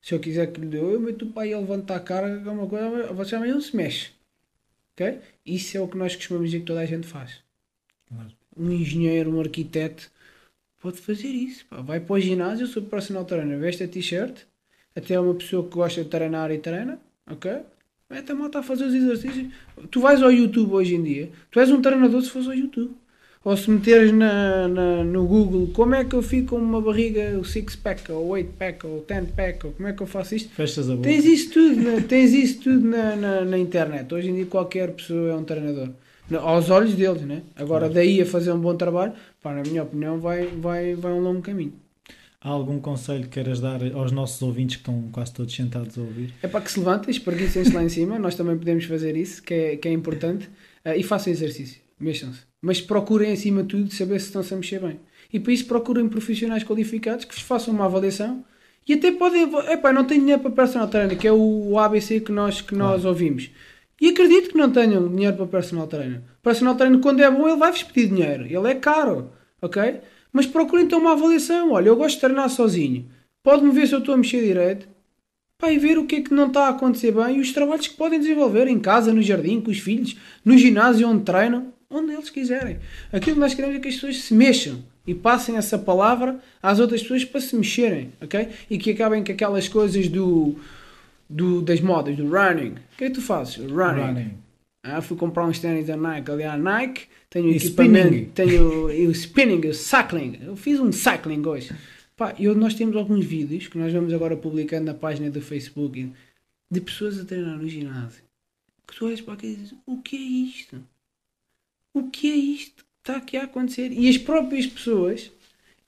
Se 0.00 0.14
eu 0.14 0.20
quiser 0.20 0.52
que 0.52 0.60
lhe 0.60 0.66
dê, 0.66 0.78
eu 0.78 1.00
meto 1.00 1.24
o 1.24 1.32
pai 1.32 1.52
a 1.52 1.58
levantar 1.58 1.96
a 1.96 2.00
cara, 2.00 2.40
que 2.40 2.48
é 2.48 2.50
uma 2.50 2.66
coisa, 2.66 3.12
você 3.12 3.34
amanhã 3.34 3.54
não 3.54 3.60
se 3.60 3.76
mexe. 3.76 4.10
Ok? 4.94 5.18
Isso 5.44 5.76
é 5.76 5.80
o 5.80 5.88
que 5.88 5.96
nós 5.96 6.14
costumamos 6.14 6.50
dizer 6.50 6.60
que 6.60 6.66
toda 6.66 6.80
a 6.80 6.86
gente 6.86 7.06
faz. 7.06 7.40
Claro. 8.08 8.32
Um 8.56 8.70
engenheiro, 8.72 9.34
um 9.34 9.40
arquiteto, 9.40 10.10
pode 10.80 10.98
fazer 10.98 11.28
isso. 11.28 11.66
Pá. 11.66 11.80
Vai 11.80 12.00
para 12.00 12.14
o 12.14 12.20
ginásio, 12.20 12.66
sou 12.66 12.82
personal 12.82 13.24
trainer, 13.24 13.58
veste 13.58 13.82
a 13.82 13.88
t-shirt, 13.88 14.42
até 14.94 15.18
uma 15.18 15.34
pessoa 15.34 15.64
que 15.64 15.74
gosta 15.74 16.02
de 16.02 16.10
treinar 16.10 16.50
e 16.50 16.58
treina, 16.58 17.00
ok? 17.26 17.60
Mete 18.10 18.32
a 18.32 18.34
malta 18.34 18.60
a 18.60 18.62
fazer 18.62 18.84
os 18.84 18.94
exercícios. 18.94 19.52
Tu 19.90 20.00
vais 20.00 20.22
ao 20.22 20.32
YouTube 20.32 20.72
hoje 20.72 20.94
em 20.94 21.02
dia, 21.02 21.30
tu 21.50 21.60
és 21.60 21.70
um 21.70 21.82
treinador 21.82 22.22
se 22.22 22.30
fores 22.30 22.48
ao 22.48 22.54
YouTube 22.54 22.96
ou 23.48 23.56
se 23.56 23.70
meteres 23.70 24.12
na, 24.12 24.68
na, 24.68 25.02
no 25.04 25.26
Google 25.26 25.70
como 25.72 25.94
é 25.94 26.04
que 26.04 26.14
eu 26.14 26.20
fico 26.20 26.48
com 26.48 26.56
uma 26.56 26.82
barriga, 26.82 27.38
o 27.38 27.44
six 27.46 27.74
pack, 27.74 28.12
ou 28.12 28.36
eight 28.36 28.50
pack, 28.58 28.86
ou 28.86 29.00
ten 29.00 29.24
pack, 29.24 29.64
ou 29.64 29.72
como 29.72 29.88
é 29.88 29.94
que 29.94 30.02
eu 30.02 30.06
faço 30.06 30.34
isto, 30.34 30.50
Fechas 30.50 30.90
a 30.90 30.94
boca. 30.94 31.08
tens 31.08 31.24
isso 31.24 31.52
tudo, 31.54 31.80
na, 31.80 32.00
tens 32.02 32.34
isso 32.34 32.60
tudo 32.60 32.86
na, 32.86 33.16
na, 33.16 33.44
na, 33.46 33.58
internet. 33.58 34.12
Hoje 34.12 34.28
em 34.28 34.34
dia 34.34 34.44
qualquer 34.44 34.92
pessoa 34.92 35.30
é 35.30 35.34
um 35.34 35.44
treinador. 35.44 35.88
Aos 36.30 36.68
olhos 36.68 36.92
deles, 36.92 37.22
né? 37.22 37.40
Agora 37.56 37.88
daí 37.88 38.20
a 38.20 38.26
fazer 38.26 38.52
um 38.52 38.60
bom 38.60 38.76
trabalho, 38.76 39.14
pá, 39.42 39.54
na 39.54 39.62
minha 39.62 39.82
opinião, 39.82 40.20
vai, 40.20 40.46
vai, 40.48 40.94
vai 40.94 41.12
um 41.12 41.20
longo 41.20 41.40
caminho. 41.40 41.72
Há 42.42 42.50
algum 42.50 42.78
conselho 42.78 43.22
que 43.22 43.30
queiras 43.30 43.60
dar 43.60 43.80
aos 43.94 44.12
nossos 44.12 44.42
ouvintes 44.42 44.76
que 44.76 44.82
estão 44.82 45.08
quase 45.10 45.32
todos 45.32 45.54
sentados 45.54 45.96
a 45.96 46.02
ouvir? 46.02 46.34
É 46.42 46.48
para 46.48 46.60
que 46.60 46.70
se 46.70 46.78
levantem, 46.78 47.10
espreguicem-se 47.10 47.72
lá 47.72 47.82
em 47.82 47.88
cima, 47.88 48.18
nós 48.18 48.34
também 48.34 48.58
podemos 48.58 48.84
fazer 48.84 49.16
isso, 49.16 49.42
que 49.42 49.54
é, 49.54 49.76
que 49.76 49.88
é 49.88 49.92
importante, 49.92 50.46
uh, 50.84 50.92
e 50.94 51.02
façam 51.02 51.32
exercício, 51.32 51.80
mexam-se 52.00 52.48
mas 52.60 52.80
procurem 52.80 53.32
acima 53.32 53.62
de 53.62 53.68
tudo 53.68 53.92
saber 53.92 54.18
se 54.18 54.26
estão-se 54.26 54.52
a 54.52 54.56
mexer 54.56 54.80
bem. 54.80 55.00
E 55.32 55.38
para 55.38 55.52
isso 55.52 55.66
procurem 55.66 56.08
profissionais 56.08 56.64
qualificados 56.64 57.24
que 57.24 57.34
vos 57.34 57.42
façam 57.42 57.72
uma 57.72 57.84
avaliação 57.84 58.44
e 58.86 58.94
até 58.94 59.12
podem. 59.12 59.42
Epá, 59.70 59.92
não 59.92 60.04
tenho 60.04 60.20
dinheiro 60.20 60.42
para 60.42 60.50
personal 60.50 60.88
trainer, 60.88 61.16
que 61.16 61.28
é 61.28 61.32
o 61.32 61.78
ABC 61.78 62.20
que 62.20 62.32
nós, 62.32 62.60
que 62.60 62.74
nós 62.74 63.04
ah. 63.04 63.08
ouvimos. 63.08 63.50
E 64.00 64.08
acredito 64.08 64.50
que 64.50 64.56
não 64.56 64.70
tenham 64.70 65.08
dinheiro 65.08 65.36
para 65.36 65.46
personal 65.46 65.86
trainer. 65.86 66.22
Personal 66.42 66.74
trainer, 66.74 67.00
quando 67.00 67.20
é 67.20 67.30
bom, 67.30 67.48
ele 67.48 67.58
vai-vos 67.58 67.82
pedir 67.82 68.08
dinheiro. 68.08 68.44
Ele 68.44 68.70
é 68.70 68.74
caro, 68.74 69.32
ok? 69.60 70.00
Mas 70.32 70.46
procurem 70.46 70.84
então 70.84 71.00
uma 71.00 71.12
avaliação. 71.12 71.72
Olha, 71.72 71.88
eu 71.88 71.96
gosto 71.96 72.14
de 72.14 72.20
treinar 72.20 72.48
sozinho. 72.48 73.10
Pode-me 73.42 73.72
ver 73.72 73.88
se 73.88 73.94
eu 73.94 73.98
estou 73.98 74.14
a 74.14 74.18
mexer 74.18 74.42
direito. 74.42 74.88
Pá, 75.58 75.72
e 75.72 75.78
ver 75.78 75.98
o 75.98 76.06
que 76.06 76.16
é 76.16 76.20
que 76.22 76.32
não 76.32 76.46
está 76.46 76.66
a 76.66 76.68
acontecer 76.68 77.10
bem 77.10 77.38
e 77.38 77.40
os 77.40 77.52
trabalhos 77.52 77.88
que 77.88 77.96
podem 77.96 78.20
desenvolver 78.20 78.68
em 78.68 78.78
casa, 78.78 79.12
no 79.12 79.20
jardim, 79.20 79.60
com 79.60 79.72
os 79.72 79.78
filhos, 79.78 80.16
no 80.44 80.56
ginásio 80.56 81.08
onde 81.08 81.24
treinam, 81.24 81.72
onde 81.90 82.12
eles 82.12 82.30
quiserem. 82.30 82.78
Aquilo 83.12 83.34
que 83.36 83.40
nós 83.40 83.54
queremos 83.54 83.76
é 83.76 83.80
que 83.80 83.88
as 83.88 83.94
pessoas 83.94 84.18
se 84.18 84.34
mexam 84.34 84.82
e 85.06 85.14
passem 85.14 85.56
essa 85.56 85.78
palavra 85.78 86.38
às 86.62 86.78
outras 86.78 87.02
pessoas 87.02 87.24
para 87.24 87.40
se 87.40 87.56
mexerem, 87.56 88.12
ok? 88.20 88.48
E 88.68 88.76
que 88.78 88.90
acabem 88.90 89.24
com 89.24 89.32
aquelas 89.32 89.68
coisas 89.68 90.08
do, 90.08 90.56
do 91.28 91.62
das 91.62 91.80
modas, 91.80 92.16
do 92.16 92.28
running. 92.28 92.72
O 92.72 92.96
que 92.96 93.04
é 93.04 93.08
que 93.08 93.14
tu 93.14 93.22
fazes? 93.22 93.56
Running. 93.56 94.00
Running. 94.02 94.34
Ah, 94.82 95.00
fui 95.00 95.16
comprar 95.16 95.44
uns 95.46 95.58
tênis 95.58 95.86
da 95.86 95.96
Nike 95.96 96.30
ali 96.30 96.44
à 96.44 96.56
Nike, 96.56 97.06
tenho 97.28 97.50
E 97.50 97.56
equipamento, 97.56 98.08
spinning. 98.08 98.24
tenho 98.34 98.84
o 98.86 99.10
spinning, 99.10 99.66
o 99.68 99.74
cycling. 99.74 100.38
Eu 100.42 100.56
fiz 100.56 100.78
um 100.78 100.92
cycling 100.92 101.44
hoje. 101.46 101.74
Pá, 102.16 102.34
e 102.38 102.46
nós 102.48 102.74
temos 102.74 102.96
alguns 102.96 103.24
vídeos 103.24 103.66
que 103.66 103.78
nós 103.78 103.92
vamos 103.92 104.12
agora 104.12 104.36
publicando 104.36 104.86
na 104.86 104.94
página 104.94 105.30
do 105.30 105.40
Facebook 105.40 106.10
de 106.70 106.80
pessoas 106.80 107.18
a 107.18 107.24
treinar 107.24 107.56
no 107.58 107.68
ginásio. 107.68 108.22
Que 108.86 108.96
tu 108.96 109.06
olhas 109.06 109.20
para 109.20 109.34
aquilo 109.34 109.52
e 109.52 109.56
dizes, 109.56 109.74
o 109.86 109.98
que 109.98 110.16
é 110.16 110.20
isto? 110.20 110.82
O 111.94 112.10
que 112.10 112.30
é 112.30 112.34
isto 112.34 112.84
que 112.84 112.90
está 113.00 113.16
aqui 113.16 113.36
a 113.36 113.44
acontecer? 113.44 113.90
E 113.92 114.08
as 114.08 114.18
próprias 114.18 114.66
pessoas, 114.66 115.30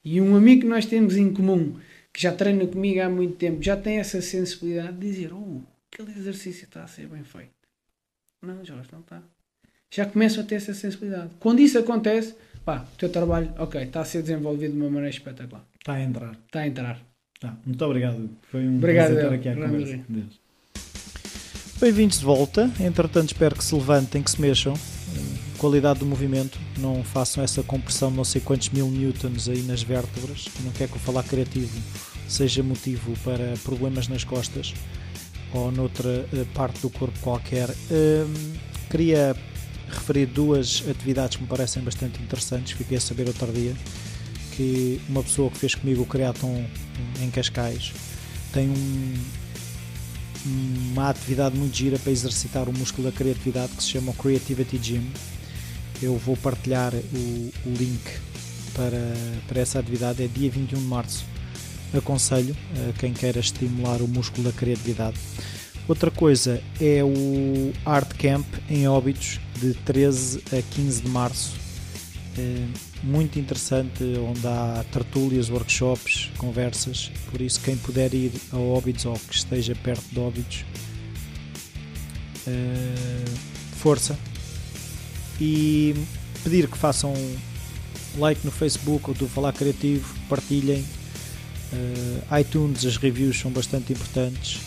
e 0.05 0.21
um 0.21 0.37
amigo 0.37 0.63
que 0.63 0.67
nós 0.69 0.87
temos 0.87 1.17
em 1.17 1.33
comum, 1.33 1.79
que 2.13 2.23
já 2.23 2.33
treina 2.33 2.67
comigo 2.67 3.01
há 3.01 3.09
muito 3.09 3.37
tempo, 3.37 3.63
já 3.63 3.77
tem 3.77 3.99
essa 3.99 4.21
sensibilidade 4.21 4.97
de 4.97 5.07
dizer, 5.11 5.33
oh, 5.33 5.61
aquele 5.93 6.11
exercício 6.19 6.65
está 6.65 6.85
a 6.85 6.89
ser 6.89 7.07
bem 7.07 7.23
feito. 7.23 7.51
Não, 8.43 8.65
Jorge, 8.65 8.89
não 8.93 9.01
está. 9.01 9.23
Já 9.93 10.07
começam 10.07 10.43
a 10.43 10.47
ter 10.47 10.57
essa 10.57 10.73
sensibilidade. 10.73 11.31
Quando 11.39 11.61
isso 11.61 11.79
acontece, 11.79 12.35
pá, 12.65 12.87
o 12.93 12.97
teu 12.97 13.09
trabalho, 13.11 13.53
ok, 13.59 13.83
está 13.83 14.01
a 14.01 14.05
ser 14.05 14.23
desenvolvido 14.23 14.73
de 14.73 14.79
uma 14.81 14.89
maneira 14.89 15.11
espetacular. 15.11 15.65
Está 15.79 15.95
a 15.95 16.03
entrar. 16.03 16.33
Está 16.47 16.61
a 16.61 16.67
entrar. 16.67 17.01
Tá, 17.39 17.57
muito 17.65 17.85
obrigado. 17.85 18.31
Foi 18.51 18.67
um 18.67 18.77
Obrigado, 18.77 19.13
prazer 19.13 19.25
eu. 19.25 19.33
aqui 19.33 19.55
Grande 19.55 19.85
conversa. 19.85 20.41
Bem-vindos 21.81 22.19
de 22.19 22.25
volta. 22.25 22.71
Entretanto, 22.81 23.33
espero 23.33 23.57
que 23.57 23.65
se 23.65 23.75
levantem, 23.75 24.23
que 24.23 24.31
se 24.31 24.41
mexam. 24.41 24.75
Qualidade 25.61 25.99
do 25.99 26.07
movimento. 26.07 26.59
Não 26.79 27.05
façam 27.05 27.45
essa 27.45 27.63
compressão 27.63 28.11
de 28.11 28.17
não 28.17 28.25
sei 28.25 28.41
quantos 28.41 28.71
mil 28.71 28.91
newtons 28.91 29.47
aí 29.47 29.61
nas 29.61 29.83
vértebras. 29.83 30.47
Não 30.65 30.73
quer 30.73 30.89
que 30.89 30.97
o 30.97 30.99
falar 30.99 31.23
criativo 31.23 31.79
seja 32.27 32.63
motivo 32.63 33.13
para 33.23 33.53
problemas 33.63 34.09
nas 34.09 34.25
costas 34.25 34.73
ou 35.53 35.71
noutra 35.71 36.27
eh, 36.33 36.47
parte 36.55 36.81
do 36.81 36.89
corpo 36.89 37.19
qualquer. 37.21 37.69
Hum, 37.91 38.55
queria 38.89 39.37
referir 39.87 40.25
duas 40.25 40.83
atividades 40.89 41.37
que 41.37 41.43
me 41.43 41.49
parecem 41.49 41.83
bastante 41.83 42.23
interessantes. 42.23 42.73
Fiquei 42.73 42.97
a 42.97 43.01
saber 43.01 43.29
outro 43.29 43.53
dia 43.53 43.77
que 44.57 44.99
uma 45.11 45.23
pessoa 45.23 45.51
que 45.51 45.59
fez 45.59 45.75
comigo 45.75 46.05
o 46.05 46.07
Creaton 46.07 46.65
em 47.21 47.31
Cascais 47.31 47.93
tem 48.51 48.71
um, 48.71 49.15
uma 50.93 51.11
atividade 51.11 51.55
muito 51.55 51.77
gira 51.77 51.99
para 51.99 52.11
exercitar 52.13 52.67
o 52.67 52.73
músculo 52.73 53.11
da 53.11 53.13
criatividade 53.15 53.73
que 53.75 53.83
se 53.83 53.91
chama 53.91 54.13
o 54.13 54.15
Creativity 54.15 54.79
Gym. 54.79 55.07
Eu 56.03 56.17
vou 56.17 56.37
partilhar 56.37 56.95
o, 56.95 57.53
o 57.67 57.75
link 57.75 58.01
para, 58.75 59.15
para 59.47 59.61
essa 59.61 59.79
atividade, 59.79 60.23
é 60.23 60.27
dia 60.27 60.51
21 60.51 60.79
de 60.79 60.85
março. 60.85 61.25
Aconselho 61.93 62.57
a 62.89 62.99
quem 62.99 63.13
queira 63.13 63.41
estimular 63.41 64.01
o 64.01 64.09
músculo 64.09 64.45
da 64.45 64.53
criatividade. 64.53 65.17
Outra 65.89 66.11
coisa 66.11 66.63
é 66.81 67.03
o 67.03 67.73
Art 67.85 68.13
Camp 68.17 68.47
em 68.69 68.87
Óbidos 68.87 69.41
de 69.59 69.75
13 69.75 70.43
a 70.57 70.63
15 70.63 71.03
de 71.03 71.09
março. 71.09 71.53
É 72.39 72.65
muito 73.03 73.39
interessante, 73.39 74.05
onde 74.19 74.47
há 74.47 74.85
tertúlias, 74.93 75.51
workshops, 75.51 76.31
conversas. 76.39 77.11
Por 77.31 77.41
isso, 77.41 77.61
quem 77.61 77.77
puder 77.77 78.15
ir 78.15 78.33
a 78.53 78.57
Óbidos 78.57 79.05
ou 79.05 79.15
que 79.15 79.35
esteja 79.35 79.75
perto 79.75 80.05
de 80.13 80.21
Óbidos, 80.21 80.65
eh, 82.47 83.25
força. 83.79 84.17
E 85.41 85.95
pedir 86.45 86.69
que 86.69 86.77
façam 86.77 87.15
like 88.19 88.45
no 88.45 88.51
Facebook 88.51 89.09
ou 89.09 89.15
do 89.15 89.29
Falar 89.29 89.53
Criativo, 89.53 90.15
partilhem. 90.29 90.85
Eh, 91.73 92.41
iTunes, 92.41 92.85
as 92.85 92.97
reviews 92.97 93.39
são 93.39 93.51
bastante 93.51 93.93
importantes. 93.93 94.61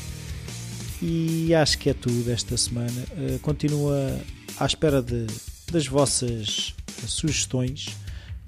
E 1.01 1.53
acho 1.53 1.77
que 1.77 1.89
é 1.89 1.93
tudo 1.93 2.31
esta 2.31 2.55
semana. 2.55 3.03
Eh, 3.17 3.39
continua 3.41 4.19
à 4.57 4.65
espera 4.65 5.01
de, 5.01 5.27
das 5.71 5.85
vossas 5.85 6.73
sugestões 7.05 7.89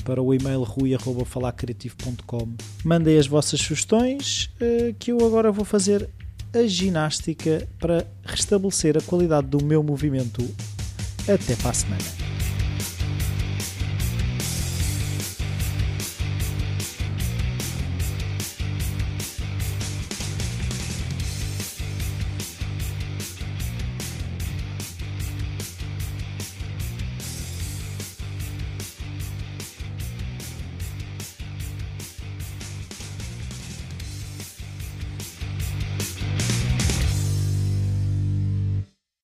para 0.05 0.21
o 0.21 0.33
e-mail 0.33 0.63
rui.falarcreativo.com. 0.63 2.53
Mandem 2.83 3.17
as 3.17 3.27
vossas 3.27 3.59
sugestões 3.59 4.49
eh, 4.61 4.93
que 4.97 5.11
eu 5.11 5.25
agora 5.25 5.51
vou 5.51 5.65
fazer 5.65 6.09
a 6.53 6.65
ginástica 6.65 7.67
para 7.79 8.07
restabelecer 8.23 8.97
a 8.97 9.01
qualidade 9.01 9.47
do 9.47 9.61
meu 9.63 9.83
movimento. 9.83 10.47
Até 11.27 11.55
para 11.55 11.71
a 11.71 11.73
semana. 11.73 12.24